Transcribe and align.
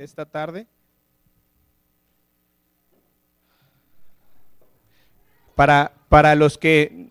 esta 0.00 0.24
tarde. 0.24 0.66
Para, 5.54 5.92
para 6.08 6.34
los 6.34 6.56
que 6.56 7.08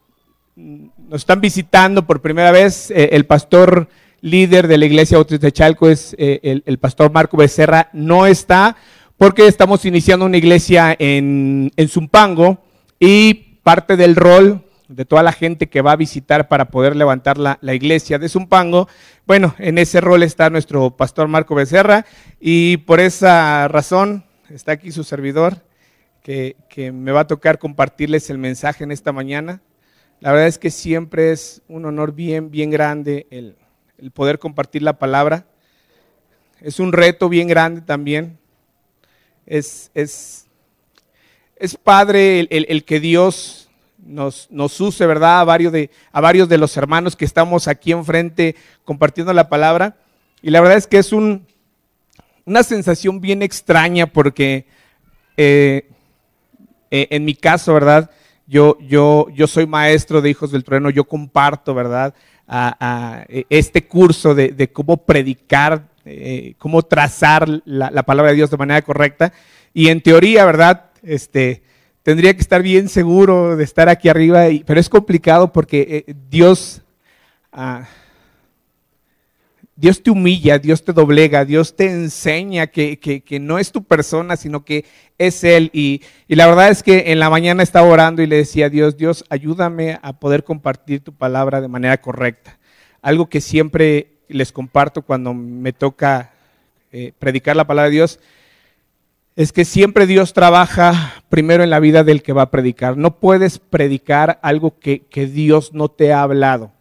nos 0.56 1.22
están 1.22 1.40
visitando 1.40 2.08
por 2.08 2.22
primera 2.22 2.52
vez, 2.52 2.90
eh, 2.90 3.10
el 3.12 3.28
pastor 3.28 3.88
líder 4.22 4.68
de 4.68 4.80
la 4.80 4.86
iglesia 4.86 5.18
Bautista 5.18 5.46
de 5.48 5.52
Chalco 5.52 5.88
es 5.88 6.16
eh, 6.18 6.40
el, 6.42 6.64
el, 6.66 6.80
pastor 6.80 7.12
Marco 7.12 7.38
Becerra, 7.38 7.90
no 7.94 8.26
está 8.26 8.76
porque 9.18 9.46
estamos 9.46 9.86
iniciando 9.86 10.26
una 10.26 10.38
iglesia 10.38 10.96
en, 10.98 11.72
en 11.76 11.90
Zumpango 11.90 12.58
y 13.00 13.34
parte 13.62 13.98
del 13.98 14.16
rol 14.16 14.66
de 14.90 15.06
toda 15.06 15.22
la 15.22 15.32
gente 15.32 15.70
que 15.70 15.82
va 15.82 15.94
a 15.94 15.96
visitar 15.96 16.48
para 16.48 16.66
poder 16.72 16.96
levantar 16.96 17.38
la, 17.38 17.60
la, 17.62 17.76
iglesia 17.76 18.18
de 18.18 18.28
Zumpango. 18.28 18.90
Bueno, 19.26 19.56
en 19.60 19.78
ese 19.78 20.02
rol 20.02 20.24
está 20.24 20.50
nuestro 20.50 20.98
pastor 20.98 21.28
Marco 21.28 21.54
Becerra 21.54 22.06
y 22.40 22.78
por 22.78 23.00
esa 23.00 23.68
razón 23.68 24.26
está 24.50 24.74
aquí 24.74 24.92
su 24.92 25.04
servidor 25.04 25.58
que, 26.24 26.58
que, 26.70 26.92
me 26.92 27.12
va 27.12 27.22
a 27.22 27.28
tocar 27.28 27.60
compartirles 27.60 28.32
el 28.32 28.40
mensaje 28.40 28.84
en 28.84 28.92
esta 28.92 29.12
mañana. 29.12 29.62
La 30.22 30.32
verdad 30.32 30.48
es 30.48 30.58
que 30.58 30.72
siempre 30.72 31.32
es 31.32 31.62
un 31.68 31.86
honor 31.86 32.14
bien, 32.14 32.50
bien 32.50 32.72
grande 32.72 33.28
el, 33.30 33.56
el 34.00 34.10
poder 34.10 34.40
compartir 34.40 34.82
la 34.82 34.98
palabra. 34.98 35.46
Es 36.62 36.80
un 36.80 36.94
reto 36.94 37.30
bien 37.30 37.48
grande 37.48 37.82
también. 37.82 38.40
Es, 39.46 39.92
es, 39.94 40.48
es 41.56 41.76
padre 41.76 42.40
el, 42.40 42.48
el, 42.50 42.66
el 42.70 42.84
que 42.84 43.00
Dios 43.00 43.59
nos, 44.06 44.50
use, 44.80 45.06
¿verdad? 45.06 45.42
A 45.42 45.44
varios, 45.44 45.72
de, 45.72 45.90
a 46.12 46.22
varios 46.22 46.50
de 46.50 46.58
los 46.58 46.76
hermanos 46.78 47.16
que 47.16 47.26
estamos 47.26 47.68
aquí 47.68 47.92
enfrente 47.92 48.56
compartiendo 48.84 49.34
la 49.34 49.50
palabra. 49.50 49.98
Y 50.42 50.50
la 50.50 50.62
verdad 50.62 50.78
es 50.78 50.88
que 50.88 50.98
es 50.98 51.12
un, 51.12 51.46
una 52.46 52.64
sensación 52.64 53.22
bien 53.22 53.42
extraña 53.42 54.08
porque 54.08 54.66
eh, 55.38 55.90
eh, 56.92 57.08
en 57.12 57.26
mi 57.26 57.36
caso, 57.36 57.74
¿verdad? 57.74 58.10
Yo, 58.48 58.78
yo, 58.82 59.28
yo 59.34 59.48
soy 59.48 59.68
maestro 59.68 60.22
de 60.22 60.30
Hijos 60.32 60.52
del 60.52 60.64
Trueno, 60.64 60.90
yo 60.90 61.04
comparto, 61.04 61.76
¿verdad? 61.76 62.16
A, 62.48 62.76
a 62.80 63.26
este 63.50 63.86
curso 63.86 64.34
de, 64.34 64.72
cómo 64.74 65.06
predicar, 65.06 65.88
eh, 66.04 66.56
cómo 66.58 66.82
trazar 66.82 67.48
la, 67.66 68.04
palabra 68.04 68.32
de 68.32 68.38
Dios 68.38 68.50
de 68.50 68.58
manera 68.58 68.82
correcta. 68.82 69.32
Y 69.72 69.90
en 69.90 70.02
teoría, 70.02 70.46
¿verdad? 70.46 70.90
Este, 71.04 71.62
tendría 72.04 72.34
que 72.34 72.42
estar 72.42 72.62
bien 72.62 72.90
seguro 72.90 73.56
de 73.56 73.64
estar 73.64 73.90
aquí 73.90 74.10
arriba, 74.10 74.46
pero 74.66 74.80
es 74.80 74.90
complicado 74.90 75.52
porque 75.52 76.06
eh, 76.08 76.14
Dios, 76.30 76.82
ah, 77.52 77.88
Dios 79.76 80.02
te 80.02 80.12
humilla, 80.12 80.60
Dios 80.60 80.84
te 80.84 80.94
doblega, 80.94 81.46
Dios 81.46 81.76
te 81.76 81.86
enseña 81.86 82.68
que, 82.68 83.00
que, 83.00 83.22
que 83.22 83.40
no 83.40 83.60
es 83.60 83.72
tu 83.72 83.84
persona, 83.84 84.36
sino 84.38 84.66
que 84.66 84.86
es 85.18 85.44
Él. 85.44 85.70
Y, 85.74 86.02
y, 86.28 86.36
la 86.36 86.48
verdad 86.48 86.70
es 86.70 86.84
que 86.84 87.12
en 87.12 87.20
la 87.20 87.30
mañana 87.30 87.64
estaba 87.64 87.88
orando 87.88 88.22
y 88.22 88.28
le 88.28 88.38
decía 88.38 88.68
a 88.68 88.70
Dios, 88.70 88.98
Dios, 88.98 89.24
ayúdame 89.30 90.00
a 90.02 90.14
poder 90.14 90.44
compartir 90.44 91.02
tu 91.02 91.14
palabra 91.14 91.62
de 91.62 91.68
manera 91.68 92.00
correcta. 92.02 92.58
Algo 93.02 93.30
que 93.30 93.40
siempre 93.40 94.20
les 94.28 94.52
comparto 94.52 95.02
cuando 95.02 95.34
me 95.34 95.74
toca 95.74 96.34
eh, 96.92 97.14
predicar 97.18 97.56
la 97.56 97.68
palabra 97.68 97.90
de 97.90 97.96
Dios 97.96 98.20
es 99.40 99.54
que 99.54 99.64
siempre 99.64 100.06
Dios 100.06 100.34
trabaja 100.34 101.24
primero 101.30 101.64
en 101.64 101.70
la 101.70 101.80
vida 101.80 102.04
del 102.04 102.22
que 102.22 102.34
va 102.34 102.42
a 102.42 102.52
predicar. 102.52 102.98
No 102.98 103.22
puedes 103.22 103.58
predicar 103.58 104.38
algo 104.42 104.78
que, 104.78 105.08
Dios 105.32 105.74
no 105.74 105.88
te 105.88 106.12
ha 106.12 106.24
hablado. 106.24 106.74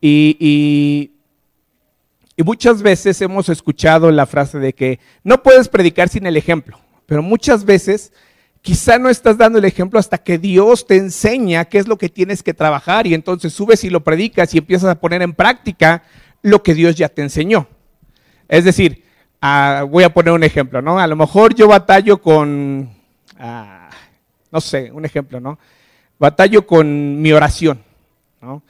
Y, 0.00 0.34
y, 0.40 1.10
y, 2.38 2.42
muchas 2.42 2.80
veces 2.80 3.20
hemos 3.20 3.50
escuchado 3.50 4.10
la 4.10 4.24
frase 4.24 4.58
de 4.58 4.72
que 4.72 4.98
no 5.24 5.42
puedes 5.42 5.68
predicar 5.68 6.08
sin 6.08 6.24
el 6.24 6.38
ejemplo, 6.38 6.80
pero 7.04 7.22
muchas 7.22 7.66
veces 7.66 8.14
quizá 8.62 8.98
no 8.98 9.10
estás 9.10 9.36
dando 9.36 9.58
el 9.58 9.66
ejemplo 9.66 9.98
hasta 9.98 10.16
que 10.16 10.38
Dios 10.38 10.86
te 10.86 10.96
enseña 10.96 11.66
qué 11.66 11.76
es 11.76 11.86
lo 11.86 11.98
que 11.98 12.08
tienes 12.08 12.42
que 12.42 12.54
trabajar 12.54 13.06
y 13.06 13.12
entonces 13.12 13.52
subes 13.52 13.84
y 13.84 13.90
lo 13.90 14.02
predicas 14.02 14.54
y 14.54 14.58
empiezas 14.58 14.88
a 14.88 15.00
poner 15.00 15.20
en 15.20 15.34
práctica 15.34 16.02
lo 16.40 16.62
que 16.62 16.72
Dios 16.72 16.96
ya 16.96 17.10
te 17.10 17.20
enseñó. 17.20 17.68
Es 18.48 18.64
decir, 18.64 19.03
Uh, 19.44 19.86
voy 19.86 20.04
a 20.04 20.08
poner 20.08 20.32
un 20.32 20.42
ejemplo, 20.42 20.80
¿no? 20.80 20.98
A 20.98 21.06
lo 21.06 21.16
mejor 21.16 21.54
yo 21.54 21.68
batallo 21.68 22.16
con, 22.16 22.88
uh, 23.38 23.94
no 24.50 24.60
sé, 24.62 24.90
un 24.90 25.04
ejemplo, 25.04 25.38
¿no? 25.38 25.58
Batallo 26.18 26.66
con 26.66 27.20
mi 27.20 27.30
oración, 27.30 27.82
¿no? 28.40 28.62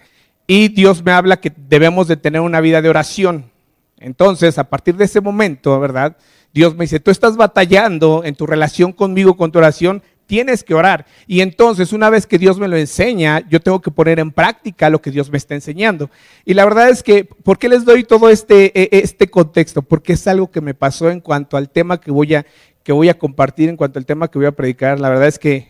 Y 0.49 0.67
Dios 0.67 1.05
me 1.05 1.13
habla 1.13 1.37
que 1.37 1.53
debemos 1.57 2.09
de 2.09 2.17
tener 2.17 2.41
una 2.41 2.61
vida 2.61 2.83
de 2.83 2.89
oración. 2.89 3.53
Entonces, 3.99 4.59
a 4.59 4.65
partir 4.65 4.97
de 4.97 5.05
ese 5.05 5.21
momento, 5.21 5.79
¿verdad? 5.79 6.17
Dios 6.53 6.75
me 6.75 6.87
dice, 6.87 6.99
tú 6.99 7.13
estás 7.13 7.37
batallando 7.37 8.23
en 8.25 8.35
tu 8.35 8.45
relación 8.45 8.93
conmigo, 8.93 9.37
con 9.37 9.53
tu 9.53 9.61
oración, 9.61 10.03
tienes 10.27 10.65
que 10.65 10.75
orar. 10.75 11.07
Y 11.27 11.41
entonces, 11.41 11.93
una 11.93 12.11
vez 12.11 12.27
que 12.27 12.39
Dios 12.39 12.59
me 12.59 12.69
lo 12.69 12.77
enseña, 12.77 13.47
yo 13.49 13.61
tengo 13.61 13.81
que 13.81 13.91
poner 13.91 14.19
en 14.19 14.31
práctica 14.31 14.91
lo 14.91 15.01
que 15.01 15.11
Dios 15.11 15.31
me 15.31 15.39
está 15.39 15.55
enseñando. 15.55 16.11
Y 16.45 16.55
la 16.55 16.65
verdad 16.65 16.89
es 16.89 17.03
que, 17.03 17.25
¿por 17.25 17.59
qué 17.59 17.69
les 17.69 17.85
doy 17.85 18.05
todo 18.05 18.31
este, 18.31 18.73
e, 18.79 18.89
este 19.03 19.29
contexto? 19.29 19.83
Porque 19.83 20.15
es 20.15 20.27
algo 20.27 20.51
que 20.51 20.61
me 20.61 20.75
pasó 20.75 21.11
en 21.11 21.21
cuanto 21.21 21.57
al 21.57 21.71
tema 21.71 22.01
que 22.01 22.11
voy 22.11 22.35
a, 22.35 22.47
que 22.83 22.93
voy 22.93 23.09
a 23.09 23.19
compartir, 23.19 23.69
en 23.69 23.77
cuanto 23.77 23.99
al 23.99 24.07
tema 24.07 24.29
que 24.29 24.39
voy 24.39 24.47
a 24.47 24.53
predicar. 24.53 25.01
La 25.01 25.09
verdad 25.09 25.29
es 25.29 25.39
que 25.39 25.69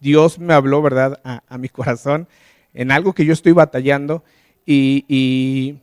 Dios 0.00 0.38
me 0.38 0.54
habló, 0.54 0.82
¿verdad?, 0.82 1.20
a, 1.24 1.42
a 1.48 1.58
mi 1.58 1.68
corazón 1.68 2.28
en 2.74 2.92
algo 2.92 3.12
que 3.12 3.24
yo 3.24 3.32
estoy 3.32 3.52
batallando 3.52 4.22
y, 4.64 5.04
y, 5.08 5.80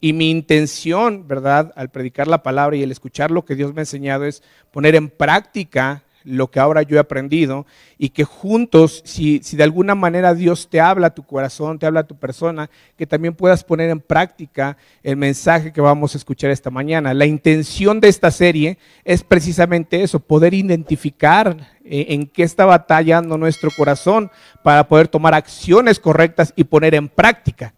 y 0.00 0.12
mi 0.12 0.30
intención, 0.30 1.28
¿verdad?, 1.28 1.72
al 1.76 1.90
predicar 1.90 2.26
la 2.26 2.42
palabra 2.42 2.76
y 2.76 2.82
el 2.82 2.90
escuchar 2.90 3.30
lo 3.30 3.44
que 3.44 3.54
Dios 3.54 3.74
me 3.74 3.80
ha 3.80 3.82
enseñado 3.82 4.24
es 4.24 4.42
poner 4.72 4.94
en 4.94 5.10
práctica 5.10 6.02
lo 6.28 6.50
que 6.50 6.60
ahora 6.60 6.82
yo 6.82 6.96
he 6.96 7.00
aprendido 7.00 7.66
y 7.96 8.10
que 8.10 8.24
juntos, 8.24 9.02
si, 9.04 9.40
si, 9.42 9.56
de 9.56 9.64
alguna 9.64 9.94
manera 9.94 10.34
Dios 10.34 10.68
te 10.68 10.80
habla 10.80 11.08
a 11.08 11.14
tu 11.14 11.24
corazón, 11.24 11.78
te 11.78 11.86
habla 11.86 12.00
a 12.00 12.06
tu 12.06 12.16
persona, 12.16 12.70
que 12.96 13.06
también 13.06 13.34
puedas 13.34 13.64
poner 13.64 13.90
en 13.90 14.00
práctica 14.00 14.76
el 15.02 15.16
mensaje 15.16 15.72
que 15.72 15.80
vamos 15.80 16.14
a 16.14 16.18
escuchar 16.18 16.50
esta 16.50 16.70
mañana. 16.70 17.14
La 17.14 17.26
intención 17.26 18.00
de 18.00 18.08
esta 18.08 18.30
serie 18.30 18.78
es 19.04 19.24
precisamente 19.24 20.02
eso, 20.02 20.20
poder 20.20 20.54
identificar 20.54 21.56
en 21.84 22.26
qué 22.26 22.42
está 22.42 22.66
batallando 22.66 23.38
nuestro 23.38 23.70
corazón 23.70 24.30
para 24.62 24.86
poder 24.86 25.08
tomar 25.08 25.34
acciones 25.34 25.98
correctas 25.98 26.52
y 26.54 26.64
poner 26.64 26.94
en 26.94 27.08
práctica. 27.08 27.74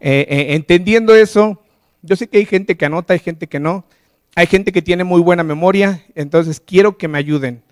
Eh, 0.00 0.26
eh, 0.28 0.54
entendiendo 0.54 1.14
eso, 1.14 1.60
yo 2.02 2.16
sé 2.16 2.28
que 2.28 2.38
hay 2.38 2.46
gente 2.46 2.76
que 2.76 2.86
anota, 2.86 3.12
hay 3.12 3.18
gente 3.18 3.46
que 3.46 3.60
no. 3.60 3.84
Hay 4.34 4.46
gente 4.46 4.72
que 4.72 4.80
tiene 4.80 5.04
muy 5.04 5.20
buena 5.20 5.42
memoria, 5.42 6.04
entonces 6.14 6.60
quiero 6.60 6.96
que 6.96 7.08
me 7.08 7.18
ayuden. 7.18 7.62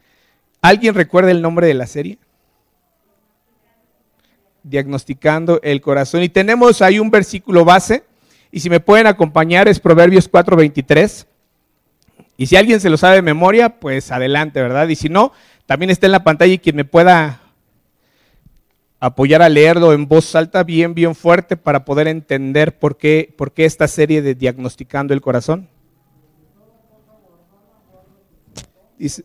¿Alguien 0.60 0.94
recuerda 0.94 1.30
el 1.30 1.42
nombre 1.42 1.66
de 1.66 1.74
la 1.74 1.86
serie? 1.86 2.18
Diagnosticando 4.62 5.60
el 5.62 5.80
corazón. 5.80 6.22
Y 6.22 6.28
tenemos 6.28 6.82
ahí 6.82 6.98
un 6.98 7.10
versículo 7.10 7.64
base. 7.64 8.04
Y 8.50 8.60
si 8.60 8.70
me 8.70 8.80
pueden 8.80 9.06
acompañar 9.06 9.68
es 9.68 9.78
Proverbios 9.78 10.30
4:23. 10.30 11.26
Y 12.36 12.46
si 12.46 12.56
alguien 12.56 12.80
se 12.80 12.90
lo 12.90 12.96
sabe 12.96 13.16
de 13.16 13.22
memoria, 13.22 13.80
pues 13.80 14.12
adelante, 14.12 14.60
¿verdad? 14.62 14.88
Y 14.88 14.96
si 14.96 15.08
no, 15.08 15.32
también 15.66 15.90
está 15.90 16.06
en 16.06 16.12
la 16.12 16.24
pantalla 16.24 16.52
y 16.52 16.58
quien 16.58 16.76
me 16.76 16.84
pueda 16.84 17.40
apoyar 19.00 19.42
a 19.42 19.48
leerlo 19.48 19.92
en 19.92 20.08
voz 20.08 20.34
alta, 20.34 20.64
bien, 20.64 20.94
bien 20.94 21.14
fuerte, 21.14 21.56
para 21.56 21.84
poder 21.84 22.08
entender 22.08 22.78
por 22.78 22.96
qué, 22.96 23.32
por 23.36 23.52
qué 23.52 23.64
esta 23.64 23.86
serie 23.88 24.22
de 24.22 24.34
Diagnosticando 24.34 25.14
el 25.14 25.20
Corazón. 25.20 25.68
Dice, 28.98 29.24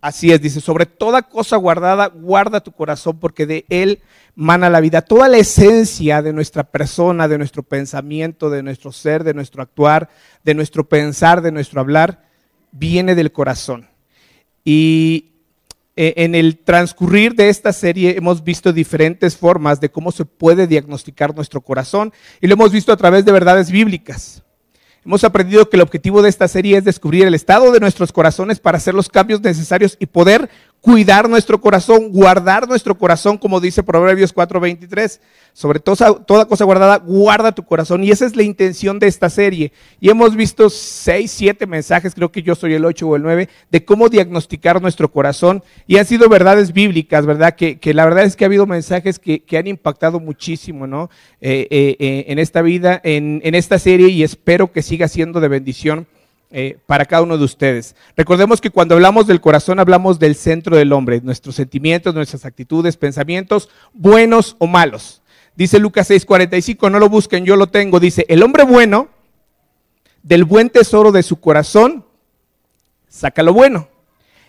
Así 0.00 0.30
es, 0.30 0.40
dice, 0.40 0.60
sobre 0.60 0.86
toda 0.86 1.22
cosa 1.22 1.56
guardada, 1.56 2.06
guarda 2.06 2.60
tu 2.60 2.70
corazón 2.70 3.18
porque 3.18 3.46
de 3.46 3.66
él 3.68 4.00
mana 4.36 4.70
la 4.70 4.80
vida. 4.80 5.02
Toda 5.02 5.28
la 5.28 5.38
esencia 5.38 6.22
de 6.22 6.32
nuestra 6.32 6.62
persona, 6.62 7.26
de 7.26 7.36
nuestro 7.36 7.64
pensamiento, 7.64 8.48
de 8.48 8.62
nuestro 8.62 8.92
ser, 8.92 9.24
de 9.24 9.34
nuestro 9.34 9.60
actuar, 9.60 10.08
de 10.44 10.54
nuestro 10.54 10.88
pensar, 10.88 11.42
de 11.42 11.50
nuestro 11.50 11.80
hablar, 11.80 12.28
viene 12.70 13.16
del 13.16 13.32
corazón. 13.32 13.88
Y 14.64 15.32
eh, 15.96 16.14
en 16.18 16.36
el 16.36 16.58
transcurrir 16.58 17.34
de 17.34 17.48
esta 17.48 17.72
serie 17.72 18.16
hemos 18.16 18.44
visto 18.44 18.72
diferentes 18.72 19.36
formas 19.36 19.80
de 19.80 19.90
cómo 19.90 20.12
se 20.12 20.24
puede 20.24 20.68
diagnosticar 20.68 21.34
nuestro 21.34 21.60
corazón 21.60 22.12
y 22.40 22.46
lo 22.46 22.52
hemos 22.52 22.70
visto 22.70 22.92
a 22.92 22.96
través 22.96 23.24
de 23.24 23.32
verdades 23.32 23.72
bíblicas. 23.72 24.44
Hemos 25.08 25.24
aprendido 25.24 25.70
que 25.70 25.78
el 25.78 25.80
objetivo 25.80 26.20
de 26.20 26.28
esta 26.28 26.48
serie 26.48 26.76
es 26.76 26.84
descubrir 26.84 27.26
el 27.26 27.32
estado 27.32 27.72
de 27.72 27.80
nuestros 27.80 28.12
corazones 28.12 28.60
para 28.60 28.76
hacer 28.76 28.92
los 28.92 29.08
cambios 29.08 29.40
necesarios 29.40 29.96
y 29.98 30.04
poder 30.04 30.50
cuidar 30.88 31.28
nuestro 31.28 31.60
corazón, 31.60 32.10
guardar 32.10 32.66
nuestro 32.66 32.96
corazón, 32.96 33.36
como 33.36 33.60
dice 33.60 33.82
Proverbios 33.82 34.32
4:23. 34.32 35.20
Sobre 35.52 35.80
toda, 35.80 36.46
cosa 36.46 36.64
guardada, 36.64 36.96
guarda 36.96 37.52
tu 37.52 37.62
corazón. 37.62 38.04
Y 38.04 38.10
esa 38.10 38.24
es 38.24 38.36
la 38.36 38.42
intención 38.42 38.98
de 38.98 39.06
esta 39.06 39.28
serie. 39.28 39.72
Y 40.00 40.08
hemos 40.08 40.34
visto 40.34 40.70
seis, 40.70 41.30
siete 41.30 41.66
mensajes, 41.66 42.14
creo 42.14 42.32
que 42.32 42.42
yo 42.42 42.54
soy 42.54 42.72
el 42.72 42.86
ocho 42.86 43.06
o 43.08 43.16
el 43.16 43.22
nueve, 43.22 43.50
de 43.70 43.84
cómo 43.84 44.08
diagnosticar 44.08 44.80
nuestro 44.80 45.10
corazón. 45.10 45.62
Y 45.86 45.98
han 45.98 46.06
sido 46.06 46.28
verdades 46.30 46.72
bíblicas, 46.72 47.26
¿verdad? 47.26 47.54
Que, 47.54 47.78
la 47.92 48.06
verdad 48.06 48.24
es 48.24 48.36
que 48.36 48.44
ha 48.44 48.46
habido 48.46 48.66
mensajes 48.66 49.18
que, 49.18 49.44
han 49.58 49.66
impactado 49.66 50.20
muchísimo, 50.20 50.86
¿no? 50.86 51.10
Eh, 51.40 51.66
eh, 51.70 51.96
eh, 51.98 52.24
en 52.28 52.38
esta 52.38 52.62
vida, 52.62 52.98
en 53.04 53.54
esta 53.54 53.78
serie, 53.78 54.08
y 54.08 54.22
espero 54.22 54.72
que 54.72 54.82
siga 54.82 55.08
siendo 55.08 55.40
de 55.40 55.48
bendición 55.48 56.06
eh, 56.50 56.78
para 56.86 57.04
cada 57.04 57.22
uno 57.22 57.36
de 57.36 57.44
ustedes. 57.44 57.94
Recordemos 58.16 58.60
que 58.60 58.70
cuando 58.70 58.94
hablamos 58.94 59.26
del 59.26 59.40
corazón 59.40 59.78
hablamos 59.78 60.18
del 60.18 60.34
centro 60.34 60.76
del 60.76 60.92
hombre, 60.94 61.20
nuestros 61.22 61.56
sentimientos, 61.56 62.14
nuestras 62.14 62.46
actitudes, 62.46 62.96
pensamientos, 62.96 63.68
buenos 63.92 64.56
o 64.58 64.66
malos. 64.66 65.22
Dice 65.54 65.78
Lucas 65.78 66.08
6:45, 66.08 66.90
no 66.90 66.98
lo 66.98 67.08
busquen, 67.08 67.44
yo 67.44 67.56
lo 67.56 67.66
tengo. 67.66 68.00
Dice, 68.00 68.24
el 68.28 68.42
hombre 68.42 68.64
bueno, 68.64 69.08
del 70.22 70.44
buen 70.44 70.70
tesoro 70.70 71.12
de 71.12 71.22
su 71.22 71.38
corazón, 71.38 72.06
saca 73.08 73.42
lo 73.42 73.52
bueno. 73.52 73.88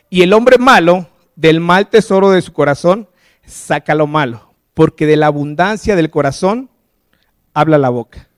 Y 0.10 0.22
el 0.22 0.32
hombre 0.34 0.58
malo, 0.58 1.10
del 1.36 1.60
mal 1.60 1.90
tesoro 1.90 2.32
de 2.32 2.42
su 2.42 2.54
corazón, 2.54 3.10
saca 3.46 3.94
lo 3.94 4.08
malo. 4.08 4.54
Porque 4.74 5.06
de 5.06 5.18
la 5.18 5.28
abundancia 5.28 5.96
del 5.98 6.10
corazón 6.10 6.70
habla 7.54 7.78
la 7.78 7.90
boca. 7.90 8.29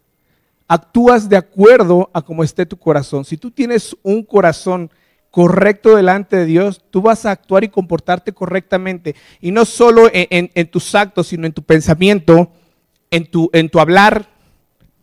Actúas 0.74 1.28
de 1.28 1.36
acuerdo 1.36 2.10
a 2.14 2.22
cómo 2.22 2.46
esté 2.46 2.66
tu 2.66 2.78
corazón. 2.78 3.26
Si 3.26 3.36
tú 3.36 3.52
tienes 3.52 3.94
un 4.04 4.24
corazón 4.24 4.90
correcto 5.30 5.98
delante 5.98 6.38
de 6.38 6.46
Dios, 6.46 6.82
tú 6.90 7.02
vas 7.02 7.26
a 7.26 7.32
actuar 7.32 7.66
y 7.66 7.68
comportarte 7.68 8.32
correctamente. 8.32 9.14
Y 9.42 9.52
no 9.52 9.66
solo 9.66 10.10
en, 10.14 10.72
tus 10.72 10.96
actos, 10.96 11.28
sino 11.28 11.46
en 11.46 11.52
tu 11.52 11.62
pensamiento, 11.62 12.54
en 13.10 13.30
tu, 13.30 13.50
en 13.52 13.68
tu 13.68 13.82
hablar, 13.82 14.30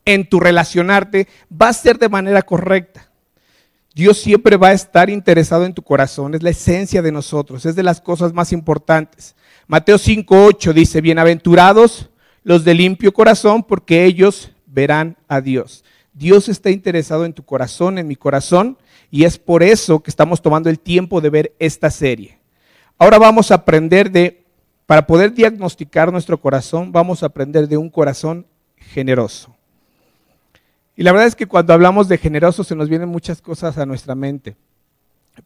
en 0.06 0.26
tu 0.26 0.40
relacionarte, 0.40 1.28
va 1.52 1.68
a 1.68 1.74
ser 1.74 1.98
de 1.98 2.08
manera 2.08 2.40
correcta. 2.40 3.10
Dios 3.94 4.16
siempre 4.16 4.56
va 4.56 4.68
a 4.68 4.72
estar 4.72 5.10
interesado 5.10 5.66
en 5.66 5.74
tu 5.74 5.82
corazón, 5.82 6.34
es 6.34 6.42
la 6.42 6.48
esencia 6.48 7.02
de 7.02 7.12
nosotros, 7.12 7.66
es 7.66 7.76
de 7.76 7.82
las 7.82 8.00
cosas 8.00 8.32
más 8.32 8.54
importantes. 8.54 9.36
Mateo 9.66 9.98
5:8 9.98 10.72
dice, 10.72 11.02
"Bienaventurados 11.02 12.08
los 12.42 12.64
de 12.64 12.72
limpio 12.72 13.12
corazón, 13.12 13.62
porque 13.62 14.06
ellos 14.06 14.50
verán 14.68 15.16
a 15.28 15.40
Dios." 15.40 15.84
Dios 16.12 16.48
está 16.48 16.70
interesado 16.70 17.24
en 17.24 17.32
tu 17.32 17.44
corazón, 17.44 17.98
en 17.98 18.08
mi 18.08 18.16
corazón, 18.16 18.76
y 19.10 19.24
es 19.24 19.38
por 19.38 19.62
eso 19.62 20.00
que 20.00 20.10
estamos 20.10 20.42
tomando 20.42 20.68
el 20.68 20.80
tiempo 20.80 21.20
de 21.20 21.30
ver 21.30 21.54
esta 21.58 21.90
serie. 21.90 22.38
Ahora 22.98 23.18
vamos 23.18 23.50
a 23.50 23.56
aprender 23.56 24.10
de 24.10 24.44
para 24.86 25.06
poder 25.06 25.34
diagnosticar 25.34 26.10
nuestro 26.10 26.40
corazón, 26.40 26.92
vamos 26.92 27.22
a 27.22 27.26
aprender 27.26 27.68
de 27.68 27.76
un 27.76 27.90
corazón 27.90 28.46
generoso. 28.76 29.54
Y 30.96 31.02
la 31.02 31.12
verdad 31.12 31.28
es 31.28 31.36
que 31.36 31.46
cuando 31.46 31.74
hablamos 31.74 32.08
de 32.08 32.18
generoso 32.18 32.64
se 32.64 32.74
nos 32.74 32.88
vienen 32.88 33.08
muchas 33.08 33.42
cosas 33.42 33.76
a 33.78 33.86
nuestra 33.86 34.14
mente. 34.14 34.56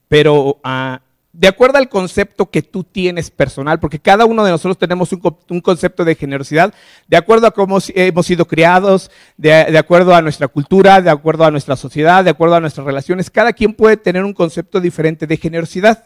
Pero 0.08 0.60
ah, 0.62 1.02
de 1.32 1.48
acuerdo 1.48 1.78
al 1.78 1.88
concepto 1.88 2.50
que 2.50 2.60
tú 2.60 2.84
tienes 2.84 3.30
personal, 3.30 3.80
porque 3.80 3.98
cada 3.98 4.26
uno 4.26 4.44
de 4.44 4.50
nosotros 4.50 4.76
tenemos 4.76 5.10
un, 5.12 5.60
concepto 5.62 6.04
de 6.04 6.14
generosidad, 6.14 6.74
de 7.08 7.16
acuerdo 7.16 7.46
a 7.46 7.52
cómo 7.52 7.78
hemos 7.94 8.26
sido 8.26 8.46
criados, 8.46 9.10
de, 9.38 9.78
acuerdo 9.78 10.14
a 10.14 10.20
nuestra 10.20 10.48
cultura, 10.48 11.00
de 11.00 11.08
acuerdo 11.08 11.44
a 11.44 11.50
nuestra 11.50 11.74
sociedad, 11.76 12.22
de 12.22 12.30
acuerdo 12.30 12.56
a 12.56 12.60
nuestras 12.60 12.84
relaciones, 12.84 13.30
cada 13.30 13.54
quien 13.54 13.72
puede 13.72 13.96
tener 13.96 14.24
un 14.24 14.34
concepto 14.34 14.78
diferente 14.78 15.26
de 15.26 15.38
generosidad. 15.38 16.04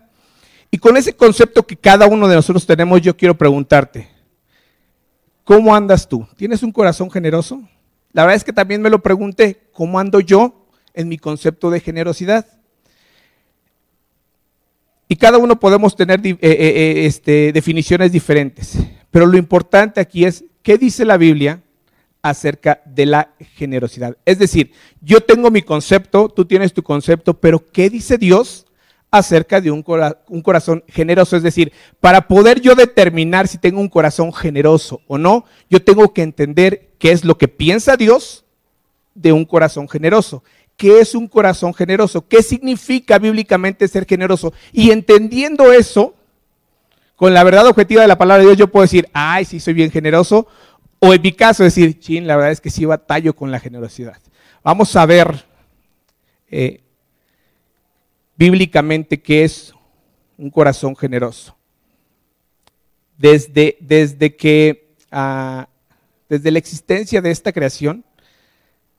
Y 0.71 0.79
con 0.79 0.97
ese 0.97 1.17
concepto 1.17 1.67
que 1.67 1.77
cada 1.77 2.07
uno 2.07 2.29
de 2.29 2.37
nosotros 2.37 2.65
tenemos, 2.65 3.01
yo 3.03 3.17
quiero 3.17 3.37
preguntarte, 3.37 4.09
¿cómo 5.43 5.75
andas 5.75 6.09
tú? 6.09 6.27
¿Tienes 6.37 6.63
un 6.63 6.71
corazón 6.71 7.11
generoso? 7.11 7.63
La 8.13 8.23
verdad 8.23 8.37
es 8.37 8.45
que 8.45 8.53
también 8.53 8.81
me 8.81 8.91
lo 8.91 9.03
pregunté, 9.03 9.69
¿cómo 9.73 9.99
ando 9.99 10.21
yo 10.21 10.67
en 10.95 11.09
mi 11.09 11.19
concepto 11.19 11.71
de 11.71 11.81
generosidad? 11.81 12.47
Y 15.09 15.17
cada 15.17 15.39
uno 15.39 15.59
podemos 15.59 15.95
tener 15.95 16.21
eh, 16.27 16.31
eh, 16.31 16.39
eh, 16.41 17.07
este, 17.07 17.53
definiciones 17.53 18.11
diferentes, 18.11 18.77
pero 19.11 19.27
lo 19.27 19.39
importante 19.39 20.01
aquí 20.01 20.25
es 20.25 20.45
qué 20.63 20.79
dice 20.79 21.05
la 21.05 21.17
Biblia 21.17 21.63
acerca 22.23 22.83
de 22.85 23.07
la 23.07 23.31
generosidad. 23.55 24.17
Es 24.25 24.39
decir, 24.39 24.73
yo 25.01 25.21
tengo 25.21 25.51
mi 25.51 25.63
concepto, 25.63 26.29
tú 26.29 26.45
tienes 26.45 26.73
tu 26.73 26.83
concepto, 26.83 27.35
pero 27.35 27.65
¿qué 27.73 27.89
dice 27.89 28.19
Dios 28.19 28.67
acerca 29.11 29.61
de 29.61 29.71
un, 29.71 29.85
un, 30.29 30.43
corazón 30.43 30.83
generoso. 30.89 31.37
Es 31.37 31.43
decir, 31.43 31.73
para 32.01 32.29
poder 32.29 32.61
yo 32.61 32.75
determinar 32.75 33.49
si 33.49 33.59
tengo 33.59 33.81
un 33.81 33.89
corazón 33.89 34.33
generoso 34.33 35.01
o 35.07 35.19
no, 35.19 35.45
yo 35.71 35.83
tengo 35.83 36.13
que 36.13 36.23
entender 36.23 36.91
qué 36.99 37.13
es 37.13 37.25
lo 37.25 37.39
que 37.39 37.49
piensa 37.49 37.97
Dios 37.97 38.45
de 39.15 39.33
un 39.33 39.45
corazón 39.45 39.89
generoso. 39.89 40.43
¿Qué 40.77 41.01
es 41.01 41.15
un 41.15 41.27
corazón 41.27 41.73
generoso? 41.73 42.27
¿Qué 42.27 42.43
significa 42.43 43.19
bíblicamente 43.19 43.89
ser 43.89 44.07
generoso? 44.07 44.53
Y 44.73 44.91
entendiendo 44.91 45.73
eso, 45.73 46.15
con 47.17 47.33
la 47.33 47.43
verdad 47.45 47.67
objetiva 47.67 48.03
de 48.03 48.09
la 48.09 48.19
palabra 48.19 48.43
de 48.43 48.49
Dios, 48.49 48.59
yo 48.59 48.69
puedo 48.69 48.83
decir, 48.83 49.09
ay, 49.15 49.47
sí, 49.47 49.59
soy 49.59 49.73
bien 49.73 49.91
generoso. 49.91 50.47
O 50.99 51.15
en 51.15 51.23
mi 51.23 51.33
caso, 51.33 51.65
decir, 51.65 51.99
chin, 51.99 52.27
la 52.27 52.37
verdad 52.37 52.53
es 52.53 52.61
que 52.61 52.71
sí 52.71 52.85
batallo 52.85 53.35
con 53.35 53.51
la 53.51 53.59
generosidad. 53.59 54.19
Vamos 54.63 54.95
a 54.97 55.07
ver 55.07 55.47
eh, 56.51 56.83
bíblicamente 58.37 59.21
qué 59.21 59.45
es 59.45 59.73
un 60.37 60.51
corazón 60.51 60.95
generoso. 60.95 61.57
Desde, 63.17 63.79
desde 63.81 64.37
que, 64.37 64.95
ah, 65.11 65.69
desde 66.29 66.51
la 66.51 66.59
existencia 66.59 67.23
de 67.23 67.31
esta 67.31 67.53
creación, 67.53 68.05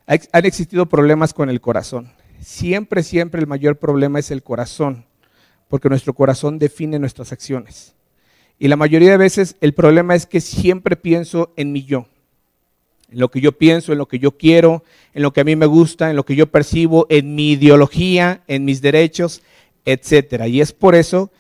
han 0.08 0.46
existido 0.46 0.88
problemas 0.88 1.34
con 1.34 1.50
el 1.50 1.62
corazón. 1.62 2.12
Siempre, 2.40 3.04
siempre 3.04 3.42
el 3.42 3.48
mayor 3.48 3.78
problema 3.78 4.20
es 4.20 4.32
el 4.32 4.42
corazón, 4.42 5.06
porque 5.68 5.90
nuestro 5.90 6.14
corazón 6.14 6.60
define 6.60 6.98
nuestras 6.98 7.32
acciones. 7.32 7.96
Y 8.58 8.68
la 8.68 8.76
mayoría 8.76 9.12
de 9.12 9.18
veces 9.18 9.56
el 9.62 9.74
problema 9.74 10.16
es 10.16 10.26
que 10.26 10.42
siempre 10.42 10.96
pienso 10.96 11.54
en 11.58 11.72
mi 11.72 11.84
yo 11.84 12.08
en 13.12 13.20
lo 13.20 13.30
que 13.30 13.42
yo 13.42 13.54
pienso, 13.54 13.92
en 13.92 13.98
lo 13.98 14.08
que 14.08 14.20
yo 14.20 14.32
quiero, 14.32 14.84
en 15.14 15.22
lo 15.22 15.32
que 15.32 15.42
a 15.42 15.44
mí 15.44 15.56
me 15.56 15.66
gusta, 15.66 16.10
en 16.10 16.16
lo 16.16 16.26
que 16.26 16.36
yo 16.36 16.48
percibo, 16.48 17.06
en 17.10 17.36
mi 17.36 17.52
ideología, 17.52 18.42
en 18.48 18.66
mis 18.66 18.82
derechos, 18.82 19.42
etcétera. 19.86 20.48
Y 20.48 20.62
es 20.62 20.74
por 20.74 20.96
eso 20.96 21.32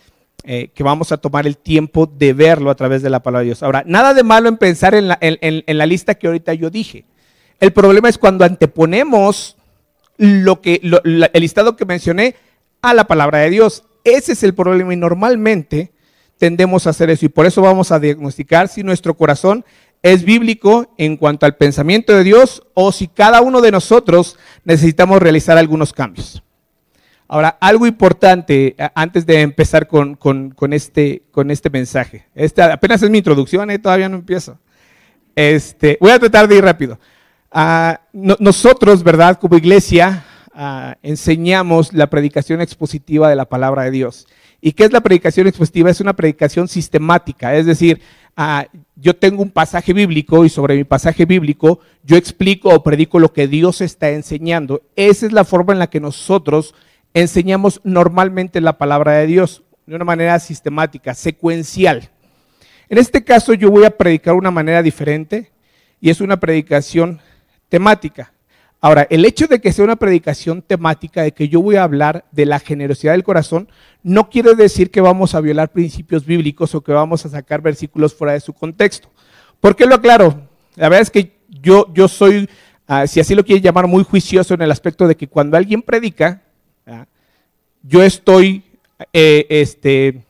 eh, 0.43 0.69
que 0.73 0.83
vamos 0.83 1.11
a 1.11 1.17
tomar 1.17 1.45
el 1.45 1.57
tiempo 1.57 2.05
de 2.05 2.33
verlo 2.33 2.69
a 2.69 2.75
través 2.75 3.01
de 3.01 3.09
la 3.09 3.21
palabra 3.21 3.41
de 3.41 3.47
Dios. 3.47 3.63
Ahora, 3.63 3.83
nada 3.85 4.13
de 4.13 4.23
malo 4.23 4.47
en 4.47 4.57
pensar 4.57 4.95
en 4.95 5.07
la, 5.07 5.85
lista 5.85 6.15
que 6.15 6.27
ahorita 6.27 6.53
yo 6.53 6.69
dije. 6.69 7.05
El 7.59 7.73
problema 7.73 8.09
es 8.09 8.17
cuando 8.17 8.45
anteponemos 8.45 9.57
lo 10.17 10.61
que, 10.61 10.79
el 10.83 11.41
listado 11.41 11.75
que 11.75 11.85
mencioné 11.85 12.35
a 12.81 12.93
la 12.93 13.05
palabra 13.05 13.39
de 13.39 13.49
Dios. 13.49 13.83
Ese 14.03 14.33
es 14.33 14.43
el 14.43 14.53
problema 14.53 14.93
y 14.93 14.97
normalmente 14.97 15.91
tendemos 16.37 16.87
a 16.87 16.91
hacer 16.91 17.09
eso. 17.09 17.25
Y 17.25 17.29
por 17.29 17.45
eso 17.45 17.61
vamos 17.61 17.91
a 17.91 17.99
diagnosticar 17.99 18.67
si 18.67 18.83
nuestro 18.83 19.15
corazón 19.15 19.65
es 20.03 20.23
bíblico 20.23 20.93
en 20.97 21.17
cuanto 21.17 21.45
al 21.45 21.55
pensamiento 21.55 22.15
de 22.15 22.23
Dios 22.23 22.63
o 22.73 22.91
si 22.91 23.07
cada 23.07 23.41
uno 23.41 23.61
de 23.61 23.71
nosotros 23.71 24.37
necesitamos 24.63 25.19
realizar 25.21 25.57
algunos 25.57 25.93
cambios. 25.93 26.43
Ahora, 27.27 27.57
algo 27.59 27.85
importante 27.87 28.75
antes 28.95 29.25
de 29.25 29.41
empezar 29.41 29.87
con, 29.87 30.17
este, 30.71 31.23
este 31.49 31.69
mensaje. 31.69 32.25
Este 32.33 32.61
apenas 32.61 33.01
es 33.03 33.09
mi 33.09 33.17
introducción, 33.17 33.69
¿eh? 33.69 33.79
todavía 33.79 34.07
no 34.07 34.15
empiezo. 34.15 34.57
Este, 35.35 35.97
voy 35.99 36.11
a 36.11 36.19
tratar 36.19 36.47
de 36.47 36.55
ir 36.55 36.63
rápido. 36.63 36.99
Ah, 37.51 38.01
nosotros, 38.13 39.03
¿verdad? 39.03 39.39
Como 39.39 39.57
iglesia, 39.57 40.25
ah, 40.53 40.95
enseñamos 41.01 41.93
la 41.93 42.09
predicación 42.09 42.61
expositiva 42.61 43.29
de 43.29 43.35
la 43.35 43.45
palabra 43.45 43.83
de 43.83 43.91
Dios. 43.91 44.27
¿Y 44.59 44.71
qué 44.71 44.85
es 44.85 44.91
la 44.91 45.01
predicación 45.01 45.47
expositiva? 45.47 45.89
Es 45.89 46.01
una 46.01 46.15
predicación 46.15 46.67
sistemática, 46.67 47.55
es 47.55 47.65
decir, 47.65 48.01
Ah, 48.39 48.67
yo 48.95 49.15
tengo 49.15 49.41
un 49.41 49.49
pasaje 49.49 49.93
bíblico 49.93 50.45
y 50.45 50.49
sobre 50.49 50.75
mi 50.75 50.83
pasaje 50.83 51.25
bíblico 51.25 51.79
yo 52.03 52.17
explico 52.17 52.69
o 52.69 52.83
predico 52.83 53.17
lo 53.17 53.33
que 53.33 53.47
Dios 53.47 53.81
está 53.81 54.11
enseñando. 54.11 54.83
Esa 54.95 55.25
es 55.25 55.31
la 55.31 55.43
forma 55.43 55.73
en 55.73 55.79
la 55.79 55.89
que 55.89 55.99
nosotros 55.99 56.75
enseñamos 57.15 57.81
normalmente 57.83 58.61
la 58.61 58.77
palabra 58.77 59.13
de 59.13 59.25
Dios, 59.25 59.63
de 59.87 59.95
una 59.95 60.05
manera 60.05 60.37
sistemática, 60.37 61.15
secuencial. 61.15 62.11
En 62.89 62.99
este 62.99 63.23
caso 63.23 63.55
yo 63.55 63.71
voy 63.71 63.85
a 63.85 63.97
predicar 63.97 64.35
de 64.35 64.39
una 64.39 64.51
manera 64.51 64.83
diferente 64.83 65.49
y 65.99 66.11
es 66.11 66.21
una 66.21 66.39
predicación 66.39 67.19
temática. 67.69 68.33
Ahora, 68.79 69.07
el 69.09 69.25
hecho 69.25 69.47
de 69.47 69.59
que 69.59 69.73
sea 69.73 69.85
una 69.85 69.95
predicación 69.95 70.61
temática, 70.61 71.23
de 71.23 71.31
que 71.31 71.49
yo 71.49 71.61
voy 71.61 71.77
a 71.77 71.83
hablar 71.83 72.25
de 72.31 72.45
la 72.45 72.59
generosidad 72.59 73.13
del 73.13 73.23
corazón, 73.23 73.67
no 74.03 74.29
quiere 74.29 74.53
decir 74.53 74.91
que 74.91 75.01
vamos 75.01 75.33
a 75.33 75.41
violar 75.41 75.71
principios 75.71 76.25
bíblicos 76.25 76.75
o 76.75 76.81
que 76.81 76.91
vamos 76.91 77.25
a 77.25 77.29
sacar 77.29 77.61
versículos 77.61 78.13
fuera 78.13 78.33
de 78.33 78.39
su 78.39 78.53
contexto. 78.53 79.09
¿Por 79.59 79.75
qué 79.75 79.87
lo 79.87 79.95
aclaro? 79.95 80.47
La 80.75 80.89
verdad 80.89 81.01
es 81.01 81.09
que 81.09 81.31
yo, 81.49 81.91
yo 81.93 82.07
soy, 82.07 82.47
ah, 82.85 83.07
si 83.07 83.19
así 83.19 83.33
lo 83.33 83.43
quieren 83.43 83.63
llamar, 83.63 83.87
muy 83.87 84.03
juicioso 84.03 84.53
en 84.53 84.61
el 84.61 84.71
aspecto 84.71 85.07
de 85.07 85.15
que 85.15 85.27
cuando 85.27 85.57
alguien 85.57 85.81
predica, 85.81 86.43
yo 87.81 88.03
estoy 88.03 88.63
eh, 89.13 89.45
este, 89.49 90.23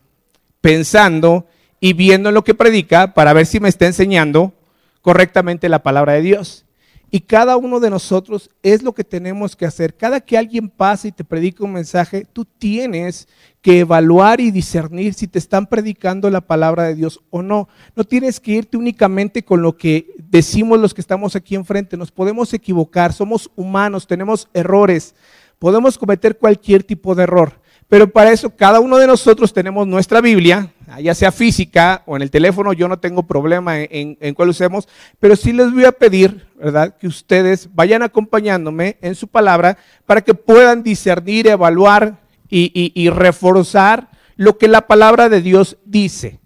pensando 0.61 1.47
y 1.79 1.93
viendo 1.93 2.31
lo 2.31 2.43
que 2.43 2.53
predica 2.53 3.13
para 3.13 3.33
ver 3.33 3.45
si 3.45 3.59
me 3.59 3.69
está 3.69 3.85
enseñando 3.85 4.53
correctamente 5.01 5.69
la 5.69 5.83
palabra 5.83 6.13
de 6.13 6.21
Dios. 6.21 6.66
Y 7.09 7.21
cada 7.21 7.55
uno 7.55 7.79
de 7.79 7.89
nosotros 7.89 8.49
es 8.61 8.83
lo 8.83 8.93
que 8.93 9.03
tenemos 9.03 9.55
que 9.55 9.65
hacer. 9.65 9.95
Cada 9.95 10.19
que 10.19 10.37
alguien 10.37 10.69
pase 10.69 11.07
y 11.07 11.11
te 11.13 11.23
predica 11.23 11.63
un 11.63 11.71
mensaje, 11.71 12.25
tú 12.31 12.43
tienes 12.43 13.29
que 13.61 13.79
evaluar 13.79 14.41
y 14.41 14.51
discernir 14.51 15.13
si 15.13 15.27
te 15.27 15.39
están 15.39 15.67
predicando 15.67 16.29
la 16.29 16.41
palabra 16.41 16.83
de 16.83 16.95
Dios 16.95 17.21
o 17.29 17.41
no. 17.41 17.69
No 17.95 18.03
tienes 18.03 18.39
que 18.41 18.51
irte 18.51 18.75
únicamente 18.75 19.43
con 19.43 19.61
lo 19.61 19.77
que 19.77 20.13
decimos 20.17 20.79
los 20.79 20.93
que 20.93 21.01
estamos 21.01 21.35
aquí 21.37 21.55
enfrente. 21.55 21.95
Nos 21.95 22.11
podemos 22.11 22.53
equivocar, 22.53 23.13
somos 23.13 23.49
humanos, 23.55 24.05
tenemos 24.05 24.49
errores. 24.53 25.15
podemos 25.59 25.97
cometer 25.97 26.37
cualquier 26.37 26.83
tipo 26.83 27.15
de 27.15 27.23
error. 27.23 27.53
Pero 27.89 28.09
para 28.09 28.31
eso 28.31 28.49
cada 28.49 28.79
uno 28.81 28.97
de 28.97 29.07
nosotros 29.07 29.53
tenemos 29.53 29.87
nuestra 29.87 30.19
Biblia, 30.19 30.73
ya 31.01 31.15
sea 31.15 31.31
física 31.31 32.03
o 32.05 32.17
en 32.17 32.21
el 32.21 32.29
teléfono, 32.29 32.73
yo 32.73 32.89
no 32.89 32.99
tengo 32.99 33.23
problema 33.23 33.79
en, 33.79 34.33
cuál 34.33 34.49
usemos, 34.49 34.89
pero 35.19 35.37
sí 35.37 35.53
les 35.53 35.71
voy 35.71 35.85
a 35.85 35.93
pedir, 35.93 36.46
¿verdad?, 36.57 36.97
que 36.97 37.07
ustedes 37.07 37.69
vayan 37.73 38.01
acompañándome 38.01 38.97
en 39.01 39.15
su 39.15 39.27
palabra 39.27 39.77
para 40.05 40.21
que 40.21 40.33
puedan 40.33 40.83
discernir, 40.83 41.47
evaluar 41.47 42.19
y, 42.49 42.91
y 42.93 43.09
reforzar 43.09 44.09
lo 44.35 44.57
que 44.57 44.67
la 44.67 44.87
palabra 44.87 45.29
de 45.29 45.41
Dios 45.41 45.77
dice. 45.85 46.39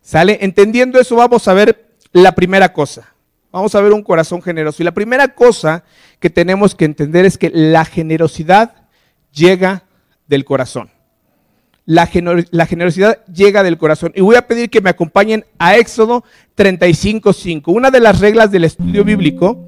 ¿Sale? 0.00 0.38
Entendiendo 0.42 1.00
eso, 1.00 1.16
vamos 1.16 1.48
a 1.48 1.54
ver 1.54 1.88
la 2.12 2.32
primera 2.32 2.72
cosa. 2.72 3.14
Vamos 3.50 3.74
a 3.74 3.80
ver 3.80 3.92
un 3.92 4.02
corazón 4.02 4.42
generoso. 4.42 4.82
Y 4.82 4.84
la 4.84 4.92
primera 4.92 5.28
cosa 5.28 5.84
que 6.18 6.28
tenemos 6.28 6.74
que 6.74 6.84
entender 6.84 7.24
es 7.24 7.38
que 7.38 7.50
la 7.50 7.84
generosidad 7.84 8.74
llega 9.32 9.84
del 10.26 10.44
corazón. 10.44 10.90
La, 11.86 12.06
generosidad 12.06 13.24
llega 13.26 13.62
del 13.62 13.76
corazón. 13.76 14.12
Y 14.14 14.22
voy 14.22 14.36
a 14.36 14.46
pedir 14.46 14.70
que 14.70 14.80
me 14.80 14.90
acompañen 14.90 15.44
a 15.58 15.76
Éxodo 15.76 16.24
35.5. 16.56 17.62
Una 17.66 17.90
de 17.90 18.00
las 18.00 18.20
reglas 18.20 18.50
del 18.50 18.64
estudio 18.64 19.04
bíblico 19.04 19.58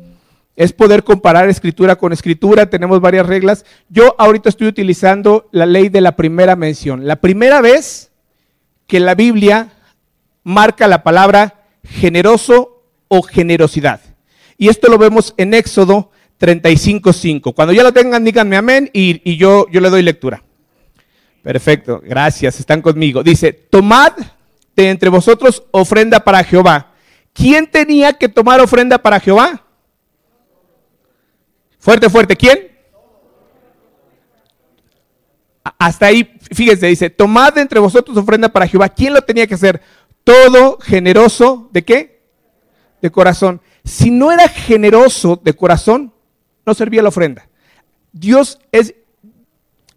es 0.57 0.73
poder 0.73 1.05
comparar 1.05 1.49
escritura 1.51 1.97
con 1.97 2.15
escritura. 2.15 2.71
Tenemos 2.71 3.01
varias 3.01 3.27
reglas. 3.27 3.67
Yo 3.91 4.15
ahorita 4.17 4.49
estoy 4.49 4.69
utilizando 4.69 5.49
la 5.53 5.67
ley 5.67 5.91
de 5.91 6.01
la 6.01 6.17
primera 6.17 6.57
mención. 6.57 7.07
La 7.07 7.17
primera 7.17 7.61
vez 7.61 8.11
que 8.87 8.99
la 8.99 9.15
Biblia 9.15 9.73
marca 10.43 10.89
la 10.89 11.03
palabra 11.03 11.67
generoso 11.85 12.83
o 13.09 13.23
generosidad. 13.23 14.01
Y 14.57 14.69
esto 14.69 14.89
lo 14.89 14.97
vemos 14.97 15.35
en 15.37 15.53
Éxodo 15.53 16.11
35.5. 16.41 17.55
Cuando 17.55 17.75
ya 17.75 17.83
lo 17.83 17.93
tengan, 17.93 18.25
díganme 18.25 18.57
amén 18.57 18.91
y, 18.95 19.21
y 19.31 19.37
yo, 19.37 19.67
yo 19.71 19.81
le 19.81 19.91
doy 19.91 20.03
lectura. 20.03 20.46
Perfecto, 21.47 22.03
gracias, 22.05 22.59
están 22.59 22.83
conmigo. 22.83 23.23
Dice, 23.23 23.53
tomad 23.53 24.13
de 24.75 24.91
entre 24.91 25.09
vosotros 25.09 25.63
ofrenda 25.71 26.19
para 26.19 26.43
Jehová. 26.43 26.93
¿Quién 27.33 27.71
tenía 27.71 28.15
que 28.15 28.29
tomar 28.29 28.61
ofrenda 28.61 28.99
para 28.99 29.21
Jehová? 29.21 29.65
Fuerte, 31.79 32.11
fuerte, 32.11 32.35
¿quién? 32.35 32.77
Hasta 35.79 36.07
ahí, 36.07 36.37
fíjense, 36.53 36.89
dice, 36.89 37.11
tomad 37.11 37.53
de 37.53 37.61
entre 37.61 37.79
vosotros 37.79 38.17
ofrenda 38.17 38.49
para 38.49 38.67
Jehová. 38.67 38.89
¿Quién 38.89 39.15
lo 39.15 39.23
tenía 39.23 39.47
que 39.47 39.55
hacer? 39.55 39.81
Todo 40.25 40.79
generoso, 40.81 41.69
¿de 41.71 41.85
qué? 41.85 42.23
De 43.01 43.13
corazón. 43.13 43.61
Si 43.85 44.11
no 44.11 44.33
era 44.33 44.49
generoso 44.49 45.41
de 45.41 45.55
corazón, 45.55 46.13
no 46.67 46.75
servía 46.75 47.03
la 47.03 47.11
ofrenda. 47.11 47.49
Dios 48.11 48.59
es 48.73 48.97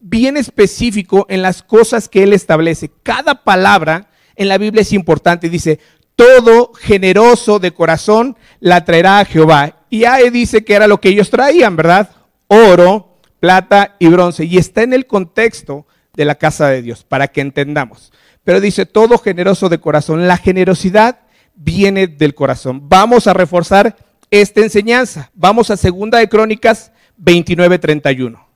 bien 0.02 0.38
específico 0.38 1.26
en 1.30 1.42
las 1.42 1.64
cosas 1.64 2.10
que 2.10 2.24
Él 2.24 2.34
establece. 2.34 2.92
Cada 3.04 3.44
palabra 3.44 4.10
en 4.36 4.48
la 4.48 4.58
Biblia 4.58 4.82
es 4.82 4.94
importante. 4.94 5.50
Dice, 5.50 5.80
todo 6.16 6.74
generoso 6.74 7.60
de 7.60 7.72
corazón 7.72 8.38
la 8.60 8.86
traerá 8.86 9.20
a 9.20 9.26
Jehová. 9.26 9.78
Y 9.90 10.06
ahí 10.06 10.30
dice 10.30 10.64
que 10.64 10.74
era 10.74 10.88
lo 10.88 11.00
que 11.00 11.10
ellos 11.10 11.30
traían, 11.30 11.76
¿verdad? 11.76 12.10
Oro, 12.48 13.18
plata 13.40 13.96
y 14.00 14.08
bronce. 14.08 14.46
Y 14.46 14.58
está 14.58 14.84
en 14.84 14.94
el 14.94 15.08
contexto 15.08 15.86
de 16.14 16.26
la 16.26 16.36
casa 16.36 16.68
de 16.68 16.82
Dios, 16.82 17.04
para 17.04 17.28
que 17.28 17.42
entendamos. 17.42 18.12
Pero 18.44 18.60
dice, 18.60 18.86
todo 18.86 19.18
generoso 19.18 19.70
de 19.70 19.80
corazón. 19.80 20.28
La 20.28 20.38
generosidad 20.38 21.20
viene 21.56 22.08
del 22.08 22.36
corazón. 22.36 22.88
Vamos 22.90 23.28
a 23.28 23.34
reforzar 23.34 23.96
esta 24.32 24.62
enseñanza. 24.62 25.32
Vamos 25.34 25.70
a 25.72 25.78
Segunda 25.78 26.20
de 26.20 26.30
Crónicas 26.30 26.92
29:31. 27.18 28.49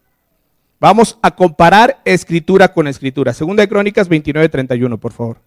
Vamos 0.83 1.17
a 1.21 1.31
comparar 1.31 2.01
escritura 2.03 2.73
con 2.73 2.89
escritura. 2.89 3.33
Segunda 3.33 3.63
de 3.63 3.69
Crónicas 3.69 4.09
29:31, 4.09 4.99
por 4.99 5.13
favor. 5.13 5.37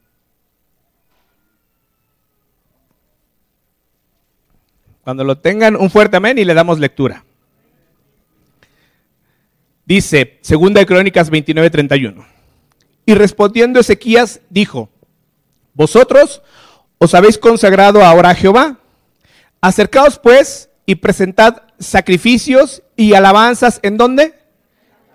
Cuando 5.05 5.25
lo 5.25 5.37
tengan, 5.37 5.77
un 5.77 5.91
fuerte 5.91 6.17
amén 6.17 6.39
y 6.39 6.47
le 6.47 6.55
damos 6.55 6.79
lectura. 6.79 7.23
Dice, 9.85 10.39
Segunda 10.41 10.81
de 10.81 10.87
Crónicas 10.87 11.31
29:31. 11.31 12.25
Y 13.05 13.13
respondiendo 13.13 13.79
Ezequías 13.79 14.41
dijo, 14.49 14.89
Vosotros 15.75 16.41
os 16.97 17.15
habéis 17.15 17.37
consagrado 17.37 18.03
ahora 18.03 18.31
a 18.31 18.35
Jehová. 18.35 18.79
Acercaos 19.61 20.19
pues 20.19 20.71
y 20.87 20.95
presentad 20.95 21.65
sacrificios 21.79 22.83
y 22.97 23.13
alabanzas 23.13 23.81
en 23.83 23.99
dónde? 23.99 24.36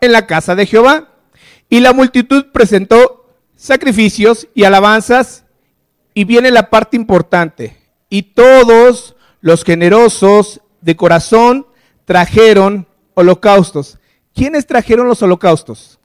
En 0.01 0.11
la 0.11 0.25
casa 0.25 0.55
de 0.55 0.65
Jehová. 0.65 1.09
Y 1.69 1.79
la 1.79 1.93
multitud 1.93 2.47
presentó 2.51 3.29
sacrificios 3.55 4.47
y 4.55 4.63
alabanzas 4.63 5.45
y 6.15 6.25
viene 6.25 6.49
la 6.49 6.71
parte 6.71 6.97
importante. 6.97 7.77
Y 8.09 8.23
todos 8.23 9.15
los 9.39 9.63
generosos 9.63 10.61
de 10.81 10.95
corazón 10.95 11.67
trajeron 12.05 12.87
holocaustos. 13.13 13.99
¿Quiénes 14.33 14.65
trajeron 14.65 15.07
los 15.07 15.21
holocaustos? 15.21 15.99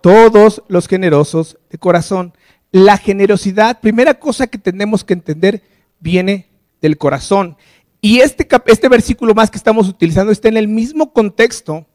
Todos 0.00 0.62
los 0.66 0.88
generosos 0.88 1.58
de 1.70 1.78
corazón. 1.78 2.34
La 2.72 2.98
generosidad, 2.98 3.80
primera 3.80 4.14
cosa 4.14 4.48
que 4.48 4.58
tenemos 4.58 5.04
que 5.04 5.12
entender, 5.12 5.62
viene 6.00 6.48
del 6.80 6.98
corazón. 6.98 7.56
Y 8.00 8.18
este, 8.18 8.48
este 8.66 8.88
versículo 8.88 9.32
más 9.32 9.50
que 9.50 9.58
estamos 9.58 9.88
utilizando 9.88 10.32
está 10.32 10.48
en 10.48 10.56
el 10.56 10.66
mismo 10.66 11.12
contexto 11.12 11.86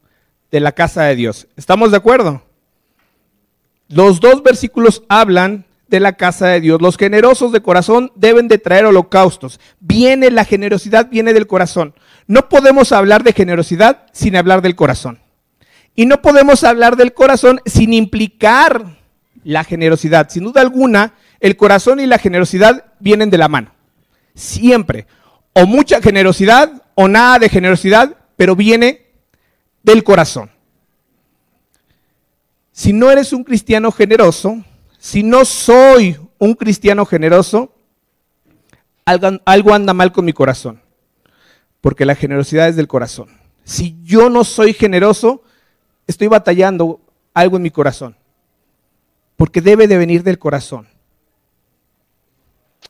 de 0.55 0.61
la 0.61 0.71
casa 0.71 1.03
de 1.03 1.17
Dios. 1.17 1.47
¿Estamos 1.57 1.91
de 1.91 1.97
acuerdo? 1.97 2.41
Los 3.89 4.21
dos 4.21 4.41
versículos 4.41 5.03
hablan 5.09 5.65
de 5.89 5.99
la 5.99 6.13
casa 6.13 6.47
de 6.47 6.61
Dios. 6.61 6.81
Los 6.81 6.95
generosos 6.95 7.51
de 7.51 7.61
corazón 7.61 8.13
deben 8.15 8.47
de 8.47 8.57
traer 8.57 8.85
holocaustos. 8.85 9.59
Viene 9.81 10.31
la 10.31 10.45
generosidad, 10.45 11.09
viene 11.09 11.33
del 11.33 11.45
corazón. 11.45 11.93
No 12.27 12.47
podemos 12.47 12.93
hablar 12.93 13.25
de 13.25 13.33
generosidad 13.33 14.05
sin 14.13 14.37
hablar 14.37 14.61
del 14.61 14.77
corazón. 14.77 15.19
Y 15.93 16.05
no 16.05 16.21
podemos 16.21 16.63
hablar 16.63 16.95
del 16.95 17.13
corazón 17.13 17.59
sin 17.65 17.91
implicar 17.91 18.95
la 19.43 19.65
generosidad. 19.65 20.29
Sin 20.29 20.45
duda 20.45 20.61
alguna, 20.61 21.15
el 21.41 21.57
corazón 21.57 21.99
y 21.99 22.05
la 22.05 22.17
generosidad 22.17 22.93
vienen 23.01 23.29
de 23.29 23.39
la 23.39 23.49
mano. 23.49 23.73
Siempre. 24.35 25.05
O 25.51 25.65
mucha 25.65 26.01
generosidad 26.01 26.81
o 26.95 27.09
nada 27.09 27.39
de 27.39 27.49
generosidad, 27.49 28.15
pero 28.37 28.55
viene 28.55 29.04
del 29.85 30.03
corazón. 30.03 30.49
Si 32.71 32.91
no 32.91 33.11
eres 33.11 33.31
un 33.31 33.43
cristiano 33.43 33.91
generoso, 33.91 34.63
si 34.97 35.23
no 35.23 35.45
soy 35.45 36.17
un 36.39 36.55
cristiano 36.55 37.05
generoso, 37.05 37.71
algo, 39.05 39.73
anda 39.73 39.93
mal 39.93 40.11
con 40.11 40.25
mi 40.25 40.33
corazón, 40.33 40.81
porque 41.79 42.05
la 42.05 42.15
generosidad 42.15 42.67
es 42.67 42.75
del 42.75 42.87
corazón. 42.87 43.29
Si 43.63 43.95
yo 44.03 44.29
no 44.29 44.43
soy 44.43 44.73
generoso, 44.73 45.43
estoy 46.07 46.27
batallando 46.27 46.99
algo 47.33 47.57
en 47.57 47.63
mi 47.63 47.69
corazón, 47.69 48.17
porque 49.37 49.61
debe 49.61 49.87
de 49.87 49.97
venir 49.97 50.23
del 50.23 50.39
corazón. 50.39 50.87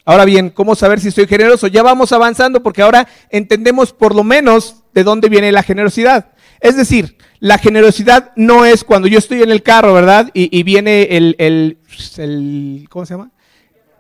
Ahora 0.05 0.23
bien, 0.23 0.49
¿cómo 0.49 0.75
saber 0.75 0.99
si 0.99 1.09
estoy 1.09 1.27
generoso? 1.27 1.67
Ya 1.67 1.83
vamos 1.83 2.11
avanzando 2.11 2.63
porque 2.63 2.81
ahora 2.81 3.07
entendemos 3.29 3.91
por 3.91 4.15
lo 4.15 4.23
menos 4.23 4.83
de 4.93 5.03
dónde 5.03 5.29
viene 5.29 5.51
la 5.51 5.63
generosidad. 5.63 6.34
Es 6.65 6.75
decir, 6.75 7.15
la 7.39 7.60
generosidad 7.60 8.31
no 8.36 8.65
es 8.65 8.84
cuando 8.84 9.07
yo 9.07 9.19
estoy 9.19 9.43
en 9.43 9.51
el 9.51 9.62
carro, 9.62 9.93
¿verdad? 9.93 10.31
Y, 10.34 10.63
viene 10.63 11.03
el, 11.12 11.36
el, 11.38 12.88
¿cómo 12.89 13.05
se 13.05 13.13
llama? 13.13 13.29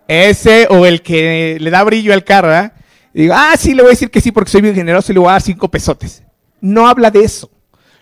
Ese 0.07 0.65
o 0.71 0.87
el 0.87 1.03
que 1.03 1.59
le 1.61 1.69
da 1.69 1.83
brillo 1.83 2.11
al 2.11 2.23
carro. 2.23 2.71
Y 3.13 3.21
digo, 3.21 3.35
ah, 3.37 3.53
sí, 3.55 3.75
le 3.75 3.83
voy 3.83 3.89
a 3.89 3.93
decir 3.93 4.09
que 4.09 4.19
sí 4.19 4.31
porque 4.31 4.49
soy 4.49 4.61
bien 4.61 4.73
generoso 4.73 5.11
y 5.11 5.13
le 5.13 5.19
voy 5.19 5.29
a 5.29 5.33
dar 5.33 5.43
cinco 5.43 5.67
pesotes. 5.69 6.23
No 6.59 6.87
habla 6.87 7.11
de 7.11 7.23
eso. 7.23 7.51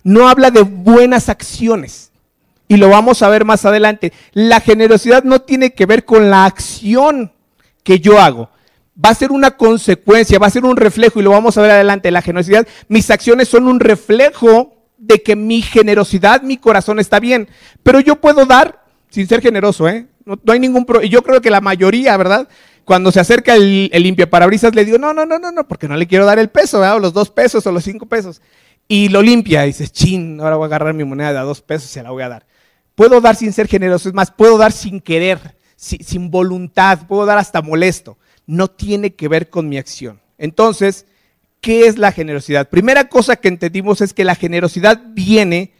No 0.01 0.29
habla 0.29 0.49
de 0.49 0.61
buenas 0.61 1.27
acciones. 1.27 2.13
Y 2.69 2.77
lo 2.77 2.87
vamos 2.87 3.21
a 3.21 3.27
ver 3.27 3.43
más 3.43 3.65
adelante. 3.65 4.13
La 4.31 4.61
generosidad 4.61 5.25
no 5.25 5.41
tiene 5.41 5.73
que 5.73 5.85
ver 5.85 6.05
con 6.05 6.29
la 6.29 6.45
acción 6.45 7.33
que 7.83 7.99
yo 7.99 8.17
hago. 8.17 8.49
Va 9.03 9.09
a 9.09 9.15
ser 9.15 9.31
una 9.31 9.51
consecuencia, 9.51 10.37
va 10.39 10.47
a 10.47 10.51
ser 10.51 10.65
un 10.65 10.77
reflejo 10.77 11.19
y 11.19 11.23
lo 11.23 11.31
vamos 11.31 11.57
a 11.57 11.61
ver 11.61 11.71
adelante. 11.71 12.11
La 12.11 12.21
generosidad, 12.21 12.67
mis 12.87 13.09
acciones 13.09 13.47
son 13.47 13.67
un 13.67 13.79
reflejo 13.79 14.75
de 14.97 15.21
que 15.21 15.35
mi 15.35 15.61
generosidad, 15.61 16.43
mi 16.43 16.57
corazón 16.57 16.99
está 16.99 17.19
bien. 17.19 17.49
Pero 17.81 17.99
yo 17.99 18.21
puedo 18.21 18.45
dar 18.45 18.83
sin 19.09 19.27
ser 19.27 19.41
generoso, 19.41 19.87
¿eh? 19.87 20.07
No, 20.25 20.39
hay 20.47 20.59
ningún 20.59 20.85
problema. 20.85 21.07
Y 21.07 21.09
yo 21.09 21.23
creo 21.23 21.41
que 21.41 21.49
la 21.49 21.61
mayoría, 21.61 22.15
¿verdad? 22.17 22.47
Cuando 22.85 23.11
se 23.11 23.19
acerca 23.19 23.55
el, 23.55 23.89
el 23.93 24.03
limpia 24.03 24.29
parabrisas, 24.29 24.75
le 24.75 24.85
digo, 24.85 24.97
no, 24.97 25.13
no, 25.13 25.25
no, 25.25 25.39
no, 25.39 25.51
no, 25.51 25.67
porque 25.67 25.87
no 25.87 25.97
le 25.97 26.07
quiero 26.07 26.25
dar 26.25 26.39
el 26.39 26.49
peso, 26.49 26.79
¿verdad? 26.79 26.97
O 26.97 26.99
los 26.99 27.13
dos 27.13 27.29
pesos 27.29 27.65
o 27.65 27.71
los 27.71 27.83
cinco 27.83 28.05
pesos. 28.05 28.41
Y 28.87 29.09
lo 29.09 29.21
limpia 29.21 29.63
y 29.63 29.67
dices, 29.67 29.91
chin, 29.91 30.39
ahora 30.39 30.55
voy 30.55 30.65
a 30.65 30.67
agarrar 30.67 30.93
mi 30.93 31.03
moneda 31.03 31.33
de 31.33 31.39
a 31.39 31.43
dos 31.43 31.61
pesos 31.61 31.89
y 31.89 31.93
se 31.93 32.03
la 32.03 32.11
voy 32.11 32.23
a 32.23 32.29
dar. 32.29 32.45
Puedo 32.95 33.21
dar 33.21 33.35
sin 33.35 33.53
ser 33.53 33.67
generoso, 33.67 34.07
es 34.07 34.13
más, 34.13 34.29
puedo 34.31 34.57
dar 34.57 34.71
sin 34.71 35.01
querer 35.01 35.39
sin 35.83 36.31
voluntad, 36.31 36.99
puedo 37.07 37.25
dar 37.25 37.37
hasta 37.37 37.61
molesto. 37.61 38.17
No 38.45 38.69
tiene 38.69 39.13
que 39.13 39.27
ver 39.27 39.49
con 39.49 39.69
mi 39.69 39.77
acción. 39.77 40.19
Entonces, 40.37 41.05
¿qué 41.61 41.87
es 41.87 41.97
la 41.97 42.11
generosidad? 42.11 42.69
Primera 42.69 43.07
cosa 43.07 43.35
que 43.35 43.47
entendimos 43.47 44.01
es 44.01 44.13
que 44.13 44.25
la 44.25 44.35
generosidad 44.35 45.01
viene 45.13 45.71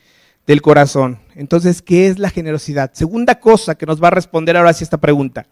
del 0.48 0.62
corazón. 0.62 1.20
Entonces, 1.36 1.82
¿qué 1.82 2.08
es 2.08 2.20
la 2.20 2.30
generosidad? 2.30 2.92
Segunda 2.94 3.40
cosa 3.40 3.76
que 3.76 3.86
nos 3.86 4.02
va 4.02 4.08
a 4.08 4.12
responder 4.12 4.58
ahora 4.58 4.74
sí 4.74 4.84
esta 4.84 4.98
pregunta. 4.98 5.46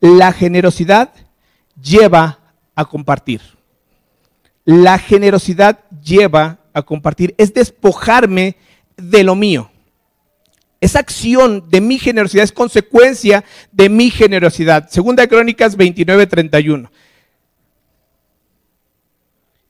La 0.00 0.32
generosidad 0.32 1.12
lleva 1.80 2.40
a 2.74 2.84
compartir. 2.84 3.40
La 4.64 4.98
generosidad 4.98 5.80
lleva 6.02 6.58
a 6.72 6.82
compartir. 6.82 7.34
Es 7.38 7.54
despojarme 7.54 8.56
de 8.96 9.24
lo 9.24 9.34
mío. 9.34 9.70
Esa 10.84 10.98
acción 10.98 11.70
de 11.70 11.80
mi 11.80 11.98
generosidad 11.98 12.44
es 12.44 12.52
consecuencia 12.52 13.42
de 13.72 13.88
mi 13.88 14.10
generosidad. 14.10 14.86
Segunda 14.90 15.22
de 15.22 15.28
Crónicas 15.30 15.76
29, 15.76 16.26
31. 16.26 16.92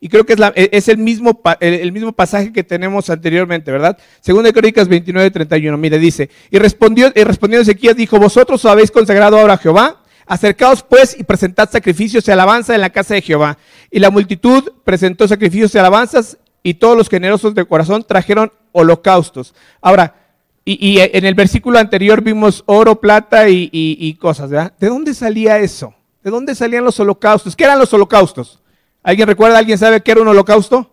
Y 0.01 0.09
creo 0.09 0.27
que 0.27 0.33
es, 0.33 0.89
e, 0.89 0.91
el, 0.91 0.99
mismo, 0.99 1.41
el, 1.61 1.93
mismo, 1.93 2.11
pasaje 2.11 2.53
que 2.53 2.65
tenemos 2.65 3.11
anteriormente, 3.11 3.71
¿verdad? 3.71 3.97
Segunda 4.23 4.49
de 4.49 4.55
Crónicas 4.55 4.89
29, 4.89 5.31
31. 5.31 5.79
Mire, 5.79 6.01
dice, 6.01 6.31
y 6.51 6.59
respondió, 6.59 7.13
y 7.15 7.23
respondió 7.23 7.61
Ezequiel, 7.61 7.95
dijo, 7.95 8.19
vosotros 8.19 8.65
os 8.65 8.69
habéis 8.73 8.91
consagrado 8.91 9.39
ahora 9.39 9.55
a 9.55 9.59
Jehová, 9.59 10.03
acercaos 10.27 10.83
pues 10.83 11.17
y 11.17 11.23
presentad 11.23 11.71
sacrificios 11.71 12.27
y 12.27 12.33
alabanza 12.33 12.75
en 12.75 12.81
la 12.81 12.91
casa 12.91 13.15
de 13.15 13.23
Jehová. 13.23 13.57
Y 13.89 14.01
la 14.01 14.11
multitud 14.11 14.73
presentó 14.83 15.29
sacrificios 15.29 15.73
y 15.77 15.79
alabanzas, 15.79 16.39
y 16.65 16.75
todos 16.75 16.97
los 16.97 17.09
generosos 17.09 17.55
de 17.55 17.65
corazón 17.67 18.03
trajeron 18.03 18.51
holocaustos. 18.73 19.55
Ahora, 19.81 20.24
y, 20.65 20.99
en 20.99 21.25
el 21.25 21.35
versículo 21.35 21.79
anterior 21.79 22.23
vimos 22.23 22.63
oro, 22.67 23.01
plata 23.01 23.49
y, 23.49 23.69
y 23.73 24.15
cosas, 24.15 24.51
¿verdad? 24.51 24.73
¿De 24.79 24.89
dónde 24.89 25.13
salía 25.13 25.59
eso? 25.59 25.95
¿De 26.23 26.31
dónde 26.31 26.55
salían 26.55 26.85
los 26.85 26.99
holocaustos? 26.99 27.55
¿Qué 27.55 27.65
eran 27.65 27.79
los 27.79 27.93
holocaustos? 27.93 28.61
¿Alguien 29.03 29.29
recuerda? 29.29 29.59
¿Alguien 29.59 29.77
sabe 29.77 30.01
qué 30.01 30.13
era 30.13 30.23
un 30.23 30.29
holocausto? 30.29 30.91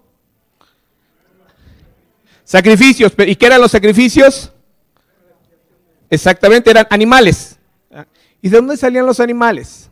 Sacrificios. 2.44 3.14
¿Y 3.26 3.36
qué 3.38 3.46
eran 3.46 3.62
los 3.62 3.72
sacrificios? 3.72 4.52
Exactamente, 6.10 6.70
eran 6.70 6.86
animales. 6.90 7.58
¿Y 8.42 8.50
de 8.50 8.58
dónde 8.58 8.76
salían 8.76 9.06
los 9.06 9.22
animales? 9.22 9.90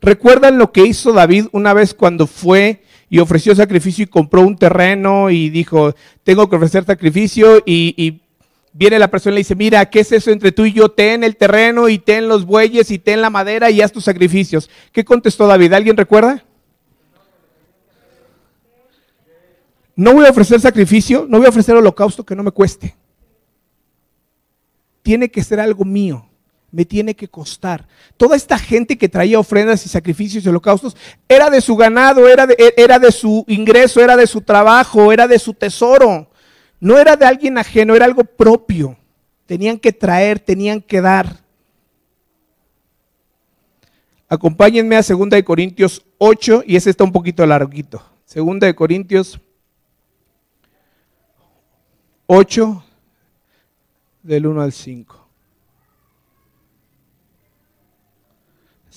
¿Recuerdan 0.00 0.58
lo 0.58 0.72
que 0.72 0.84
hizo 0.84 1.12
David 1.12 1.46
una 1.52 1.72
vez 1.72 1.94
cuando 1.94 2.26
fue 2.26 2.82
y 3.08 3.18
ofreció 3.18 3.54
sacrificio 3.54 4.04
y 4.04 4.08
compró 4.08 4.42
un 4.42 4.56
terreno 4.56 5.30
y 5.30 5.50
dijo, 5.50 5.94
tengo 6.22 6.48
que 6.48 6.56
ofrecer 6.56 6.84
sacrificio 6.84 7.58
y, 7.64 7.94
y 7.96 8.22
viene 8.72 8.98
la 8.98 9.08
persona 9.08 9.32
y 9.32 9.34
le 9.36 9.40
dice, 9.40 9.54
mira, 9.54 9.88
¿qué 9.88 10.00
es 10.00 10.12
eso 10.12 10.30
entre 10.30 10.52
tú 10.52 10.64
y 10.64 10.72
yo? 10.72 10.90
Ten 10.90 11.24
el 11.24 11.36
terreno 11.36 11.88
y 11.88 11.98
ten 11.98 12.28
los 12.28 12.44
bueyes 12.44 12.90
y 12.90 12.98
ten 12.98 13.22
la 13.22 13.30
madera 13.30 13.70
y 13.70 13.80
haz 13.80 13.92
tus 13.92 14.04
sacrificios. 14.04 14.68
¿Qué 14.92 15.04
contestó 15.04 15.46
David? 15.46 15.72
¿Alguien 15.72 15.96
recuerda? 15.96 16.44
No 19.96 20.12
voy 20.12 20.26
a 20.26 20.30
ofrecer 20.30 20.60
sacrificio, 20.60 21.26
no 21.28 21.38
voy 21.38 21.46
a 21.46 21.50
ofrecer 21.50 21.76
holocausto 21.76 22.24
que 22.24 22.34
no 22.34 22.42
me 22.42 22.50
cueste. 22.50 22.96
Tiene 25.02 25.30
que 25.30 25.42
ser 25.44 25.60
algo 25.60 25.84
mío, 25.84 26.28
me 26.74 26.84
tiene 26.84 27.14
que 27.14 27.28
costar. 27.28 27.86
Toda 28.16 28.34
esta 28.34 28.58
gente 28.58 28.98
que 28.98 29.08
traía 29.08 29.38
ofrendas 29.38 29.86
y 29.86 29.88
sacrificios 29.88 30.44
y 30.44 30.48
holocaustos 30.48 30.96
era 31.28 31.48
de 31.48 31.60
su 31.60 31.76
ganado, 31.76 32.26
era 32.28 32.48
de, 32.48 32.74
era 32.76 32.98
de 32.98 33.12
su 33.12 33.44
ingreso, 33.46 34.00
era 34.00 34.16
de 34.16 34.26
su 34.26 34.40
trabajo, 34.40 35.12
era 35.12 35.28
de 35.28 35.38
su 35.38 35.54
tesoro. 35.54 36.28
No 36.80 36.98
era 36.98 37.14
de 37.14 37.26
alguien 37.26 37.58
ajeno, 37.58 37.94
era 37.94 38.06
algo 38.06 38.24
propio. 38.24 38.98
Tenían 39.46 39.78
que 39.78 39.92
traer, 39.92 40.40
tenían 40.40 40.80
que 40.80 41.00
dar. 41.00 41.44
Acompáñenme 44.28 44.96
a 44.96 45.02
2 45.02 45.30
de 45.30 45.44
Corintios 45.44 46.04
8 46.18 46.64
y 46.66 46.74
ese 46.74 46.90
está 46.90 47.04
un 47.04 47.12
poquito 47.12 47.46
larguito. 47.46 48.02
2 48.34 48.58
de 48.58 48.74
Corintios 48.74 49.40
8 52.26 52.84
del 54.24 54.46
1 54.48 54.60
al 54.60 54.72
5. 54.72 55.23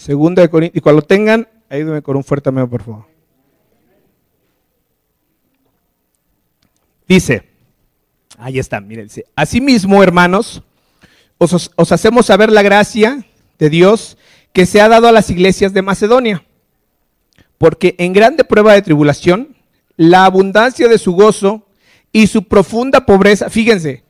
Segunda 0.07 0.41
de 0.41 0.49
Corintios, 0.49 0.77
y 0.77 0.79
cuando 0.79 1.01
tengan, 1.01 1.49
ayúdenme 1.69 2.01
con 2.01 2.15
un 2.15 2.23
fuerte 2.23 2.47
amén, 2.47 2.69
por 2.69 2.81
favor. 2.81 3.05
Dice, 7.05 7.43
Ahí 8.37 8.57
está, 8.57 8.79
miren. 8.79 9.09
Asimismo, 9.35 10.01
hermanos, 10.01 10.63
os, 11.37 11.71
os 11.75 11.91
hacemos 11.91 12.25
saber 12.25 12.53
la 12.53 12.61
gracia 12.61 13.25
de 13.59 13.69
Dios 13.69 14.17
que 14.53 14.65
se 14.65 14.79
ha 14.79 14.87
dado 14.87 15.09
a 15.09 15.11
las 15.11 15.29
iglesias 15.29 15.73
de 15.73 15.81
Macedonia. 15.81 16.45
Porque 17.57 17.95
en 17.97 18.13
grande 18.13 18.45
prueba 18.45 18.75
de 18.75 18.81
tribulación, 18.81 19.57
la 19.97 20.23
abundancia 20.23 20.87
de 20.87 20.99
su 20.99 21.11
gozo 21.11 21.67
y 22.13 22.27
su 22.27 22.43
profunda 22.43 23.05
pobreza, 23.05 23.49
fíjense, 23.49 24.05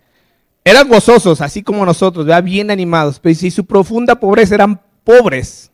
eran 0.63 0.87
gozosos, 0.89 1.41
así 1.41 1.63
como 1.63 1.87
nosotros, 1.87 2.27
bien 2.43 2.69
animados, 2.69 3.19
pero 3.19 3.33
si 3.33 3.49
su 3.49 3.65
profunda 3.65 4.19
pobreza 4.19 4.53
eran 4.53 4.79
pobres. 5.03 5.71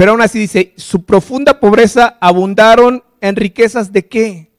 Pero 0.00 0.12
aún 0.12 0.22
así 0.22 0.38
dice, 0.38 0.72
su 0.78 1.04
profunda 1.04 1.60
pobreza 1.60 2.16
abundaron 2.22 3.04
en 3.20 3.36
riquezas 3.36 3.92
de 3.92 4.08
qué? 4.08 4.50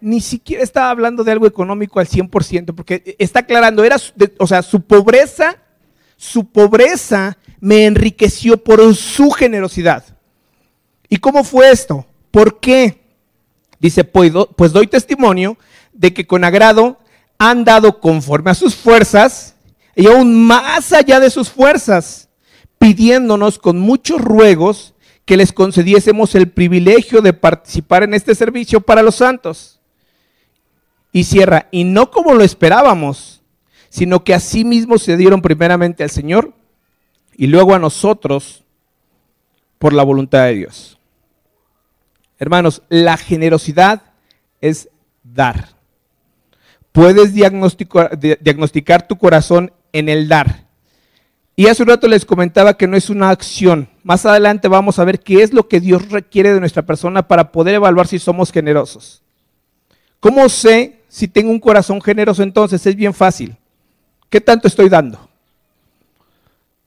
ni 0.00 0.20
siquiera 0.20 0.62
estaba 0.62 0.90
hablando 0.90 1.24
de 1.24 1.32
algo 1.32 1.48
económico 1.48 1.98
al 1.98 2.06
100%, 2.06 2.76
porque 2.76 3.16
está 3.18 3.40
aclarando, 3.40 3.82
era, 3.82 3.96
o 4.38 4.46
sea, 4.46 4.62
su 4.62 4.82
pobreza, 4.82 5.56
su 6.16 6.44
pobreza 6.44 7.36
me 7.58 7.86
enriqueció 7.86 8.62
por 8.62 8.94
su 8.94 9.32
generosidad. 9.32 10.16
¿Y 11.08 11.16
cómo 11.16 11.42
fue 11.42 11.72
esto? 11.72 12.06
¿Por 12.30 12.60
qué? 12.60 13.02
Dice, 13.80 14.04
pues, 14.04 14.30
pues 14.54 14.72
doy 14.72 14.86
testimonio 14.86 15.58
de 15.92 16.14
que 16.14 16.24
con 16.24 16.44
agrado 16.44 17.00
han 17.36 17.64
dado 17.64 17.98
conforme 17.98 18.52
a 18.52 18.54
sus 18.54 18.76
fuerzas 18.76 19.56
y 19.96 20.06
aún 20.06 20.46
más 20.46 20.92
allá 20.92 21.18
de 21.18 21.30
sus 21.30 21.50
fuerzas, 21.50 22.28
pidiéndonos 22.82 23.60
con 23.60 23.78
muchos 23.78 24.20
ruegos 24.20 24.94
que 25.24 25.36
les 25.36 25.52
concediésemos 25.52 26.34
el 26.34 26.50
privilegio 26.50 27.22
de 27.22 27.32
participar 27.32 28.02
en 28.02 28.12
este 28.12 28.34
servicio 28.34 28.80
para 28.80 29.04
los 29.04 29.14
santos. 29.14 29.78
Y 31.12 31.22
cierra, 31.22 31.68
y 31.70 31.84
no 31.84 32.10
como 32.10 32.34
lo 32.34 32.42
esperábamos, 32.42 33.40
sino 33.88 34.24
que 34.24 34.34
así 34.34 34.64
mismo 34.64 34.98
se 34.98 35.16
dieron 35.16 35.42
primeramente 35.42 36.02
al 36.02 36.10
Señor 36.10 36.54
y 37.36 37.46
luego 37.46 37.72
a 37.72 37.78
nosotros 37.78 38.64
por 39.78 39.92
la 39.92 40.02
voluntad 40.02 40.46
de 40.46 40.54
Dios. 40.54 40.98
Hermanos, 42.40 42.82
la 42.88 43.16
generosidad 43.16 44.02
es 44.60 44.88
dar. 45.22 45.68
Puedes 46.90 47.32
diagnosticar, 47.32 48.18
diagnosticar 48.18 49.06
tu 49.06 49.18
corazón 49.18 49.72
en 49.92 50.08
el 50.08 50.26
dar. 50.26 50.71
Y 51.54 51.66
hace 51.66 51.82
un 51.82 51.88
rato 51.88 52.08
les 52.08 52.24
comentaba 52.24 52.76
que 52.76 52.86
no 52.86 52.96
es 52.96 53.10
una 53.10 53.30
acción. 53.30 53.88
Más 54.02 54.24
adelante 54.24 54.68
vamos 54.68 54.98
a 54.98 55.04
ver 55.04 55.20
qué 55.20 55.42
es 55.42 55.52
lo 55.52 55.68
que 55.68 55.80
Dios 55.80 56.08
requiere 56.10 56.54
de 56.54 56.60
nuestra 56.60 56.82
persona 56.82 57.28
para 57.28 57.52
poder 57.52 57.74
evaluar 57.74 58.06
si 58.06 58.18
somos 58.18 58.50
generosos. 58.50 59.22
¿Cómo 60.18 60.48
sé 60.48 61.00
si 61.08 61.28
tengo 61.28 61.50
un 61.50 61.60
corazón 61.60 62.00
generoso 62.00 62.42
entonces? 62.42 62.84
Es 62.86 62.96
bien 62.96 63.12
fácil. 63.12 63.56
¿Qué 64.30 64.40
tanto 64.40 64.66
estoy 64.66 64.88
dando? 64.88 65.28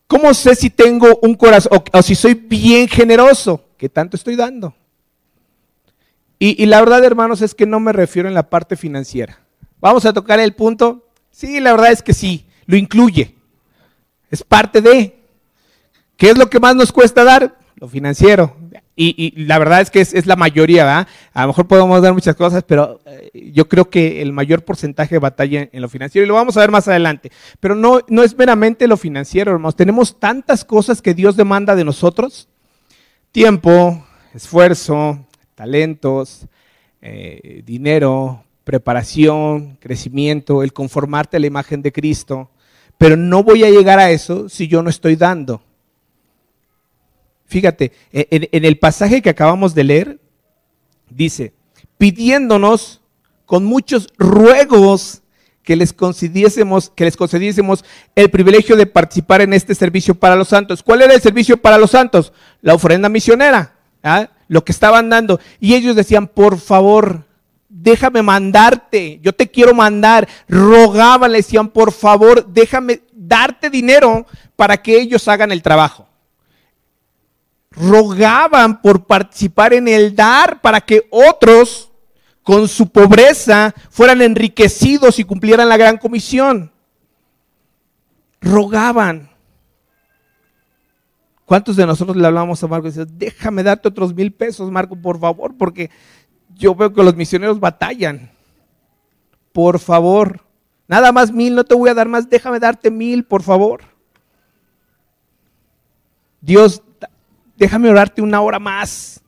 ¿Cómo 0.08 0.34
sé 0.34 0.56
si 0.56 0.69
tengo 0.69 1.19
un 1.21 1.36
corazón 1.36 1.84
o, 1.93 2.01
si 2.01 2.15
soy 2.15 2.34
bien 2.34 2.88
generoso? 2.88 3.63
¿Qué 3.78 3.89
tanto 3.89 4.17
estoy 4.17 4.36
dando? 4.36 4.73
Y, 6.39 6.62
y, 6.62 6.65
la 6.65 6.80
verdad, 6.80 7.04
hermanos, 7.04 7.41
es 7.41 7.54
que 7.54 7.65
no 7.65 7.80
me 7.80 7.93
refiero 7.93 8.28
en 8.28 8.36
la 8.36 8.49
parte 8.49 8.75
financiera. 8.75 9.39
Vamos 9.80 10.06
a 10.06 10.13
tocar 10.13 10.39
el 10.39 10.54
punto. 10.54 11.08
Sí, 11.32 11.60
la 11.60 11.71
verdad 11.71 11.91
es 11.91 12.01
que 12.01 12.13
sí, 12.13 12.45
lo 12.65 12.78
incluye. 12.78 13.35
Es 14.36 14.43
parte 14.43 14.82
de. 14.82 15.15
¿Qué 16.17 16.30
es 16.30 16.38
lo 16.38 16.50
que 16.50 16.60
más 16.60 16.76
nos 16.76 16.91
cuesta 16.91 17.24
dar? 17.24 17.58
Lo 17.78 17.88
financiero. 17.88 18.54
Y, 18.98 19.32
la 19.45 19.58
verdad 19.60 19.80
es 19.80 19.89
que 19.89 20.02
es, 20.02 20.26
la 20.26 20.36
mayoría, 20.36 20.84
¿verdad? 20.84 21.08
A 21.32 21.43
lo 21.43 21.48
mejor 21.48 21.67
podemos 21.67 22.02
dar 22.02 22.13
muchas 22.13 22.36
cosas, 22.36 22.65
pero 22.67 23.00
eh, 23.06 23.52
yo 23.54 23.69
creo 23.69 23.89
que 23.89 24.21
el 24.21 24.34
mayor 24.34 24.65
porcentaje 24.65 25.15
de 25.15 25.19
batalla 25.19 25.69
en, 25.71 25.82
lo 25.82 25.88
financiero, 25.88 26.26
y 26.26 26.28
lo 26.28 26.34
vamos 26.34 26.58
a 26.58 26.60
ver 26.60 26.69
más 26.69 26.89
adelante. 26.89 27.32
Pero 27.62 27.76
no, 27.76 28.02
no 28.10 28.24
es 28.24 28.38
meramente 28.38 28.89
lo 28.89 28.98
financiero, 28.98 29.54
hermanos. 29.54 29.78
Tenemos 29.78 30.19
tantas 30.19 30.65
cosas 30.65 31.02
que 31.02 31.13
Dios 31.13 31.38
demanda 31.38 31.76
de 31.76 31.86
nosotros. 31.86 32.50
Tiempo, 33.32 34.06
esfuerzo, 34.34 35.26
talentos, 35.56 36.45
eh, 37.02 37.63
dinero, 37.65 38.43
preparación, 38.65 39.78
crecimiento, 39.80 40.62
el 40.62 40.74
conformarte 40.74 41.38
a 41.38 41.39
la 41.39 41.48
imagen 41.48 41.82
de 41.82 41.93
Cristo. 41.93 42.50
Pero 42.97 43.17
no 43.17 43.43
voy 43.43 43.63
a 43.63 43.69
llegar 43.69 43.99
a 43.99 44.12
eso 44.12 44.49
si 44.49 44.67
yo 44.67 44.81
no 44.81 44.89
estoy 44.89 45.15
dando. 45.15 45.62
Fíjate, 47.45 47.91
en, 48.12 48.65
el 48.65 48.79
pasaje 48.79 49.21
que 49.21 49.29
acabamos 49.29 49.75
de 49.75 49.84
leer, 49.84 50.19
dice, 51.10 51.53
pidiéndonos 51.97 53.01
con 53.45 53.65
muchos 53.65 54.08
ruegos 54.17 55.21
que 55.62 55.75
les 55.75 55.93
concediésemos, 55.93 56.89
que 56.89 57.05
les 57.05 57.17
concediésemos 57.17 57.84
el 58.15 58.29
privilegio 58.29 58.75
de 58.75 58.86
participar 58.86 59.41
en 59.41 59.53
este 59.53 59.75
servicio 59.75 60.15
para 60.15 60.36
los 60.36 60.47
santos. 60.47 60.81
¿Cuál 60.81 61.01
era 61.01 61.13
el 61.13 61.21
servicio 61.21 61.58
para 61.58 61.77
los 61.77 61.91
santos? 61.91 62.34
La 62.62 62.73
ofrenda 62.73 63.10
misionera. 63.10 63.75
¿ah? 64.03 64.29
lo 64.47 64.63
que 64.63 64.71
estaban 64.71 65.10
dando. 65.10 65.39
Y 65.60 65.75
ellos 65.75 65.95
decían, 65.95 66.27
por 66.27 66.60
favor, 66.60 67.24
déjame 67.77 68.21
mandarte, 68.21 69.19
yo 69.21 69.33
te 69.33 69.49
quiero 69.49 69.73
mandar. 69.73 70.27
Rogaban, 70.47 71.31
le 71.31 71.39
decían, 71.39 71.67
por 71.67 71.91
favor, 71.91 72.45
déjame 72.47 73.01
darte 73.11 73.69
dinero 73.69 74.25
para 74.55 74.77
que 74.77 74.97
ellos 74.97 75.27
hagan 75.27 75.51
el 75.51 75.61
trabajo. 75.61 76.07
Rogaban 77.71 78.81
por 78.81 79.05
participar 79.05 79.73
en 79.73 79.89
el 79.89 80.15
dar 80.15 80.61
para 80.61 80.79
que 80.79 81.07
otros 81.11 81.91
con 82.41 82.67
su 82.69 82.89
pobreza 82.89 83.73
fueran 83.89 84.21
enriquecidos 84.21 85.19
y 85.19 85.25
cumplieran 85.25 85.67
la 85.67 85.75
gran 85.75 85.97
comisión. 85.97 86.71
Rogaban. 88.39 89.29
¿Cuántos 91.43 91.75
de 91.75 91.85
nosotros 91.85 92.15
le 92.15 92.25
hablamos 92.25 92.63
a 92.63 92.67
Marco 92.67 92.88
y 92.88 92.89
decíamos, 92.89 93.13
déjame 93.17 93.61
darte 93.61 93.88
otros 93.88 94.15
mil 94.15 94.31
pesos, 94.31 94.71
Marco, 94.71 94.95
por 94.95 95.19
favor, 95.19 95.55
porque 95.55 95.91
yo 96.55 96.73
veo 96.73 96.93
que 96.93 97.03
los 97.03 97.15
misioneros 97.15 97.59
batallan. 97.59 98.31
Por 99.51 99.79
favor, 99.79 100.41
nada 100.87 101.11
más 101.11 101.31
mil, 101.31 101.55
no 101.55 101.63
te 101.63 101.75
voy 101.75 101.89
a 101.89 101.93
dar 101.93 102.07
más, 102.07 102.29
déjame 102.29 102.59
darte 102.59 102.91
mil, 102.91 103.23
por 103.23 103.43
favor. 103.43 103.81
Dios, 106.41 106.81
déjame 107.55 107.89
orarte 107.89 108.21
una 108.21 108.41
hora 108.41 108.59
más. 108.59 109.21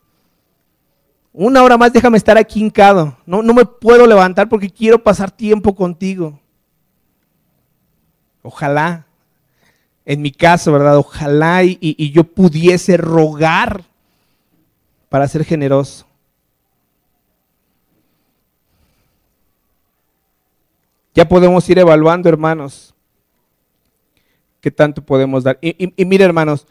Una 1.32 1.62
hora 1.62 1.76
más 1.76 1.92
déjame 1.92 2.18
estar 2.18 2.36
aquí 2.36 2.60
hincado. 2.60 3.16
No, 3.24 3.42
no 3.42 3.54
me 3.54 3.64
puedo 3.64 4.06
levantar 4.06 4.48
porque 4.48 4.70
quiero 4.70 5.02
pasar 5.02 5.30
tiempo 5.30 5.74
contigo. 5.74 6.40
Ojalá, 8.42 9.06
en 10.04 10.22
mi 10.22 10.32
caso, 10.32 10.72
¿verdad? 10.72 10.96
Ojalá 10.96 11.62
y, 11.64 11.78
y 11.80 12.10
yo 12.10 12.24
pudiese 12.24 12.96
rogar 12.96 13.84
para 15.08 15.28
ser 15.28 15.44
generoso. 15.44 16.07
Ya 21.18 21.28
podemos 21.28 21.68
ir 21.68 21.80
evaluando, 21.80 22.28
hermanos, 22.28 22.94
qué 24.60 24.70
tanto 24.70 25.04
podemos 25.04 25.42
dar. 25.42 25.58
Y, 25.60 25.92
y, 26.00 26.04
mire, 26.04 26.24
hermanos, 26.24 26.64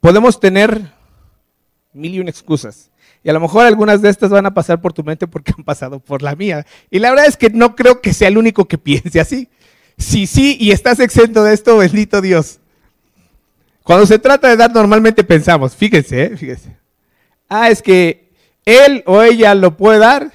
podemos 0.00 0.40
tener 0.40 0.92
mil 1.92 2.12
y 2.12 2.20
excusas. 2.22 2.90
Y 3.22 3.30
a 3.30 3.32
lo 3.32 3.38
mejor 3.38 3.64
algunas 3.64 4.02
de 4.02 4.08
estas 4.08 4.30
van 4.30 4.44
a 4.44 4.54
pasar 4.54 4.80
por 4.80 4.92
tu 4.92 5.04
mente 5.04 5.28
porque 5.28 5.52
han 5.56 5.62
pasado 5.62 6.00
por 6.00 6.20
la 6.20 6.34
mía. 6.34 6.66
Y 6.90 6.98
la 6.98 7.10
verdad 7.10 7.26
es 7.26 7.36
que 7.36 7.50
no 7.50 7.76
creo 7.76 8.00
que 8.00 8.12
sea 8.12 8.26
el 8.26 8.38
único 8.38 8.66
que 8.66 8.76
piense 8.76 9.20
así. 9.20 9.48
Si 9.96 10.26
sí 10.26 10.56
y 10.58 10.72
estás 10.72 10.98
exento 10.98 11.44
de 11.44 11.54
esto, 11.54 11.76
bendito 11.76 12.20
Dios. 12.20 12.58
Cuando 13.84 14.04
se 14.04 14.18
trata 14.18 14.48
de 14.48 14.56
dar, 14.56 14.74
normalmente 14.74 15.22
pensamos, 15.22 15.76
fíjense, 15.76 16.24
¿eh? 16.24 16.36
fíjense. 16.36 16.76
Ah, 17.48 17.70
es 17.70 17.80
que 17.80 18.32
él 18.64 19.04
o 19.06 19.22
ella 19.22 19.54
lo 19.54 19.76
puede 19.76 20.00
dar. 20.00 20.32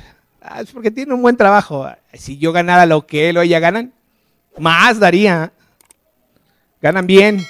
Ah, 0.49 0.61
es 0.61 0.71
porque 0.71 0.91
tiene 0.91 1.13
un 1.13 1.21
buen 1.21 1.35
trabajo 1.35 1.89
si 2.13 2.37
yo 2.37 2.53
ganara 2.53 2.85
lo 2.85 3.05
que 3.05 3.29
él 3.29 3.37
o 3.37 3.41
ella 3.41 3.59
ganan, 3.59 3.93
más 4.57 4.97
daría. 4.97 5.51
Ganan 6.81 7.05
bien. 7.05 7.45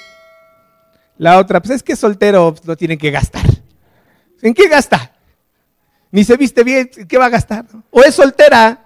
La 1.17 1.37
otra, 1.37 1.61
pues 1.61 1.75
es 1.75 1.83
que 1.83 1.95
soltero 1.95 2.55
no 2.63 2.75
tienen 2.75 2.97
que 2.97 3.11
gastar. 3.11 3.45
¿En 4.41 4.53
qué 4.53 4.67
gasta? 4.67 5.13
Ni 6.11 6.23
se 6.23 6.37
viste 6.37 6.63
bien, 6.63 6.89
¿en 6.95 7.07
qué 7.07 7.17
va 7.17 7.25
a 7.25 7.29
gastar? 7.29 7.65
O 7.91 8.01
es 8.01 8.15
soltera. 8.15 8.83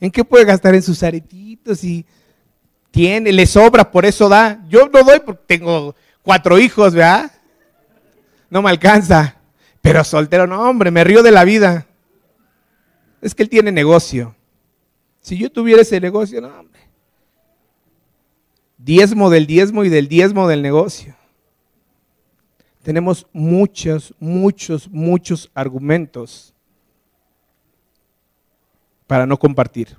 ¿En 0.00 0.10
qué 0.10 0.22
puede 0.22 0.44
gastar? 0.44 0.74
En 0.74 0.82
sus 0.82 1.02
aretitos 1.02 1.82
y 1.82 2.04
tiene, 2.90 3.32
le 3.32 3.46
sobra, 3.46 3.90
por 3.90 4.04
eso 4.04 4.28
da. 4.28 4.62
Yo 4.68 4.88
no 4.88 5.02
doy 5.02 5.20
porque 5.20 5.42
tengo 5.46 5.96
cuatro 6.22 6.58
hijos, 6.58 6.94
¿verdad? 6.94 7.32
No 8.50 8.60
me 8.62 8.70
alcanza. 8.70 9.36
Pero 9.84 10.02
soltero, 10.02 10.46
no, 10.46 10.62
hombre, 10.62 10.90
me 10.90 11.04
río 11.04 11.22
de 11.22 11.30
la 11.30 11.44
vida. 11.44 11.86
Es 13.20 13.34
que 13.34 13.42
él 13.42 13.50
tiene 13.50 13.70
negocio. 13.70 14.34
Si 15.20 15.36
yo 15.36 15.52
tuviera 15.52 15.82
ese 15.82 16.00
negocio, 16.00 16.40
no, 16.40 16.48
hombre. 16.48 16.80
Diezmo 18.78 19.28
del 19.28 19.46
diezmo 19.46 19.84
y 19.84 19.90
del 19.90 20.08
diezmo 20.08 20.48
del 20.48 20.62
negocio. 20.62 21.14
Tenemos 22.82 23.26
muchos, 23.34 24.14
muchos, 24.18 24.88
muchos 24.88 25.50
argumentos 25.52 26.54
para 29.06 29.26
no 29.26 29.38
compartir. 29.38 29.98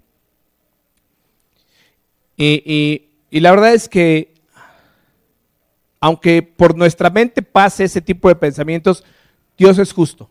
Y, 2.35 3.07
y, 3.29 3.39
la 3.39 3.51
verdad 3.51 3.75
es 3.75 3.87
que, 3.87 4.33
aunque 5.99 6.41
por 6.41 6.75
nuestra 6.75 7.11
mente 7.11 7.43
pase 7.43 7.83
ese 7.83 8.01
tipo 8.01 8.29
de 8.29 8.35
pensamientos, 8.35 9.03
Dios 9.57 9.77
es 9.79 9.93
justo. 9.93 10.29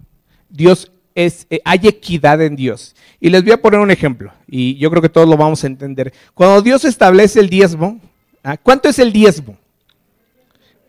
Dios 0.49 0.91
es, 1.15 1.47
eh, 1.51 1.61
hay 1.65 1.81
equidad 1.85 2.43
en 2.43 2.57
Dios. 2.57 2.95
Y 3.21 3.31
les 3.31 3.43
voy 3.43 3.53
a 3.53 3.63
poner 3.63 3.81
un 3.81 3.91
ejemplo, 3.91 4.33
y 4.47 4.77
yo 4.77 4.91
creo 4.91 5.03
que 5.03 5.09
todos 5.09 5.29
lo 5.29 5.37
vamos 5.37 5.65
a 5.65 5.67
entender. 5.67 6.13
Cuando 6.35 6.63
Dios 6.63 6.85
establece 6.85 7.41
el 7.41 7.49
diezmo, 7.49 8.01
¿ah? 8.43 8.57
¿cuánto 8.57 8.89
es 8.89 8.99
el 8.99 9.13
diezmo? 9.13 9.57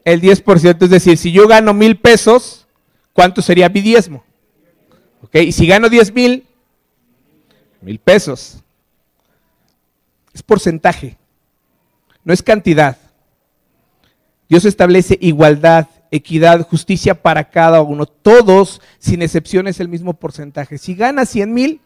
El 0.04 0.22
10%, 0.22 0.84
es 0.84 0.90
decir, 0.90 1.18
si 1.18 1.32
yo 1.32 1.48
gano 1.48 1.74
mil 1.74 1.98
pesos, 1.98 2.68
¿cuánto 3.14 3.42
sería 3.42 3.70
mi 3.70 3.82
diezmo? 3.82 4.24
¿Ok? 5.22 5.36
Y 5.38 5.52
si 5.52 5.66
gano 5.66 5.90
diez 5.90 6.14
mil, 6.14 6.46
mil 7.82 7.98
pesos. 7.98 8.62
Es 10.34 10.44
porcentaje, 10.44 11.18
no 12.24 12.34
es 12.34 12.44
cantidad. 12.44 12.98
Dios 14.48 14.66
establece 14.66 15.18
igualdad 15.22 15.88
equidad, 16.16 16.68
justicia 16.68 17.22
para 17.22 17.50
cada 17.50 17.82
uno. 17.82 18.06
Todos, 18.06 18.82
sin 19.00 19.22
excepción, 19.22 19.68
es 19.68 19.80
el 19.80 19.88
mismo 19.88 20.14
porcentaje. 20.14 20.78
Si 20.78 20.96
ganas 20.96 21.30
100 21.30 21.54
mil, 21.54 21.82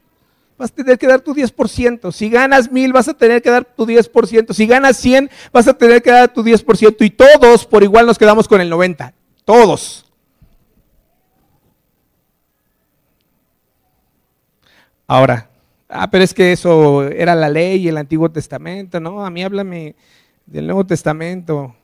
vas 0.58 0.72
a 0.72 0.76
tener 0.76 0.98
que 0.98 1.08
dar 1.08 1.22
tu 1.22 1.34
10%. 1.34 2.12
Si 2.12 2.30
ganas 2.30 2.72
mil, 2.72 2.92
vas 2.92 3.08
a 3.08 3.14
tener 3.14 3.42
que 3.42 3.50
dar 3.50 3.64
tu 3.64 3.86
10%. 3.86 4.54
Si 4.54 4.68
ganas 4.68 4.98
100, 4.98 5.30
vas 5.54 5.68
a 5.68 5.74
tener 5.74 6.02
que 6.02 6.12
dar 6.12 6.34
tu 6.34 6.44
10%. 6.44 6.98
Y 7.00 7.10
todos 7.10 7.66
por 7.66 7.84
igual 7.84 8.06
nos 8.06 8.18
quedamos 8.18 8.48
con 8.48 8.62
el 8.62 8.72
90%. 8.72 9.14
Todos. 9.46 10.06
Ahora, 15.08 15.50
ah, 15.88 16.12
pero 16.12 16.24
es 16.24 16.36
que 16.36 16.52
eso 16.52 17.04
era 17.04 17.34
la 17.34 17.50
ley 17.50 17.82
y 17.82 17.88
el 17.88 17.98
Antiguo 17.98 18.30
Testamento. 18.30 19.00
No, 19.00 19.26
a 19.26 19.32
mí 19.32 19.44
háblame 19.44 19.96
del 20.46 20.68
Nuevo 20.68 20.86
Testamento. 20.86 21.76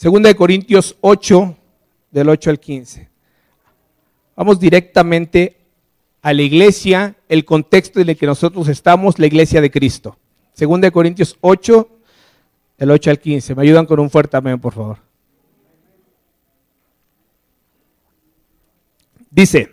Segunda 0.00 0.30
de 0.30 0.34
Corintios 0.34 0.96
8, 1.02 1.58
del 2.10 2.30
8 2.30 2.48
al 2.48 2.58
15. 2.58 3.10
Vamos 4.34 4.58
directamente 4.58 5.58
a 6.22 6.32
la 6.32 6.40
iglesia, 6.40 7.16
el 7.28 7.44
contexto 7.44 8.00
en 8.00 8.08
el 8.08 8.16
que 8.16 8.24
nosotros 8.24 8.66
estamos, 8.68 9.18
la 9.18 9.26
iglesia 9.26 9.60
de 9.60 9.70
Cristo. 9.70 10.16
Segunda 10.54 10.86
de 10.86 10.92
Corintios 10.92 11.36
8, 11.42 11.86
del 12.78 12.90
8 12.92 13.10
al 13.10 13.18
15. 13.18 13.54
Me 13.54 13.62
ayudan 13.62 13.84
con 13.84 14.00
un 14.00 14.08
fuerte 14.08 14.38
amén, 14.38 14.58
por 14.58 14.72
favor. 14.72 14.96
Dice, 19.30 19.70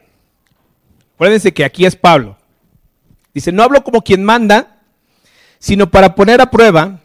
acuérdense 1.16 1.54
que 1.54 1.63
aquí 1.63 1.86
es 1.86 1.96
Pablo. 1.96 2.36
Dice, 3.34 3.54
no 3.54 3.63
hablo 3.63 3.82
como 3.82 4.02
quien 4.02 4.26
manda, 4.26 4.82
sino 5.58 5.90
para 5.90 6.16
poner 6.16 6.42
a 6.42 6.52
prueba, 6.52 7.00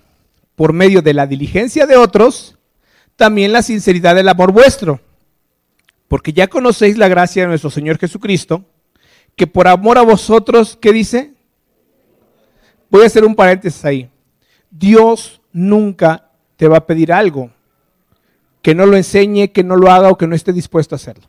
por 0.57 0.73
medio 0.73 1.03
de 1.03 1.15
la 1.15 1.29
diligencia 1.29 1.87
de 1.87 1.97
otros, 1.97 2.59
también 3.17 3.53
la 3.53 3.63
sinceridad 3.63 4.15
del 4.15 4.29
amor 4.29 4.53
vuestro. 4.53 5.01
Porque 6.09 6.33
ya 6.33 6.49
conocéis 6.49 6.99
la 6.99 7.09
gracia 7.09 7.43
de 7.43 7.49
nuestro 7.49 7.71
Señor 7.71 7.99
Jesucristo, 7.99 8.65
que 9.37 9.47
por 9.47 9.69
amor 9.69 9.99
a 9.99 10.03
vosotros, 10.03 10.79
¿qué 10.81 10.93
dice? 10.93 11.33
Voy 12.91 13.05
a 13.05 13.07
hacer 13.07 13.25
un 13.25 13.35
paréntesis 13.35 13.85
ahí. 13.85 14.11
Dios 14.71 15.41
nunca 15.53 16.31
te 16.57 16.69
va 16.69 16.79
a 16.79 16.87
pedir 16.87 17.13
algo 17.13 17.51
que 18.63 18.75
no 18.75 18.87
lo 18.87 18.97
enseñe, 18.97 19.53
que 19.53 19.65
no 19.65 19.77
lo 19.77 19.91
haga 19.91 20.09
o 20.09 20.17
que 20.17 20.27
no 20.27 20.37
esté 20.37 20.53
dispuesto 20.53 20.95
a 20.95 20.97
hacerlo. 20.97 21.27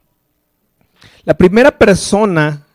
La 1.24 1.36
primera 1.36 1.78
persona 1.78 2.66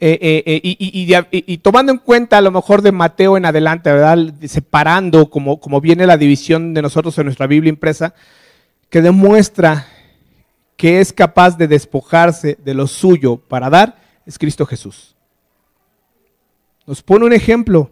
eh, 0.00 0.18
eh, 0.20 0.60
eh, 0.62 1.42
y, 1.46 1.58
tomando 1.58 1.90
en 1.90 1.98
cuenta 1.98 2.38
a 2.38 2.40
lo 2.40 2.52
mejor 2.52 2.82
de 2.82 2.92
Mateo 2.92 3.36
en 3.36 3.44
adelante, 3.44 3.92
¿verdad? 3.92 4.32
Separando 4.46 5.28
como, 5.28 5.58
como 5.58 5.80
viene 5.80 6.06
la 6.06 6.16
división 6.16 6.72
de 6.72 6.82
nosotros 6.82 7.18
en 7.18 7.24
nuestra 7.24 7.48
Biblia 7.48 7.70
impresa, 7.70 8.14
que 8.90 9.02
demuestra 9.02 9.88
que 10.76 11.00
es 11.00 11.12
capaz 11.12 11.58
de 11.58 11.66
despojarse 11.66 12.56
de 12.64 12.74
lo 12.74 12.86
suyo 12.86 13.38
para 13.38 13.70
dar, 13.70 14.00
es 14.24 14.38
Cristo 14.38 14.64
Jesús. 14.66 15.16
Nos 16.86 17.02
pone 17.02 17.26
un 17.26 17.32
ejemplo. 17.32 17.90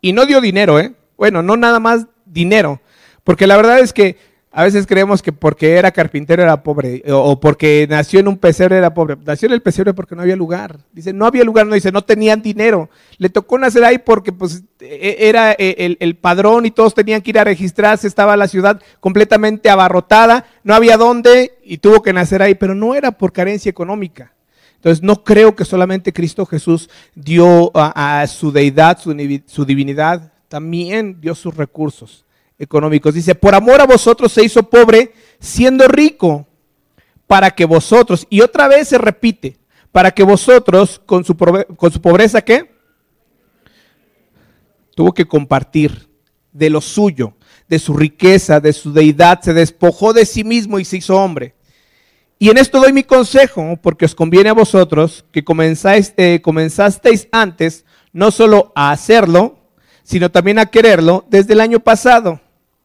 Y 0.00 0.12
no 0.12 0.26
dio 0.26 0.40
dinero, 0.40 0.78
¿eh? 0.78 0.94
Bueno, 1.16 1.42
no 1.42 1.56
nada 1.56 1.80
más 1.80 2.06
dinero. 2.24 2.80
Porque 3.24 3.46
la 3.46 3.56
verdad 3.56 3.80
es 3.80 3.92
que 3.92 4.16
A 4.54 4.64
veces 4.64 4.86
creemos 4.86 5.22
que 5.22 5.32
porque 5.32 5.76
era 5.76 5.90
carpintero 5.92 6.42
era 6.42 6.62
pobre, 6.62 7.02
o 7.10 7.40
porque 7.40 7.86
nació 7.88 8.20
en 8.20 8.28
un 8.28 8.36
pesebre 8.36 8.76
era 8.76 8.92
pobre. 8.92 9.16
Nació 9.24 9.46
en 9.46 9.54
el 9.54 9.62
pesebre 9.62 9.94
porque 9.94 10.14
no 10.14 10.20
había 10.20 10.36
lugar. 10.36 10.78
Dice, 10.92 11.14
no 11.14 11.24
había 11.24 11.42
lugar, 11.42 11.66
no 11.66 11.74
dice, 11.74 11.90
no 11.90 12.02
tenían 12.02 12.42
dinero. 12.42 12.90
Le 13.16 13.30
tocó 13.30 13.58
nacer 13.58 13.82
ahí 13.82 13.96
porque 13.96 14.30
pues 14.30 14.62
e, 14.78 15.16
era 15.20 15.52
e, 15.52 15.96
el, 15.98 16.16
padrón 16.16 16.66
y 16.66 16.70
todos 16.70 16.92
tenían 16.92 17.22
que 17.22 17.30
ir 17.30 17.38
a 17.38 17.44
registrarse, 17.44 18.06
estaba 18.06 18.36
la 18.36 18.46
ciudad 18.46 18.78
completamente 19.00 19.70
abarrotada, 19.70 20.44
no 20.64 20.74
había 20.74 20.98
dónde 20.98 21.54
y 21.64 21.78
tuvo 21.78 22.02
que 22.02 22.12
nacer 22.12 22.42
ahí, 22.42 22.54
pero 22.54 22.74
no 22.74 22.94
era 22.94 23.12
por 23.12 23.32
carencia 23.32 23.70
económica. 23.70 24.34
Entonces 24.74 25.02
no 25.02 25.24
creo 25.24 25.56
que 25.56 25.64
solamente 25.64 26.12
Cristo 26.12 26.44
Jesús 26.44 26.90
dio 27.14 27.70
a, 27.74 28.26
su 28.26 28.52
deidad, 28.52 28.98
su 29.00 29.64
divinidad, 29.64 30.30
también 30.48 31.22
dio 31.22 31.34
sus 31.34 31.56
recursos 31.56 32.26
económicos. 32.62 33.14
Dice, 33.14 33.34
por 33.34 33.54
amor 33.54 33.80
a 33.80 33.86
vosotros 33.86 34.32
se 34.32 34.44
hizo 34.44 34.62
pobre 34.62 35.12
siendo 35.40 35.88
rico, 35.88 36.46
para 37.26 37.50
que 37.50 37.64
vosotros, 37.64 38.26
y 38.28 38.40
otra 38.42 38.68
vez 38.68 38.88
se 38.88 38.98
repite, 38.98 39.56
para 39.90 40.10
que 40.10 40.22
vosotros 40.22 41.00
con 41.04 41.24
su, 41.24 41.36
con 41.36 41.92
su 41.92 42.00
pobreza, 42.00 42.42
¿qué? 42.42 42.70
Tuvo 44.94 45.12
que 45.12 45.24
compartir 45.24 46.08
de 46.52 46.68
lo 46.68 46.80
suyo, 46.80 47.34
de 47.68 47.78
su 47.78 47.94
riqueza, 47.94 48.60
de 48.60 48.72
su 48.72 48.92
deidad, 48.92 49.40
se 49.40 49.54
despojó 49.54 50.12
de 50.12 50.26
sí 50.26 50.44
mismo 50.44 50.78
y 50.78 50.84
se 50.84 50.98
hizo 50.98 51.16
hombre. 51.16 51.54
Y 52.38 52.50
en 52.50 52.58
esto 52.58 52.80
doy 52.80 52.92
mi 52.92 53.04
consejo, 53.04 53.78
porque 53.80 54.04
os 54.04 54.14
conviene 54.14 54.50
a 54.50 54.54
vosotros 54.54 55.24
que 55.32 55.42
comenzáis, 55.42 56.12
eh, 56.16 56.40
comenzasteis 56.42 57.28
antes 57.32 57.86
no 58.12 58.30
solo 58.30 58.72
a 58.74 58.90
hacerlo, 58.90 59.58
sino 60.02 60.30
también 60.30 60.58
a 60.58 60.66
quererlo 60.66 61.24
desde 61.30 61.54
el 61.54 61.60
año 61.60 61.80
pasado. 61.80 62.40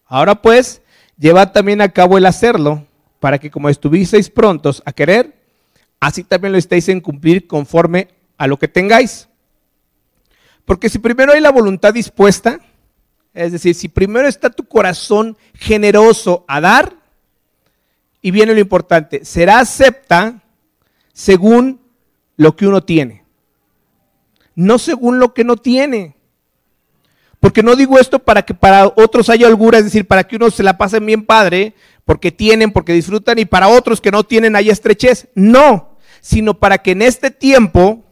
Ahora 0.07 0.41
pues, 0.41 0.81
llevad 1.17 1.51
también 1.51 1.81
a 1.81 1.89
cabo 1.89 2.17
el 2.17 2.25
hacerlo, 2.25 2.85
para 3.19 3.39
que 3.39 3.51
como 3.51 3.69
estuvisteis 3.69 4.29
prontos 4.29 4.81
a 4.85 4.93
querer, 4.93 5.35
así 5.99 6.23
también 6.23 6.51
lo 6.51 6.57
estéis 6.57 6.89
en 6.89 7.01
cumplir 7.01 7.47
conforme 7.47 8.09
a 8.37 8.47
lo 8.47 8.57
que 8.57 8.67
tengáis. 8.67 9.27
Porque 10.65 10.89
si 10.89 10.99
primero 10.99 11.33
hay 11.33 11.41
la 11.41 11.51
voluntad 11.51 11.93
dispuesta, 11.93 12.59
es 13.33 13.51
decir, 13.51 13.73
si 13.75 13.87
primero 13.87 14.27
está 14.27 14.49
tu 14.49 14.67
corazón 14.67 15.37
generoso 15.53 16.43
a 16.47 16.59
dar, 16.61 16.95
y 18.21 18.31
viene 18.31 18.53
lo 18.53 18.59
importante, 18.59 19.23
será 19.23 19.59
acepta 19.59 20.43
según 21.13 21.79
lo 22.35 22.57
que 22.57 22.67
uno 22.67 22.83
tiene, 22.83 23.23
no 24.53 24.79
según 24.79 25.19
lo 25.19 25.33
que 25.33 25.45
no 25.45 25.55
tiene. 25.55 26.16
Porque 27.47 27.63
no 27.63 27.77
digo 27.77 27.97
esto 27.97 28.19
para 28.19 28.41
que 28.41 28.53
para 28.53 28.87
otros 28.87 29.29
haya 29.29 29.47
holgura, 29.47 29.77
es 29.77 29.85
decir, 29.85 30.05
para 30.05 30.25
que 30.25 30.35
unos 30.35 30.53
se 30.53 30.63
la 30.63 30.77
pasen 30.77 31.05
bien 31.05 31.23
padre, 31.25 31.75
porque 32.03 32.29
tienen, 32.29 32.73
porque 32.73 32.91
disfrutan, 32.91 33.39
y 33.39 33.45
para 33.45 33.69
otros 33.69 34.01
que 34.01 34.11
no 34.11 34.25
tienen 34.25 34.57
haya 34.57 34.73
estrechez. 34.73 35.29
No, 35.33 35.97
sino 36.19 36.55
para 36.59 36.79
que 36.79 36.91
en 36.91 37.01
este 37.01 37.31
tiempo, 37.31 38.03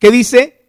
¿qué 0.00 0.10
dice? 0.10 0.64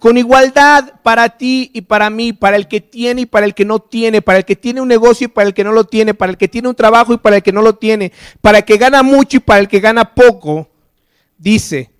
Con 0.00 0.18
igualdad 0.18 0.94
para 1.04 1.28
ti 1.28 1.70
y 1.72 1.82
para 1.82 2.10
mí, 2.10 2.32
para 2.32 2.56
el 2.56 2.66
que 2.66 2.80
tiene 2.80 3.20
y 3.20 3.26
para 3.26 3.46
el 3.46 3.54
que 3.54 3.64
no 3.64 3.78
tiene, 3.78 4.20
para 4.20 4.38
el 4.38 4.44
que 4.44 4.56
tiene 4.56 4.80
un 4.80 4.88
negocio 4.88 5.26
y 5.26 5.28
para 5.28 5.46
el 5.46 5.54
que 5.54 5.62
no 5.62 5.70
lo 5.70 5.84
tiene, 5.84 6.14
para 6.14 6.32
el 6.32 6.38
que 6.38 6.48
tiene 6.48 6.66
un 6.66 6.74
trabajo 6.74 7.12
y 7.12 7.18
para 7.18 7.36
el 7.36 7.44
que 7.44 7.52
no 7.52 7.62
lo 7.62 7.76
tiene, 7.76 8.10
para 8.40 8.58
el 8.58 8.64
que 8.64 8.78
gana 8.78 9.04
mucho 9.04 9.36
y 9.36 9.40
para 9.40 9.60
el 9.60 9.68
que 9.68 9.78
gana 9.78 10.12
poco, 10.12 10.68
dice, 11.38 11.92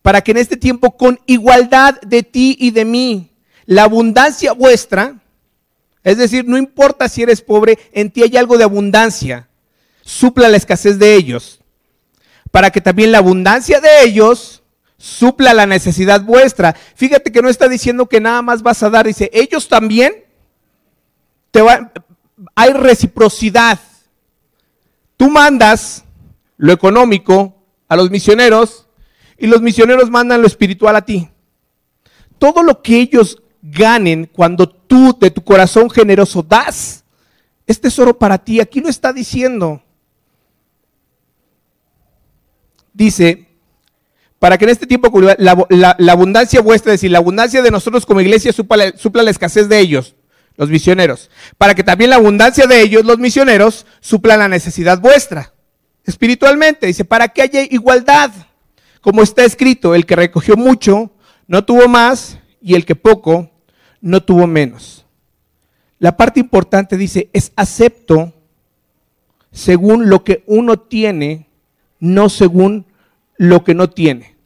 para 0.00 0.22
que 0.22 0.30
en 0.30 0.38
este 0.38 0.56
tiempo 0.56 0.96
con 0.96 1.20
igualdad 1.26 2.00
de 2.00 2.22
ti 2.22 2.56
y 2.58 2.70
de 2.70 2.86
mí, 2.86 3.30
la 3.66 3.84
abundancia 3.84 4.52
vuestra, 4.52 5.20
es 6.02 6.18
decir, 6.18 6.44
no 6.46 6.58
importa 6.58 7.08
si 7.08 7.22
eres 7.22 7.40
pobre, 7.40 7.78
en 7.92 8.10
ti 8.10 8.22
hay 8.22 8.36
algo 8.36 8.58
de 8.58 8.64
abundancia, 8.64 9.48
supla 10.02 10.48
la 10.48 10.56
escasez 10.56 10.98
de 10.98 11.14
ellos, 11.14 11.60
para 12.50 12.70
que 12.70 12.80
también 12.80 13.12
la 13.12 13.18
abundancia 13.18 13.80
de 13.80 14.04
ellos 14.04 14.62
supla 14.96 15.54
la 15.54 15.66
necesidad 15.66 16.22
vuestra. 16.22 16.74
Fíjate 16.94 17.32
que 17.32 17.42
no 17.42 17.48
está 17.48 17.68
diciendo 17.68 18.08
que 18.08 18.20
nada 18.20 18.42
más 18.42 18.62
vas 18.62 18.82
a 18.82 18.90
dar, 18.90 19.06
dice, 19.06 19.30
ellos 19.32 19.68
también 19.68 20.24
te 21.50 21.62
hay 22.54 22.72
reciprocidad. 22.72 23.78
Tú 25.16 25.30
mandas 25.30 26.04
lo 26.56 26.72
económico 26.72 27.62
a 27.88 27.96
los 27.96 28.10
misioneros 28.10 28.88
y 29.38 29.46
los 29.46 29.62
misioneros 29.62 30.10
mandan 30.10 30.40
lo 30.40 30.46
espiritual 30.46 30.96
a 30.96 31.04
ti. 31.04 31.28
Todo 32.38 32.62
lo 32.62 32.82
que 32.82 32.96
ellos 32.98 33.42
ganen 33.74 34.30
cuando 34.32 34.68
tú 34.68 35.16
de 35.20 35.30
tu 35.30 35.42
corazón 35.42 35.90
generoso 35.90 36.42
das. 36.42 37.04
Es 37.66 37.80
tesoro 37.80 38.16
para 38.16 38.38
ti. 38.38 38.60
Aquí 38.60 38.80
lo 38.80 38.88
está 38.88 39.12
diciendo. 39.12 39.82
Dice, 42.92 43.48
para 44.38 44.56
que 44.56 44.64
en 44.64 44.70
este 44.70 44.86
tiempo 44.86 45.10
la, 45.20 46.12
abundancia 46.12 46.60
vuestra, 46.60 46.92
es 46.92 47.00
decir, 47.00 47.10
la 47.10 47.18
abundancia 47.18 47.62
de 47.62 47.70
nosotros 47.70 48.06
como 48.06 48.20
iglesia 48.20 48.52
supla, 48.52 48.96
supla 48.96 49.22
la 49.22 49.30
escasez 49.30 49.68
de 49.68 49.78
ellos, 49.80 50.14
los 50.56 50.68
misioneros. 50.68 51.30
Para 51.58 51.74
que 51.74 51.82
también 51.82 52.10
la 52.10 52.16
abundancia 52.16 52.66
de 52.66 52.80
ellos, 52.80 53.04
los 53.04 53.18
misioneros, 53.18 53.86
supla 54.00 54.36
la 54.36 54.48
necesidad 54.48 55.00
vuestra. 55.00 55.52
Espiritualmente, 56.04 56.86
dice, 56.86 57.04
para 57.04 57.28
que 57.28 57.42
haya 57.42 57.62
igualdad. 57.62 58.30
Como 59.00 59.22
está 59.22 59.44
escrito, 59.44 59.94
el 59.94 60.06
que 60.06 60.16
recogió 60.16 60.56
mucho, 60.56 61.10
no 61.46 61.64
tuvo 61.64 61.88
más, 61.88 62.38
y 62.60 62.74
el 62.74 62.86
que 62.86 62.96
poco, 62.96 63.50
no 64.04 64.22
tuvo 64.22 64.46
menos. 64.46 65.06
La 65.98 66.14
parte 66.14 66.38
importante 66.38 66.98
dice, 66.98 67.30
es 67.32 67.52
acepto 67.56 68.34
según 69.50 70.10
lo 70.10 70.24
que 70.24 70.44
uno 70.46 70.78
tiene, 70.78 71.48
no 72.00 72.28
según 72.28 72.84
lo 73.38 73.64
que 73.64 73.74
no 73.74 73.88
tiene. 73.88 74.36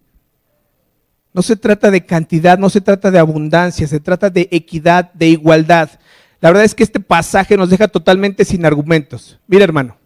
No 1.34 1.42
se 1.42 1.56
trata 1.56 1.90
de 1.90 2.06
cantidad, 2.06 2.56
no 2.56 2.70
se 2.70 2.80
trata 2.80 3.10
de 3.10 3.18
abundancia, 3.18 3.88
se 3.88 3.98
trata 3.98 4.30
de 4.30 4.48
equidad, 4.52 5.12
de 5.12 5.26
igualdad. 5.26 5.90
La 6.40 6.50
verdad 6.50 6.64
es 6.64 6.76
que 6.76 6.84
este 6.84 7.00
pasaje 7.00 7.56
nos 7.56 7.68
deja 7.68 7.88
totalmente 7.88 8.44
sin 8.44 8.64
argumentos. 8.64 9.40
Mira, 9.48 9.64
hermano, 9.64 9.96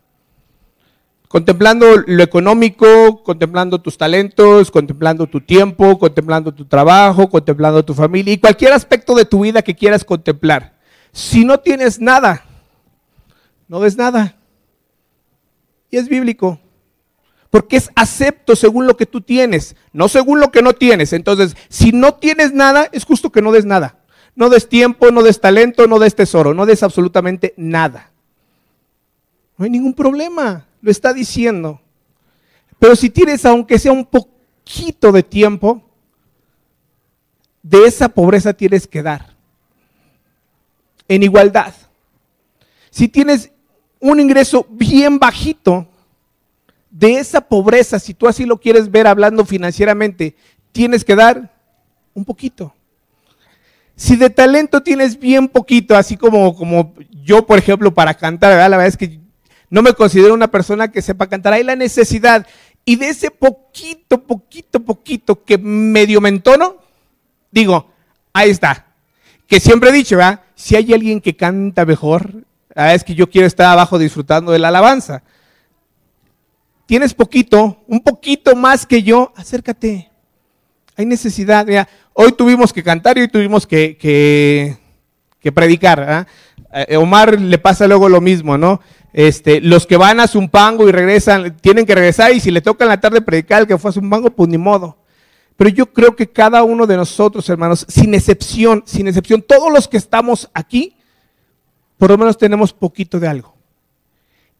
contemplando 1.32 1.96
lo 2.06 2.22
económico, 2.22 3.22
contemplando 3.22 3.80
tus 3.80 3.96
talentos, 3.96 4.70
contemplando 4.70 5.26
tu 5.26 5.40
tiempo, 5.40 5.98
contemplando 5.98 6.52
tu 6.52 6.66
trabajo, 6.66 7.30
contemplando 7.30 7.82
tu 7.82 7.94
familia 7.94 8.34
y 8.34 8.38
cualquier 8.38 8.74
aspecto 8.74 9.14
de 9.14 9.24
tu 9.24 9.40
vida 9.40 9.62
que 9.62 9.74
quieras 9.74 10.04
contemplar. 10.04 10.74
Si 11.10 11.46
no 11.46 11.58
tienes 11.58 12.00
nada, 12.00 12.44
no 13.66 13.80
des 13.80 13.96
nada. 13.96 14.36
Y 15.90 15.96
es 15.96 16.06
bíblico. 16.06 16.60
Porque 17.48 17.76
es 17.78 17.90
acepto 17.96 18.54
según 18.54 18.86
lo 18.86 18.98
que 18.98 19.06
tú 19.06 19.22
tienes, 19.22 19.74
no 19.94 20.08
según 20.08 20.38
lo 20.38 20.52
que 20.52 20.60
no 20.60 20.74
tienes. 20.74 21.14
Entonces, 21.14 21.56
si 21.70 21.92
no 21.92 22.16
tienes 22.16 22.52
nada, 22.52 22.90
es 22.92 23.06
justo 23.06 23.32
que 23.32 23.40
no 23.40 23.52
des 23.52 23.64
nada. 23.64 23.96
No 24.34 24.50
des 24.50 24.68
tiempo, 24.68 25.10
no 25.10 25.22
des 25.22 25.40
talento, 25.40 25.86
no 25.86 25.98
des 25.98 26.14
tesoro, 26.14 26.52
no 26.52 26.66
des 26.66 26.82
absolutamente 26.82 27.54
nada. 27.56 28.10
No 29.56 29.64
hay 29.64 29.70
ningún 29.70 29.94
problema 29.94 30.66
lo 30.82 30.90
está 30.90 31.14
diciendo. 31.14 31.80
Pero 32.78 32.94
si 32.94 33.08
tienes, 33.08 33.46
aunque 33.46 33.78
sea 33.78 33.92
un 33.92 34.04
poquito 34.04 35.12
de 35.12 35.22
tiempo, 35.22 35.82
de 37.62 37.86
esa 37.86 38.08
pobreza 38.08 38.52
tienes 38.52 38.86
que 38.86 39.02
dar. 39.02 39.34
En 41.08 41.22
igualdad. 41.22 41.72
Si 42.90 43.08
tienes 43.08 43.50
un 44.00 44.20
ingreso 44.20 44.66
bien 44.68 45.18
bajito, 45.18 45.86
de 46.92 47.14
esa 47.14 47.40
pobreza, 47.40 47.98
si 47.98 48.12
tú 48.12 48.28
así 48.28 48.44
lo 48.44 48.60
quieres 48.60 48.90
ver 48.90 49.06
hablando 49.06 49.46
financieramente, 49.46 50.36
tienes 50.72 51.04
que 51.04 51.16
dar 51.16 51.50
un 52.12 52.24
poquito. 52.24 52.74
Si 53.96 54.16
de 54.16 54.28
talento 54.28 54.82
tienes 54.82 55.18
bien 55.18 55.48
poquito, 55.48 55.96
así 55.96 56.18
como, 56.18 56.54
como 56.54 56.92
yo, 57.22 57.46
por 57.46 57.58
ejemplo, 57.58 57.94
para 57.94 58.12
cantar, 58.12 58.58
la 58.68 58.76
verdad 58.76 58.88
es 58.88 58.96
que 58.98 59.21
no 59.72 59.80
me 59.80 59.94
considero 59.94 60.34
una 60.34 60.50
persona 60.50 60.92
que 60.92 61.00
sepa 61.00 61.28
cantar. 61.28 61.54
Hay 61.54 61.64
la 61.64 61.74
necesidad. 61.74 62.46
Y 62.84 62.96
de 62.96 63.08
ese 63.08 63.30
poquito, 63.30 64.22
poquito, 64.22 64.80
poquito 64.80 65.44
que 65.44 65.56
medio 65.56 66.20
me 66.20 66.28
entono, 66.28 66.76
digo, 67.50 67.90
ahí 68.34 68.50
está. 68.50 68.88
Que 69.46 69.60
siempre 69.60 69.88
he 69.88 69.92
dicho, 69.94 70.18
¿verdad? 70.18 70.42
Si 70.54 70.76
hay 70.76 70.92
alguien 70.92 71.22
que 71.22 71.36
canta 71.36 71.86
mejor, 71.86 72.44
es 72.74 73.02
que 73.02 73.14
yo 73.14 73.30
quiero 73.30 73.46
estar 73.46 73.64
abajo 73.64 73.98
disfrutando 73.98 74.52
de 74.52 74.58
la 74.58 74.68
alabanza. 74.68 75.22
Tienes 76.84 77.14
poquito, 77.14 77.82
un 77.86 78.00
poquito 78.00 78.54
más 78.54 78.84
que 78.84 79.02
yo, 79.02 79.32
acércate. 79.36 80.10
Hay 80.96 81.06
necesidad. 81.06 81.66
hoy 82.12 82.32
tuvimos 82.32 82.74
que 82.74 82.82
cantar 82.82 83.16
y 83.16 83.22
hoy 83.22 83.28
tuvimos 83.28 83.66
que, 83.66 83.96
que, 83.96 84.76
predicar. 85.50 86.00
A 86.00 86.26
eh, 86.72 86.96
Omar 86.96 87.40
le 87.40 87.58
pasa 87.58 87.88
luego 87.88 88.08
lo 88.08 88.20
mismo, 88.20 88.56
¿no? 88.56 88.80
Este, 89.12 89.60
los 89.60 89.86
que 89.86 89.96
van 89.96 90.20
a 90.20 90.28
Zumpango 90.28 90.88
y 90.88 90.92
regresan, 90.92 91.56
tienen 91.60 91.84
que 91.84 91.94
regresar 91.94 92.32
y 92.32 92.40
si 92.40 92.50
le 92.50 92.60
toca 92.60 92.84
en 92.84 92.90
la 92.90 93.00
tarde 93.00 93.20
predicar 93.20 93.62
el 93.62 93.66
que 93.66 93.76
fue 93.76 93.90
a 93.90 93.92
Zumpango, 93.92 94.30
pues 94.30 94.48
ni 94.48 94.58
modo. 94.58 94.98
Pero 95.56 95.70
yo 95.70 95.92
creo 95.92 96.16
que 96.16 96.30
cada 96.30 96.62
uno 96.62 96.86
de 96.86 96.96
nosotros, 96.96 97.48
hermanos, 97.48 97.84
sin 97.88 98.14
excepción, 98.14 98.82
sin 98.86 99.06
excepción, 99.08 99.42
todos 99.42 99.72
los 99.72 99.86
que 99.86 99.96
estamos 99.96 100.48
aquí, 100.54 100.96
por 101.98 102.10
lo 102.10 102.18
menos 102.18 102.38
tenemos 102.38 102.72
poquito 102.72 103.20
de 103.20 103.28
algo. 103.28 103.54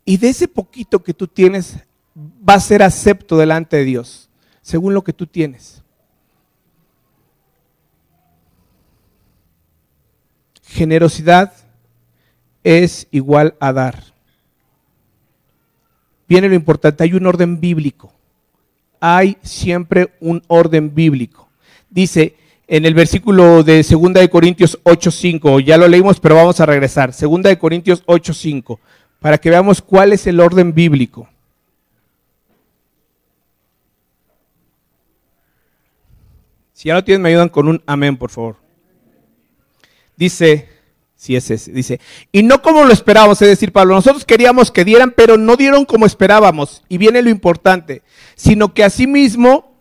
Y 0.04 0.16
de 0.16 0.28
ese 0.28 0.48
poquito 0.48 1.02
que 1.02 1.14
tú 1.14 1.26
tienes 1.28 1.76
va 2.16 2.54
a 2.54 2.60
ser 2.60 2.82
acepto 2.82 3.38
delante 3.38 3.76
de 3.78 3.84
Dios, 3.84 4.28
según 4.60 4.94
lo 4.94 5.02
que 5.02 5.12
tú 5.12 5.26
tienes. 5.26 5.81
Generosidad 10.72 11.52
es 12.64 13.06
igual 13.10 13.54
a 13.60 13.72
dar. 13.72 14.04
Viene 16.26 16.48
lo 16.48 16.54
importante, 16.54 17.04
hay 17.04 17.12
un 17.12 17.26
orden 17.26 17.60
bíblico. 17.60 18.12
Hay 18.98 19.36
siempre 19.42 20.14
un 20.20 20.42
orden 20.46 20.94
bíblico. 20.94 21.48
Dice 21.90 22.36
en 22.66 22.86
el 22.86 22.94
versículo 22.94 23.62
de 23.62 23.82
2 23.82 24.14
de 24.14 24.30
Corintios 24.30 24.78
8:5, 24.84 25.60
ya 25.60 25.76
lo 25.76 25.88
leímos, 25.88 26.18
pero 26.20 26.36
vamos 26.36 26.58
a 26.58 26.64
regresar. 26.64 27.12
2 27.12 27.42
de 27.42 27.58
Corintios 27.58 28.02
8:5, 28.06 28.78
para 29.20 29.36
que 29.36 29.50
veamos 29.50 29.82
cuál 29.82 30.14
es 30.14 30.26
el 30.26 30.40
orden 30.40 30.72
bíblico. 30.72 31.28
Si 36.72 36.88
ya 36.88 36.94
lo 36.94 37.04
tienen, 37.04 37.20
me 37.20 37.28
ayudan 37.28 37.50
con 37.50 37.68
un 37.68 37.82
amén, 37.84 38.16
por 38.16 38.30
favor. 38.30 38.61
Dice, 40.22 40.68
si 41.16 41.34
es 41.34 41.50
ese, 41.50 41.72
dice, 41.72 41.98
y 42.30 42.44
no 42.44 42.62
como 42.62 42.84
lo 42.84 42.92
esperábamos, 42.92 43.42
es 43.42 43.48
decir, 43.48 43.72
Pablo, 43.72 43.96
nosotros 43.96 44.24
queríamos 44.24 44.70
que 44.70 44.84
dieran, 44.84 45.12
pero 45.16 45.36
no 45.36 45.56
dieron 45.56 45.84
como 45.84 46.06
esperábamos, 46.06 46.84
y 46.88 46.96
viene 46.96 47.22
lo 47.22 47.28
importante, 47.28 48.02
sino 48.36 48.72
que 48.72 48.84
asimismo 48.84 49.74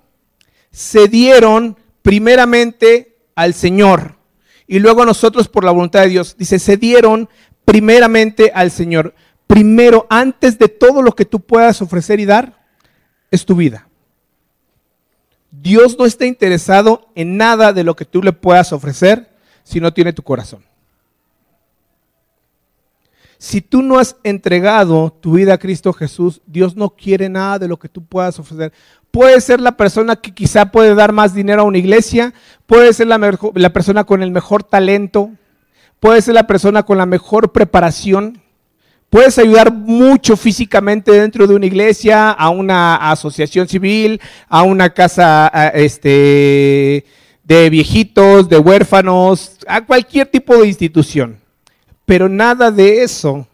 se 0.71 1.08
dieron 1.08 1.77
primeramente 2.01 3.17
al 3.36 3.54
Señor, 3.54 4.15
y 4.65 4.80
luego 4.80 5.06
nosotros 5.06 5.47
por 5.47 5.63
la 5.63 5.69
voluntad 5.69 6.01
de 6.01 6.08
Dios, 6.10 6.36
dice, 6.39 6.58
se 6.58 6.75
dieron 6.75 7.30
primeramente 7.63 8.51
al 8.56 8.71
Señor. 8.71 9.13
Primero, 9.45 10.08
antes 10.10 10.58
de 10.58 10.69
todo 10.69 11.04
lo 11.04 11.12
que 11.12 11.25
tú 11.25 11.39
puedas 11.39 11.84
ofrecer 11.84 12.19
y 12.19 12.25
dar, 12.25 12.65
es 13.30 13.45
tu 13.45 13.54
vida. 13.54 13.88
Dios 15.51 15.99
no 15.99 16.08
está 16.08 16.25
interesado 16.25 17.12
en 17.13 17.38
nada 17.38 17.73
de 17.73 17.84
lo 17.84 17.95
que 17.95 18.06
tú 18.06 18.23
le 18.23 18.34
puedas 18.34 18.73
ofrecer 18.73 19.31
si 19.71 19.79
no 19.79 19.93
tiene 19.93 20.12
tu 20.12 20.21
corazón. 20.21 20.65
Si 23.38 23.62
tú 23.62 23.81
no 23.81 23.99
has 23.99 24.17
entregado 24.23 25.17
tu 25.21 25.34
vida 25.34 25.53
a 25.53 25.57
Cristo 25.57 25.93
Jesús, 25.93 26.41
Dios 26.45 26.75
no 26.75 26.89
quiere 26.89 27.29
nada 27.29 27.57
de 27.57 27.69
lo 27.69 27.79
que 27.79 27.88
tú 27.88 28.03
puedas 28.03 28.38
ofrecer. 28.38 28.73
Puede 29.12 29.39
ser 29.39 29.62
la 29.62 29.77
persona 29.77 30.17
que 30.17 30.34
quizá 30.34 30.71
puede 30.71 30.93
dar 30.93 31.13
más 31.13 31.34
dinero 31.34 31.62
a 31.62 31.65
una 31.65 31.77
iglesia, 31.77 32.34
puede 32.65 32.91
ser 32.91 33.07
la, 33.07 33.17
persona 33.71 34.03
con 34.03 34.21
el 34.21 34.31
mejor 34.31 34.63
talento, 34.63 35.31
puede 36.01 36.21
ser 36.21 36.36
la 36.36 36.47
persona 36.47 36.84
con 36.84 36.97
la 36.97 37.05
mejor 37.05 37.51
preparación, 37.51 38.41
Puedes 39.10 39.38
ayudar 39.39 39.73
mucho 39.73 40.38
físicamente 40.38 41.12
dentro 41.12 41.45
de 41.45 41.53
una 41.53 41.65
iglesia, 41.65 42.31
a 42.31 42.49
una 42.49 43.12
asociación 43.12 43.67
civil, 43.67 44.21
a 44.47 44.63
una 44.63 44.91
casa 44.91 45.51
este, 45.73 47.03
de 47.43 47.69
viejitos, 47.69 48.49
de 48.49 48.58
huérfanos, 48.58 49.58
a 49.67 49.86
cualquier 49.86 50.27
tipo 50.27 50.58
de 50.58 50.67
institución. 50.67 51.39
Pero 52.06 52.30
nada 52.30 52.71
de 52.71 53.04
eso 53.04 53.47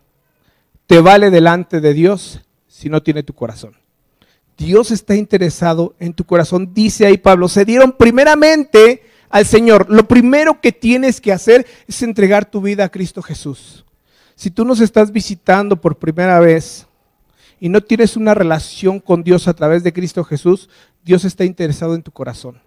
te 0.88 1.00
vale 1.00 1.30
delante 1.30 1.82
de 1.82 1.94
Dios 1.94 2.42
si 2.68 2.90
no 2.90 3.04
tiene 3.04 3.24
tu 3.24 3.34
corazón. 3.34 3.76
Dios 4.58 4.90
está 4.92 5.16
interesado 5.16 5.96
en 6.00 6.14
tu 6.14 6.24
corazón, 6.24 6.74
dice 6.74 7.06
ahí 7.06 7.18
Pablo, 7.18 7.48
se 7.48 7.66
dieron 7.66 7.92
primeramente 7.92 9.04
al 9.30 9.46
Señor. 9.46 9.86
Lo 9.90 10.08
primero 10.08 10.60
que 10.62 10.72
tienes 10.72 11.22
que 11.22 11.32
hacer 11.32 11.68
es 11.88 12.02
entregar 12.02 12.50
tu 12.50 12.62
vida 12.62 12.86
a 12.86 12.90
Cristo 12.90 13.22
Jesús. 13.22 13.86
Si 14.36 14.50
tú 14.50 14.66
nos 14.66 14.80
estás 14.80 15.12
visitando 15.12 15.80
por 15.80 15.98
primera 15.98 16.40
vez 16.40 16.88
y 17.60 17.70
no 17.70 17.82
tienes 17.82 18.16
una 18.18 18.34
relación 18.34 19.00
con 19.00 19.24
Dios 19.24 19.48
a 19.48 19.54
través 19.54 19.84
de 19.84 19.94
Cristo 19.94 20.24
Jesús, 20.24 20.70
Dios 21.04 21.26
está 21.26 21.44
interesado 21.44 21.96
en 21.96 22.04
tu 22.04 22.12
corazón. 22.12 22.60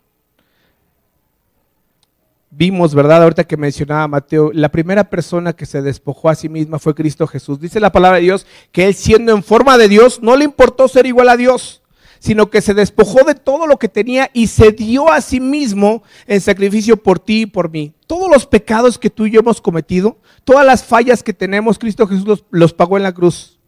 Vimos, 2.50 2.94
¿verdad? 2.94 3.22
Ahorita 3.22 3.44
que 3.44 3.56
mencionaba 3.56 4.08
Mateo, 4.08 4.50
la 4.52 4.70
primera 4.70 5.08
persona 5.08 5.52
que 5.52 5.66
se 5.66 5.82
despojó 5.82 6.28
a 6.28 6.34
sí 6.34 6.48
misma 6.48 6.80
fue 6.80 6.94
Cristo 6.94 7.26
Jesús. 7.26 7.60
Dice 7.60 7.78
la 7.78 7.92
palabra 7.92 8.18
de 8.18 8.24
Dios 8.24 8.46
que 8.72 8.86
él 8.86 8.94
siendo 8.94 9.32
en 9.32 9.44
forma 9.44 9.78
de 9.78 9.88
Dios, 9.88 10.20
no 10.20 10.36
le 10.36 10.44
importó 10.44 10.88
ser 10.88 11.06
igual 11.06 11.28
a 11.28 11.36
Dios, 11.36 11.82
sino 12.18 12.50
que 12.50 12.60
se 12.60 12.74
despojó 12.74 13.24
de 13.24 13.36
todo 13.36 13.68
lo 13.68 13.78
que 13.78 13.88
tenía 13.88 14.30
y 14.32 14.48
se 14.48 14.72
dio 14.72 15.12
a 15.12 15.20
sí 15.20 15.38
mismo 15.38 16.02
en 16.26 16.40
sacrificio 16.40 16.96
por 16.96 17.20
ti 17.20 17.42
y 17.42 17.46
por 17.46 17.70
mí. 17.70 17.94
Todos 18.08 18.28
los 18.28 18.46
pecados 18.46 18.98
que 18.98 19.10
tú 19.10 19.26
y 19.26 19.30
yo 19.30 19.40
hemos 19.40 19.60
cometido, 19.60 20.18
Todas 20.50 20.66
las 20.66 20.82
fallas 20.82 21.22
que 21.22 21.32
tenemos, 21.32 21.78
Cristo 21.78 22.08
Jesús 22.08 22.44
los, 22.50 22.72
pagó 22.72 22.96
en 22.96 23.04
la 23.04 23.12
cruz. 23.12 23.59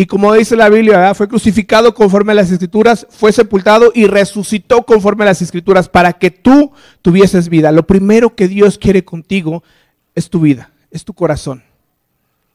Y 0.00 0.06
como 0.06 0.32
dice 0.32 0.54
la 0.54 0.68
Biblia, 0.68 1.12
fue 1.12 1.26
crucificado 1.26 1.92
conforme 1.92 2.30
a 2.30 2.36
las 2.36 2.52
escrituras, 2.52 3.04
fue 3.10 3.32
sepultado 3.32 3.90
y 3.92 4.06
resucitó 4.06 4.84
conforme 4.84 5.24
a 5.24 5.26
las 5.26 5.42
escrituras 5.42 5.88
para 5.88 6.12
que 6.12 6.30
tú 6.30 6.70
tuvieses 7.02 7.48
vida. 7.48 7.72
Lo 7.72 7.84
primero 7.84 8.36
que 8.36 8.46
Dios 8.46 8.78
quiere 8.78 9.04
contigo 9.04 9.64
es 10.14 10.30
tu 10.30 10.38
vida, 10.38 10.70
es 10.92 11.04
tu 11.04 11.14
corazón. 11.14 11.64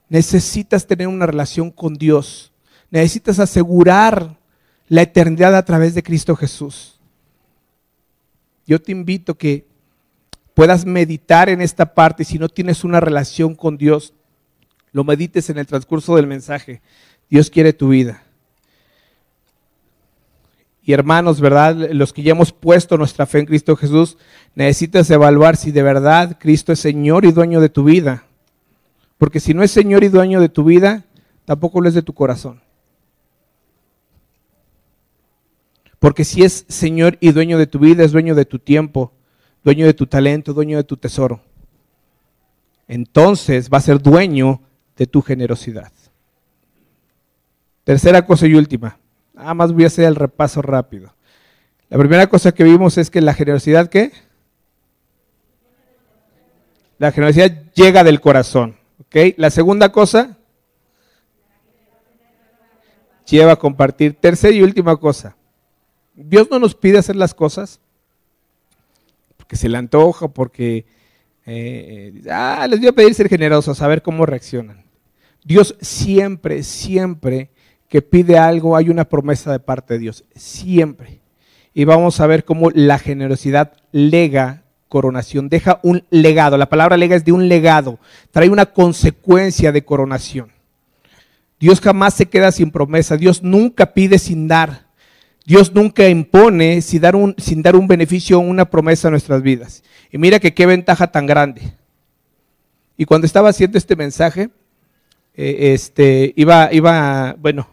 Necesitas 0.08 0.88
tener 0.88 1.10
una 1.10 1.26
relación 1.26 1.70
con 1.70 1.96
Dios. 1.96 2.54
Necesitas 2.90 3.40
asegurar 3.40 4.40
la 4.88 5.02
eternidad 5.02 5.54
a 5.58 5.66
través 5.66 5.96
de 5.96 6.04
Cristo 6.04 6.38
Jesús. 6.38 6.98
Yo 8.66 8.82
te 8.82 8.94
invito 8.94 9.36
que 9.36 9.68
puedas 10.54 10.86
meditar 10.86 11.50
en 11.50 11.60
esta 11.60 11.94
parte. 11.94 12.24
Si 12.24 12.40
no 12.40 12.48
tienes 12.48 12.86
una 12.86 13.02
relación 13.02 13.54
con 13.54 13.76
Dios, 13.76 14.14
lo 14.94 15.04
medites 15.04 15.50
en 15.50 15.58
el 15.58 15.68
transcurso 15.68 16.16
del 16.16 16.28
mensaje. 16.28 16.82
Dios 17.34 17.50
quiere 17.50 17.74
tu 17.74 17.88
vida. 17.88 18.22
Y 20.84 20.94
hermanos, 20.94 21.42
¿verdad? 21.42 21.90
Los 21.92 22.14
que 22.14 22.22
ya 22.22 22.34
hemos 22.34 22.52
puesto 22.52 22.96
nuestra 22.96 23.26
fe 23.26 23.40
en 23.40 23.48
Cristo 23.48 23.76
Jesús, 23.76 24.20
necesitas 24.54 25.10
evaluar 25.10 25.58
si 25.58 25.72
de 25.72 25.82
verdad 25.82 26.38
Cristo 26.40 26.72
es 26.72 26.80
Señor 26.80 27.26
y 27.26 27.32
dueño 27.32 27.60
de 27.60 27.70
tu 27.70 27.86
vida. 27.86 28.26
Porque 29.18 29.40
si 29.40 29.56
no 29.56 29.64
es 29.64 29.72
Señor 29.72 30.04
y 30.04 30.10
dueño 30.10 30.40
de 30.42 30.50
tu 30.50 30.64
vida, 30.64 31.06
tampoco 31.46 31.82
lo 31.82 31.90
es 31.90 31.96
de 31.96 32.04
tu 32.04 32.14
corazón. 32.14 32.62
Porque 35.98 36.26
si 36.26 36.44
es 36.44 36.68
Señor 36.70 37.18
y 37.20 37.32
dueño 37.32 37.58
de 37.58 37.66
tu 37.66 37.80
vida, 37.80 38.04
es 38.04 38.12
dueño 38.12 38.36
de 38.36 38.46
tu 38.46 38.60
tiempo, 38.60 39.12
dueño 39.64 39.88
de 39.88 39.96
tu 39.96 40.06
talento, 40.06 40.54
dueño 40.54 40.78
de 40.78 40.84
tu 40.84 40.98
tesoro. 40.98 41.42
Entonces 42.88 43.72
va 43.74 43.80
a 43.80 43.82
ser 43.82 44.00
dueño 44.00 44.62
de 44.96 45.08
tu 45.08 45.24
generosidad. 45.24 45.92
Tercera 47.94 48.26
cosa 48.26 48.48
y 48.48 48.56
última. 48.56 48.98
Nada 49.36 49.54
más 49.54 49.72
voy 49.72 49.84
a 49.84 49.88
hacer 49.88 50.06
el 50.06 50.16
repaso 50.16 50.64
rápido. 50.64 51.14
La 51.90 52.00
primera 52.00 52.26
cosa 52.26 52.52
que 52.52 52.64
vimos 52.64 52.98
es 52.98 53.12
que 53.12 53.22
la 53.22 53.36
generosidad, 53.36 53.88
¿qué? 53.88 54.12
La 56.98 57.12
generosidad 57.12 57.52
llega 57.76 58.04
del 58.04 58.20
corazón. 58.20 58.78
¿ok? 59.00 59.36
La 59.38 59.52
segunda 59.52 59.92
cosa, 59.92 60.40
lleva 63.28 63.52
a 63.52 63.58
compartir. 63.58 64.16
Tercera 64.20 64.56
y 64.56 64.64
última 64.64 64.98
cosa. 64.98 65.38
Dios 66.16 66.48
no 66.50 66.58
nos 66.58 66.74
pide 66.74 66.98
hacer 66.98 67.16
las 67.16 67.36
cosas 67.36 67.80
porque 69.38 69.56
se 69.56 69.70
le 69.70 69.78
antoja, 69.78 70.30
porque 70.30 70.88
eh, 71.46 72.24
ah, 72.28 72.66
les 72.68 72.80
voy 72.80 72.88
a 72.88 72.94
pedir 72.94 73.14
ser 73.14 73.30
generosos, 73.30 73.80
a 73.84 73.88
ver 73.88 74.02
cómo 74.02 74.26
reaccionan. 74.26 74.84
Dios 75.44 75.76
siempre, 75.80 76.64
siempre 76.64 77.52
que 77.94 78.02
pide 78.02 78.40
algo 78.40 78.76
hay 78.76 78.90
una 78.90 79.06
promesa 79.06 79.52
de 79.52 79.60
parte 79.60 79.94
de 79.94 80.00
Dios, 80.00 80.24
siempre. 80.34 81.20
Y 81.76 81.84
vamos 81.84 82.20
a 82.20 82.26
ver 82.26 82.44
cómo 82.44 82.72
la 82.72 82.98
generosidad 82.98 83.74
lega 83.92 84.64
coronación, 84.90 85.48
deja 85.48 85.80
un 85.84 86.04
legado. 86.10 86.58
La 86.58 86.70
palabra 86.70 86.98
lega 86.98 87.16
es 87.16 87.24
de 87.24 87.34
un 87.34 87.48
legado, 87.48 88.00
trae 88.32 88.50
una 88.50 88.66
consecuencia 88.66 89.72
de 89.72 89.86
coronación. 89.86 90.52
Dios 91.60 91.80
jamás 91.80 92.16
se 92.16 92.26
queda 92.26 92.52
sin 92.52 92.72
promesa, 92.72 93.16
Dios 93.16 93.44
nunca 93.44 93.94
pide 93.94 94.18
sin 94.18 94.48
dar. 94.48 94.88
Dios 95.46 95.72
nunca 95.76 96.10
impone 96.10 96.82
sin 96.82 97.00
dar, 97.00 97.16
un, 97.16 97.36
sin 97.38 97.62
dar 97.62 97.76
un 97.76 97.88
beneficio 97.88 98.40
o 98.40 98.42
una 98.42 98.72
promesa 98.72 99.10
a 99.10 99.12
nuestras 99.12 99.44
vidas. 99.44 99.84
Y 100.12 100.18
mira 100.18 100.40
que 100.40 100.56
qué 100.56 100.66
ventaja 100.66 101.12
tan 101.12 101.28
grande. 101.28 101.62
Y 102.98 103.06
cuando 103.06 103.28
estaba 103.28 103.50
haciendo 103.50 103.78
este 103.78 103.96
mensaje, 103.96 104.50
eh, 105.36 105.74
este, 105.76 106.34
iba, 106.36 106.74
iba, 106.74 107.36
bueno, 107.38 107.68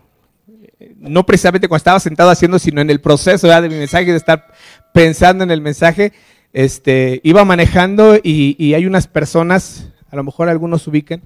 no 0.97 1.27
precisamente 1.27 1.69
cuando 1.69 1.79
estaba 1.79 2.01
sentado 2.01 2.31
haciendo, 2.31 2.59
sino 2.59 2.81
en 2.81 2.91
el 2.91 3.01
proceso 3.01 3.49
de 3.49 3.69
mi 3.69 3.77
mensaje, 3.77 4.11
de 4.11 4.17
estar 4.17 4.47
pensando 4.93 5.45
en 5.45 5.51
el 5.51 5.61
mensaje, 5.61 6.13
este, 6.53 7.21
iba 7.23 7.45
manejando 7.45 8.19
y, 8.23 8.75
hay 8.75 8.87
unas 8.87 9.07
personas, 9.07 9.89
a 10.11 10.17
lo 10.17 10.25
mejor 10.25 10.49
algunos 10.49 10.87
ubican, 10.87 11.23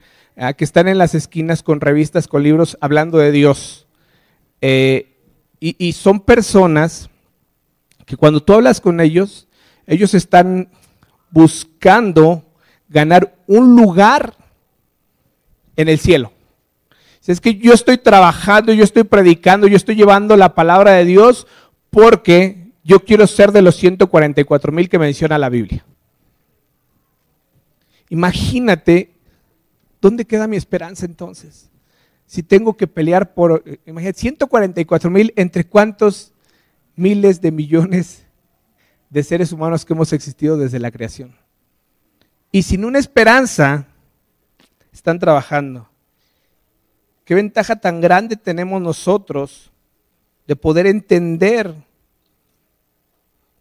que 0.57 0.65
están 0.65 0.89
en 0.89 0.99
las 0.99 1.15
esquinas 1.15 1.63
con 1.63 1.81
revistas, 1.81 2.27
con 2.27 2.43
libros, 2.43 2.77
hablando 2.81 3.19
de 3.19 3.31
Dios. 3.31 3.87
Eh, 4.61 5.17
y, 5.61 5.93
son 5.93 6.21
personas 6.21 7.09
que 8.05 8.17
cuando 8.17 8.43
tú 8.43 8.53
hablas 8.53 8.81
con 8.81 9.01
ellos, 9.01 9.49
ellos 9.87 10.13
están 10.15 10.69
buscando 11.31 12.45
ganar 12.89 13.35
un 13.47 13.75
lugar 13.77 14.35
en 15.77 15.89
el 15.89 15.99
cielo. 15.99 16.34
Es 17.27 17.41
que 17.41 17.57
yo 17.57 17.73
estoy 17.73 17.97
trabajando, 17.97 18.73
yo 18.73 18.85
estoy 18.85 19.05
predicando, 19.05 19.67
yo 19.67 19.77
estoy 19.77 19.97
llevando 19.97 20.37
la 20.37 20.55
palabra 20.55 20.93
de 20.93 21.07
Dios 21.07 21.47
porque 21.89 22.73
yo 22.85 23.01
quiero 23.01 23.27
ser 23.27 23.51
de 23.51 23.63
los 23.63 23.77
144 23.77 24.73
mil 24.73 24.89
que 24.91 24.99
menciona 24.99 25.39
la 25.39 25.49
Biblia. 25.49 25.87
Imagínate, 28.11 29.15
¿dónde 30.03 30.27
queda 30.27 30.47
mi 30.47 30.57
esperanza 30.57 31.07
entonces? 31.07 31.71
Si 32.27 32.43
tengo 32.43 32.77
que 32.77 32.87
pelear 32.87 33.33
por, 33.33 33.65
imagínate, 33.87 34.21
144 34.21 35.11
mil, 35.11 35.33
¿entre 35.37 35.65
cuántos 35.65 36.33
miles 36.95 37.41
de 37.41 37.53
millones 37.53 38.27
de 39.09 39.23
seres 39.23 39.51
humanos 39.51 39.85
que 39.85 39.95
hemos 39.95 40.13
existido 40.13 40.59
desde 40.59 40.79
la 40.79 40.91
creación? 40.91 41.35
Y 42.53 42.63
sin 42.63 42.85
una 42.85 42.99
esperanza, 42.99 43.87
están 44.93 45.19
trabajando. 45.19 45.89
¿Qué 47.25 47.35
ventaja 47.35 47.77
tan 47.77 48.01
grande 48.01 48.37
tenemos 48.37 48.81
nosotros 48.81 49.71
de 50.47 50.57
poder 50.57 50.87
entender 50.87 51.75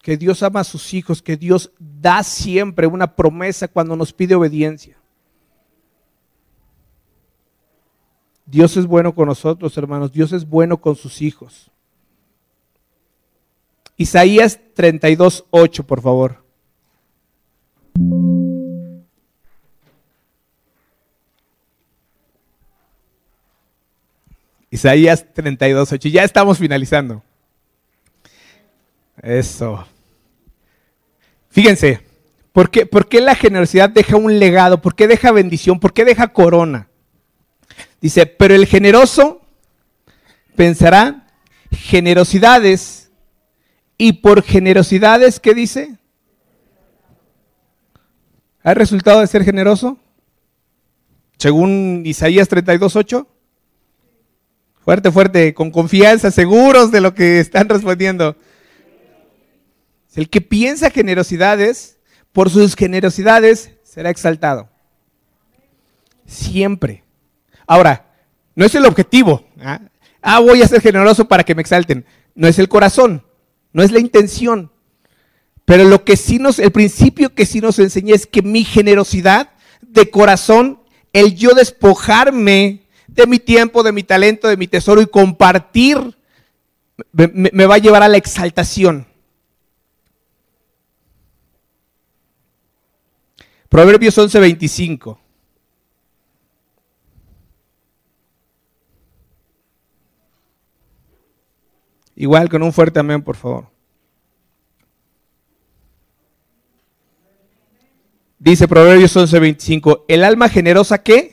que 0.02 0.18
Dios 0.18 0.44
ama 0.44 0.60
a 0.60 0.66
sus 0.66 0.94
hijos, 0.94 1.22
que 1.22 1.38
Dios 1.38 1.72
da 1.80 2.24
siempre 2.24 2.88
una 2.88 3.16
promesa 3.16 3.70
cuando 3.70 3.96
nos 3.96 4.12
pide 4.12 4.36
obediencia? 4.36 4.98
Dios 8.46 8.76
es 8.76 8.86
bueno 8.86 9.16
con 9.16 9.30
nosotros, 9.30 9.78
hermanos. 9.78 10.12
Dios 10.12 10.34
es 10.34 10.48
bueno 10.48 10.80
con 10.82 10.96
sus 10.98 11.22
hijos. 11.22 11.72
Isaías 13.96 14.60
32, 14.74 15.46
8, 15.52 15.84
por 15.86 16.02
favor. 16.02 16.44
Isaías 24.74 25.24
32, 25.36 25.92
8. 25.92 26.10
Ya 26.10 26.24
estamos 26.24 26.58
finalizando. 26.58 27.22
Eso. 29.22 29.86
Fíjense, 31.50 32.02
¿por 32.52 32.72
qué, 32.72 32.88
¿por 32.88 33.08
qué 33.08 33.22
la 33.22 33.36
generosidad 33.36 33.88
deja 33.88 34.16
un 34.16 34.40
legado? 34.40 34.82
¿Por 34.82 34.96
qué 34.96 35.08
deja 35.08 35.32
bendición? 35.32 35.80
¿Por 35.80 35.94
qué 35.94 36.06
deja 36.06 36.34
corona? 36.34 36.88
Dice, 38.02 38.26
pero 38.26 38.56
el 38.56 38.66
generoso 38.66 39.46
pensará 40.56 41.28
generosidades 41.70 43.12
y 43.96 44.14
por 44.14 44.42
generosidades, 44.42 45.40
¿qué 45.40 45.54
dice? 45.54 46.00
¿Ha 48.64 48.74
resultado 48.74 49.22
de 49.22 49.28
ser 49.28 49.44
generoso? 49.44 50.00
Según 51.38 52.02
Isaías 52.08 52.48
32, 52.48 52.96
8. 52.96 53.28
Fuerte, 54.84 55.12
fuerte, 55.12 55.54
con 55.54 55.72
confianza, 55.72 56.30
seguros 56.30 56.92
de 56.92 57.00
lo 57.00 57.14
que 57.14 57.40
están 57.40 57.70
respondiendo. 57.70 58.36
El 60.14 60.30
que 60.30 60.42
piensa 60.42 60.90
generosidades, 60.90 62.00
por 62.34 62.50
sus 62.50 62.76
generosidades 62.76 63.72
será 63.84 64.10
exaltado. 64.10 64.70
Siempre. 66.26 67.04
Ahora, 67.66 68.14
no 68.56 68.66
es 68.66 68.76
el 68.76 68.86
objetivo. 68.86 69.46
¿ah? 69.62 69.80
¿ah? 70.22 70.40
voy 70.40 70.62
a 70.62 70.68
ser 70.68 70.82
generoso 70.82 71.28
para 71.28 71.44
que 71.44 71.56
me 71.56 71.62
exalten. 71.62 72.06
No 72.36 72.48
es 72.48 72.60
el 72.60 72.68
corazón, 72.68 73.26
no 73.72 73.84
es 73.84 73.92
la 73.92 74.00
intención. 74.00 74.72
Pero 75.66 75.86
lo 75.86 76.04
que 76.04 76.18
sí 76.18 76.40
nos, 76.40 76.60
el 76.60 76.72
principio 76.72 77.34
que 77.34 77.46
sí 77.46 77.62
nos 77.62 77.80
enseña 77.80 78.16
es 78.16 78.28
que 78.28 78.42
mi 78.42 78.66
generosidad 78.66 79.52
de 79.82 80.10
corazón, 80.10 80.82
el 81.14 81.36
yo 81.36 81.52
despojarme 81.52 82.83
de 83.14 83.28
mi 83.28 83.40
tiempo, 83.40 83.84
de 83.84 83.92
mi 83.92 84.04
talento, 84.04 84.48
de 84.48 84.58
mi 84.58 84.68
tesoro 84.68 85.02
y 85.02 85.08
compartir 85.08 86.18
me, 87.12 87.66
va 87.66 87.76
a 87.76 87.80
llevar 87.80 88.04
a 88.04 88.08
la 88.08 88.18
exaltación. 88.18 89.06
Proverbios 93.70 94.18
11:25. 94.18 95.18
Igual 102.16 102.48
con 102.48 102.62
un 102.62 102.72
fuerte 102.72 103.00
amén, 103.00 103.24
por 103.24 103.36
favor. 103.36 103.68
Dice 108.38 108.68
Proverbios 108.68 109.16
11:25, 109.16 110.06
el 110.08 110.24
alma 110.24 110.50
generosa 110.50 111.02
¿qué? 111.02 111.33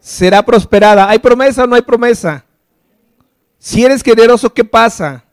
Será 0.00 0.44
prosperada. 0.44 1.08
¿Hay 1.08 1.18
promesa 1.18 1.64
o 1.64 1.66
no 1.66 1.76
hay 1.76 1.82
promesa? 1.82 2.44
Si 3.58 3.84
eres 3.84 4.02
generoso, 4.02 4.52
¿qué 4.52 4.64
pasa? 4.64 5.24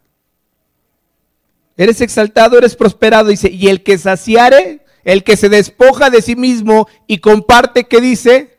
Eres 1.77 2.01
exaltado, 2.01 2.57
eres 2.57 2.75
prosperado, 2.75 3.29
dice, 3.29 3.49
y 3.49 3.67
el 3.67 3.83
que 3.83 3.97
saciare, 3.97 4.85
el 5.03 5.23
que 5.23 5.37
se 5.37 5.49
despoja 5.49 6.09
de 6.09 6.21
sí 6.21 6.35
mismo 6.35 6.87
y 7.05 7.19
comparte, 7.19 7.85
¿qué 7.85 8.01
dice? 8.01 8.57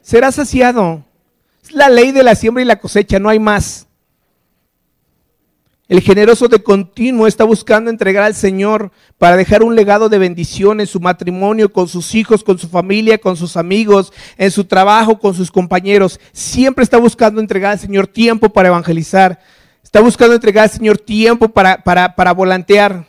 Será 0.00 0.32
saciado. 0.32 1.04
Es 1.62 1.72
la 1.72 1.88
ley 1.88 2.10
de 2.10 2.22
la 2.22 2.34
siembra 2.34 2.62
y 2.62 2.66
la 2.66 2.80
cosecha, 2.80 3.18
no 3.18 3.28
hay 3.28 3.38
más. 3.38 3.86
El 5.92 6.00
generoso 6.00 6.48
de 6.48 6.62
continuo 6.62 7.26
está 7.26 7.44
buscando 7.44 7.90
entregar 7.90 8.24
al 8.24 8.34
Señor 8.34 8.90
para 9.18 9.36
dejar 9.36 9.62
un 9.62 9.76
legado 9.76 10.08
de 10.08 10.16
bendición 10.16 10.80
en 10.80 10.86
su 10.86 11.00
matrimonio, 11.00 11.70
con 11.70 11.86
sus 11.86 12.14
hijos, 12.14 12.42
con 12.42 12.58
su 12.58 12.66
familia, 12.66 13.18
con 13.18 13.36
sus 13.36 13.58
amigos, 13.58 14.10
en 14.38 14.50
su 14.50 14.64
trabajo, 14.64 15.18
con 15.18 15.34
sus 15.34 15.50
compañeros. 15.50 16.18
Siempre 16.32 16.82
está 16.82 16.96
buscando 16.96 17.42
entregar 17.42 17.72
al 17.72 17.78
Señor 17.78 18.06
tiempo 18.06 18.48
para 18.48 18.68
evangelizar. 18.68 19.38
Está 19.84 20.00
buscando 20.00 20.34
entregar 20.34 20.64
al 20.64 20.70
Señor 20.70 20.96
tiempo 20.96 21.50
para, 21.50 21.84
para, 21.84 22.16
para 22.16 22.32
volantear. 22.32 23.04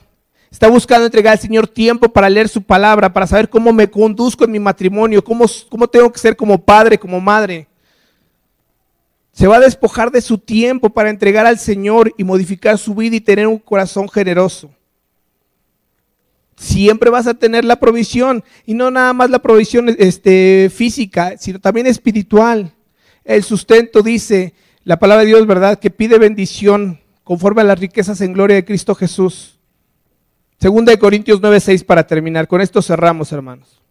Está 0.52 0.68
buscando 0.68 1.06
entregar 1.06 1.32
al 1.32 1.40
Señor 1.40 1.70
tiempo 1.70 2.10
para 2.10 2.30
leer 2.30 2.50
su 2.50 2.62
palabra, 2.64 3.14
para 3.14 3.28
saber 3.28 3.48
cómo 3.48 3.72
me 3.72 3.90
conduzco 3.90 4.44
en 4.44 4.52
mi 4.52 4.60
matrimonio, 4.60 5.24
cómo, 5.24 5.46
cómo 5.70 5.88
tengo 5.88 6.12
que 6.12 6.20
ser 6.20 6.36
como 6.36 6.58
padre, 6.58 7.00
como 7.00 7.22
madre. 7.22 7.66
Se 9.34 9.48
va 9.48 9.58
a 9.58 9.62
despojar 9.62 10.12
de 10.12 10.22
su 10.22 10.38
tiempo 10.38 10.92
para 10.92 11.10
entregar 11.10 11.46
al 11.46 11.58
Señor 11.58 12.14
y 12.18 12.24
modificar 12.24 12.78
su 12.78 12.94
vida 12.94 13.16
y 13.16 13.22
tener 13.22 13.48
un 13.48 13.58
corazón 13.58 14.08
generoso. 14.08 14.70
Siempre 16.56 17.10
vas 17.10 17.26
a 17.26 17.34
tener 17.34 17.66
la 17.66 17.78
provisión 17.78 18.44
y 18.66 18.76
no 18.76 18.92
nada 18.92 19.12
más 19.12 19.32
la 19.32 19.40
provisión 19.40 19.94
este, 19.98 20.72
física, 20.74 21.36
sino 21.40 21.60
también 21.60 21.88
espiritual. 21.88 22.72
El 23.26 23.44
sustento 23.44 24.04
dice 24.04 24.54
la 24.84 25.00
palabra 25.00 25.24
de 25.24 25.30
Dios, 25.30 25.48
¿verdad? 25.48 25.80
Que 25.80 25.90
pide 25.90 26.20
bendición 26.20 27.02
conforme 27.24 27.62
a 27.62 27.66
las 27.66 27.80
riquezas 27.80 28.22
en 28.22 28.34
gloria 28.34 28.56
de 28.56 28.66
Cristo 28.66 28.94
Jesús. 28.94 29.58
Segunda 30.60 30.92
de 30.92 31.00
Corintios 31.00 31.42
9:6 31.42 31.84
para 31.84 32.06
terminar. 32.06 32.48
Con 32.48 32.62
esto 32.62 32.82
cerramos, 32.82 33.32
hermanos. 33.32 33.83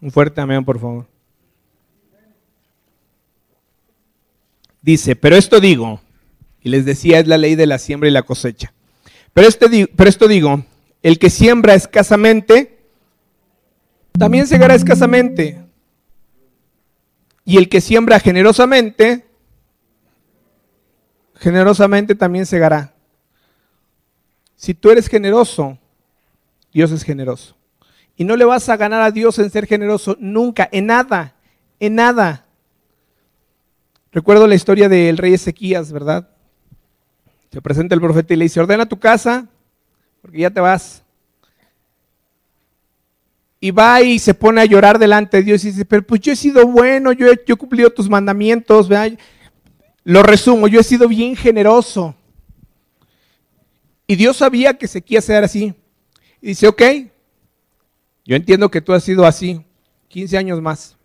Un 0.00 0.10
fuerte 0.10 0.40
amén, 0.40 0.64
por 0.64 0.78
favor. 0.78 1.06
Dice, 4.82 5.14
pero 5.14 5.36
esto 5.36 5.60
digo, 5.60 6.00
y 6.62 6.70
les 6.70 6.84
decía, 6.84 7.18
es 7.18 7.26
la 7.26 7.36
ley 7.36 7.54
de 7.54 7.66
la 7.66 7.78
siembra 7.78 8.08
y 8.08 8.12
la 8.12 8.22
cosecha. 8.22 8.72
Pero, 9.34 9.46
este, 9.46 9.86
pero 9.88 10.08
esto 10.08 10.26
digo, 10.26 10.64
el 11.02 11.18
que 11.18 11.28
siembra 11.28 11.74
escasamente, 11.74 12.78
también 14.12 14.46
segará 14.46 14.74
escasamente. 14.74 15.62
Y 17.44 17.58
el 17.58 17.68
que 17.68 17.80
siembra 17.80 18.20
generosamente, 18.20 19.26
generosamente 21.36 22.14
también 22.14 22.46
segará. 22.46 22.94
Si 24.56 24.74
tú 24.74 24.90
eres 24.90 25.08
generoso, 25.08 25.78
Dios 26.72 26.90
es 26.92 27.02
generoso. 27.02 27.56
Y 28.20 28.24
no 28.24 28.36
le 28.36 28.44
vas 28.44 28.68
a 28.68 28.76
ganar 28.76 29.00
a 29.00 29.10
Dios 29.10 29.38
en 29.38 29.48
ser 29.48 29.66
generoso 29.66 30.14
nunca, 30.20 30.68
en 30.72 30.84
nada, 30.84 31.32
en 31.78 31.94
nada. 31.94 32.44
Recuerdo 34.12 34.46
la 34.46 34.54
historia 34.54 34.90
del 34.90 35.16
rey 35.16 35.32
Ezequías, 35.32 35.90
¿verdad? 35.90 36.28
Se 37.50 37.62
presenta 37.62 37.94
el 37.94 38.00
profeta 38.02 38.34
y 38.34 38.36
le 38.36 38.44
dice, 38.44 38.60
ordena 38.60 38.84
tu 38.84 38.98
casa, 38.98 39.48
porque 40.20 40.40
ya 40.40 40.50
te 40.50 40.60
vas. 40.60 41.02
Y 43.58 43.70
va 43.70 44.02
y 44.02 44.18
se 44.18 44.34
pone 44.34 44.60
a 44.60 44.66
llorar 44.66 44.98
delante 44.98 45.38
de 45.38 45.42
Dios 45.44 45.64
y 45.64 45.68
dice, 45.68 45.86
pero 45.86 46.06
pues 46.06 46.20
yo 46.20 46.32
he 46.32 46.36
sido 46.36 46.66
bueno, 46.66 47.12
yo 47.12 47.26
he, 47.26 47.56
cumplido 47.56 47.88
tus 47.88 48.10
mandamientos, 48.10 48.86
¿verdad? 48.86 49.18
Lo 50.04 50.22
resumo, 50.22 50.68
yo 50.68 50.80
he 50.80 50.84
sido 50.84 51.08
bien 51.08 51.36
generoso. 51.36 52.14
Y 54.06 54.14
Dios 54.14 54.36
sabía 54.36 54.76
que 54.76 54.84
Ezequías 54.84 55.26
era 55.30 55.46
así. 55.46 55.72
Y 56.42 56.48
dice, 56.48 56.68
ok, 56.68 56.82
yo 58.24 58.36
entiendo 58.36 58.70
que 58.70 58.80
tú 58.80 58.92
has 58.92 59.04
sido 59.04 59.26
así 59.26 59.64
15 60.08 60.38
años 60.38 60.60
más. 60.60 60.96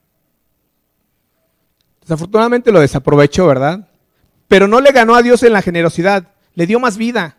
Desafortunadamente 2.01 2.71
lo 2.71 2.79
desaprovechó, 2.79 3.47
¿verdad? 3.47 3.87
Pero 4.47 4.67
no 4.67 4.79
le 4.79 4.91
ganó 4.91 5.15
a 5.15 5.23
Dios 5.23 5.41
en 5.43 5.53
la 5.53 5.61
generosidad, 5.61 6.31
le 6.53 6.67
dio 6.67 6.79
más 6.79 6.97
vida. 6.97 7.37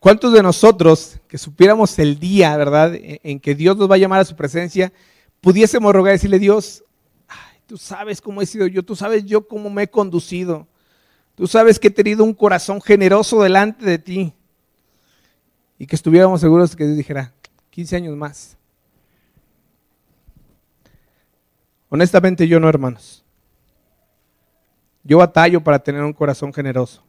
¿Cuántos 0.00 0.32
de 0.32 0.42
nosotros 0.42 1.18
que 1.28 1.38
supiéramos 1.38 1.98
el 1.98 2.18
día, 2.18 2.56
verdad, 2.56 2.92
en 2.94 3.40
que 3.40 3.54
Dios 3.54 3.76
nos 3.76 3.90
va 3.90 3.94
a 3.94 3.98
llamar 3.98 4.20
a 4.20 4.24
su 4.24 4.36
presencia, 4.36 4.92
pudiésemos 5.40 5.92
rogar 5.92 6.12
y 6.12 6.16
decirle, 6.16 6.38
Dios, 6.38 6.84
tú 7.66 7.76
sabes 7.78 8.20
cómo 8.20 8.42
he 8.42 8.46
sido 8.46 8.66
yo, 8.66 8.82
tú 8.82 8.96
sabes 8.96 9.24
yo 9.24 9.46
cómo 9.48 9.70
me 9.70 9.84
he 9.84 9.88
conducido, 9.88 10.66
tú 11.34 11.46
sabes 11.46 11.78
que 11.78 11.88
he 11.88 11.90
tenido 11.90 12.24
un 12.24 12.34
corazón 12.34 12.80
generoso 12.80 13.42
delante 13.42 13.84
de 13.84 13.98
ti. 13.98 14.32
Y 15.78 15.86
que 15.86 15.96
estuviéramos 15.96 16.40
seguros 16.40 16.76
que 16.76 16.84
Dios 16.84 16.96
dijera, 16.96 17.32
15 17.74 17.96
años 17.96 18.16
más. 18.16 18.56
Honestamente 21.88 22.46
yo 22.46 22.60
no, 22.60 22.68
hermanos. 22.68 23.24
Yo 25.02 25.18
batallo 25.18 25.60
para 25.60 25.80
tener 25.80 26.00
un 26.04 26.12
corazón 26.12 26.52
generoso. 26.52 27.02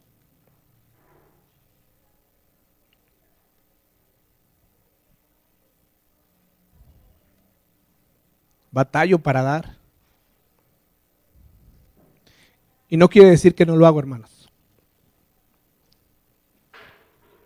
Batallo 8.72 9.20
para 9.20 9.42
dar. 9.42 9.76
Y 12.88 12.96
no 12.96 13.08
quiere 13.08 13.30
decir 13.30 13.54
que 13.54 13.64
no 13.64 13.76
lo 13.76 13.86
hago, 13.86 14.00
hermanos. 14.00 14.50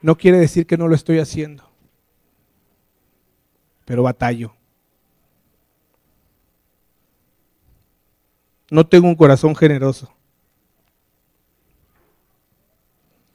No 0.00 0.16
quiere 0.16 0.38
decir 0.38 0.66
que 0.66 0.78
no 0.78 0.88
lo 0.88 0.94
estoy 0.94 1.18
haciendo. 1.18 1.69
Pero 3.84 4.02
batallo. 4.02 4.54
No 8.70 8.86
tengo 8.86 9.08
un 9.08 9.16
corazón 9.16 9.56
generoso. 9.56 10.12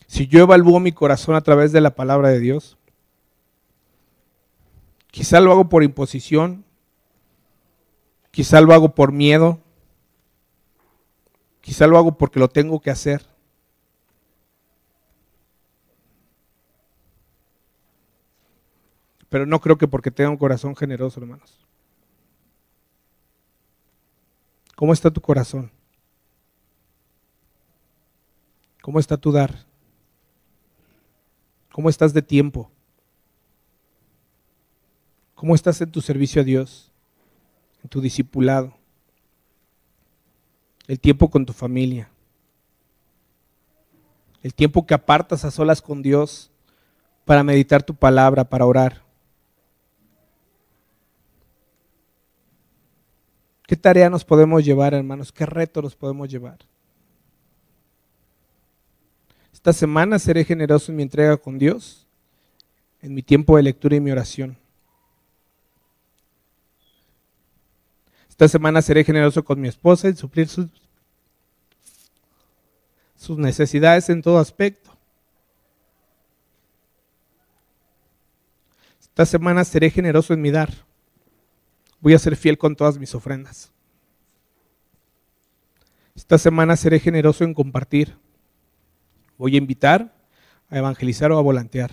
Si 0.08 0.28
yo 0.28 0.40
evalúo 0.40 0.80
mi 0.80 0.94
corazón 0.94 1.36
a 1.36 1.42
través 1.42 1.74
de 1.74 1.82
la 1.82 1.94
palabra 1.94 2.30
de 2.30 2.40
Dios, 2.40 2.78
quizá 5.12 5.42
lo 5.42 5.52
hago 5.52 5.68
por 5.68 5.84
imposición, 5.84 6.64
quizá 8.32 8.62
lo 8.62 8.74
hago 8.74 8.96
por 8.96 9.12
miedo, 9.12 9.60
quizá 11.60 11.88
lo 11.88 11.98
hago 11.98 12.18
porque 12.18 12.40
lo 12.40 12.48
tengo 12.48 12.80
que 12.80 12.92
hacer. 12.92 13.35
Pero 19.30 19.46
no 19.46 19.60
creo 19.60 19.78
que 19.78 19.88
porque 19.88 20.12
tenga 20.12 20.30
un 20.30 20.38
corazón 20.38 20.76
generoso, 20.76 21.20
hermanos. 21.20 21.66
¿Cómo 24.76 24.94
está 24.94 25.10
tu 25.10 25.22
corazón? 25.22 25.72
¿Cómo 28.82 29.00
está 29.00 29.18
tu 29.18 29.32
dar? 29.32 29.66
¿Cómo 31.72 31.90
estás 31.90 32.14
de 32.14 32.22
tiempo? 32.22 32.70
¿Cómo 35.34 35.56
estás 35.56 35.82
en 35.82 35.92
tu 35.92 36.02
servicio 36.02 36.42
a 36.42 36.46
Dios? 36.46 36.92
En 37.84 37.90
tu 37.90 38.02
discipulado. 38.02 38.76
El 40.88 41.00
tiempo 41.00 41.30
con 41.30 41.46
tu 41.46 41.54
familia. 41.54 42.10
El 44.44 44.54
tiempo 44.54 44.86
que 44.86 44.94
apartas 44.94 45.46
a 45.46 45.52
solas 45.52 45.82
con 45.82 46.02
Dios 46.02 46.52
para 47.26 47.44
meditar 47.44 47.82
tu 47.82 47.96
palabra, 47.96 48.44
para 48.44 48.66
orar. 48.66 49.05
¿Qué 53.68 53.76
tarea 53.76 54.10
nos 54.10 54.24
podemos 54.24 54.64
llevar, 54.64 54.94
hermanos? 54.94 55.32
¿Qué 55.32 55.46
reto 55.46 55.82
nos 55.82 55.96
podemos 55.96 56.30
llevar? 56.30 56.60
Esta 59.52 59.74
semana 59.74 60.20
seré 60.20 60.44
generoso 60.44 60.92
en 60.92 60.98
mi 60.98 61.04
entrega 61.04 61.38
con 61.38 61.58
Dios, 61.58 62.06
en 63.02 63.16
mi 63.16 63.24
tiempo 63.24 63.58
de 63.58 63.64
lectura 63.64 63.96
y 63.96 64.00
mi 64.00 64.12
oración. 64.12 64.56
Esta 68.30 68.48
semana 68.48 68.82
seré 68.84 69.04
generoso 69.04 69.44
con 69.44 69.60
mi 69.60 69.68
esposa 69.68 70.08
en 70.08 70.16
suplir 70.16 70.48
sus, 70.48 70.68
sus 73.16 73.38
necesidades 73.40 74.10
en 74.10 74.22
todo 74.22 74.38
aspecto. 74.38 74.92
Esta 79.02 79.26
semana 79.26 79.64
seré 79.64 79.90
generoso 79.90 80.34
en 80.34 80.42
mi 80.42 80.52
dar. 80.52 80.85
Voy 82.06 82.14
a 82.14 82.20
ser 82.20 82.36
fiel 82.36 82.60
con 82.60 82.76
todas 82.76 83.00
mis 83.00 83.16
ofrendas. 83.16 83.72
Esta 86.14 86.38
semana 86.38 86.76
seré 86.76 87.00
generoso 87.00 87.44
en 87.44 87.56
compartir. 87.56 88.16
Voy 89.40 89.56
a 89.56 89.58
invitar, 89.58 90.14
a 90.70 90.78
evangelizar 90.78 91.32
o 91.32 91.40
a 91.40 91.42
volantear. 91.42 91.90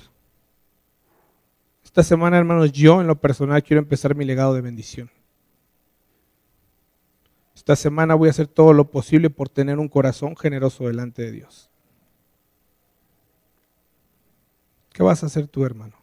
Esta 1.82 2.02
semana, 2.02 2.36
hermanos, 2.36 2.72
yo 2.72 3.00
en 3.00 3.06
lo 3.06 3.22
personal 3.22 3.62
quiero 3.62 3.80
empezar 3.80 4.14
mi 4.14 4.26
legado 4.26 4.52
de 4.52 4.60
bendición. 4.60 5.10
Esta 7.54 7.74
semana 7.74 8.14
voy 8.14 8.28
a 8.28 8.32
hacer 8.32 8.48
todo 8.48 8.74
lo 8.74 8.90
posible 8.90 9.30
por 9.30 9.48
tener 9.48 9.78
un 9.78 9.88
corazón 9.88 10.36
generoso 10.36 10.88
delante 10.88 11.22
de 11.22 11.32
Dios. 11.32 11.70
¿Qué 14.92 15.02
vas 15.02 15.22
a 15.22 15.26
hacer 15.28 15.48
tú, 15.48 15.64
hermano? 15.64 16.01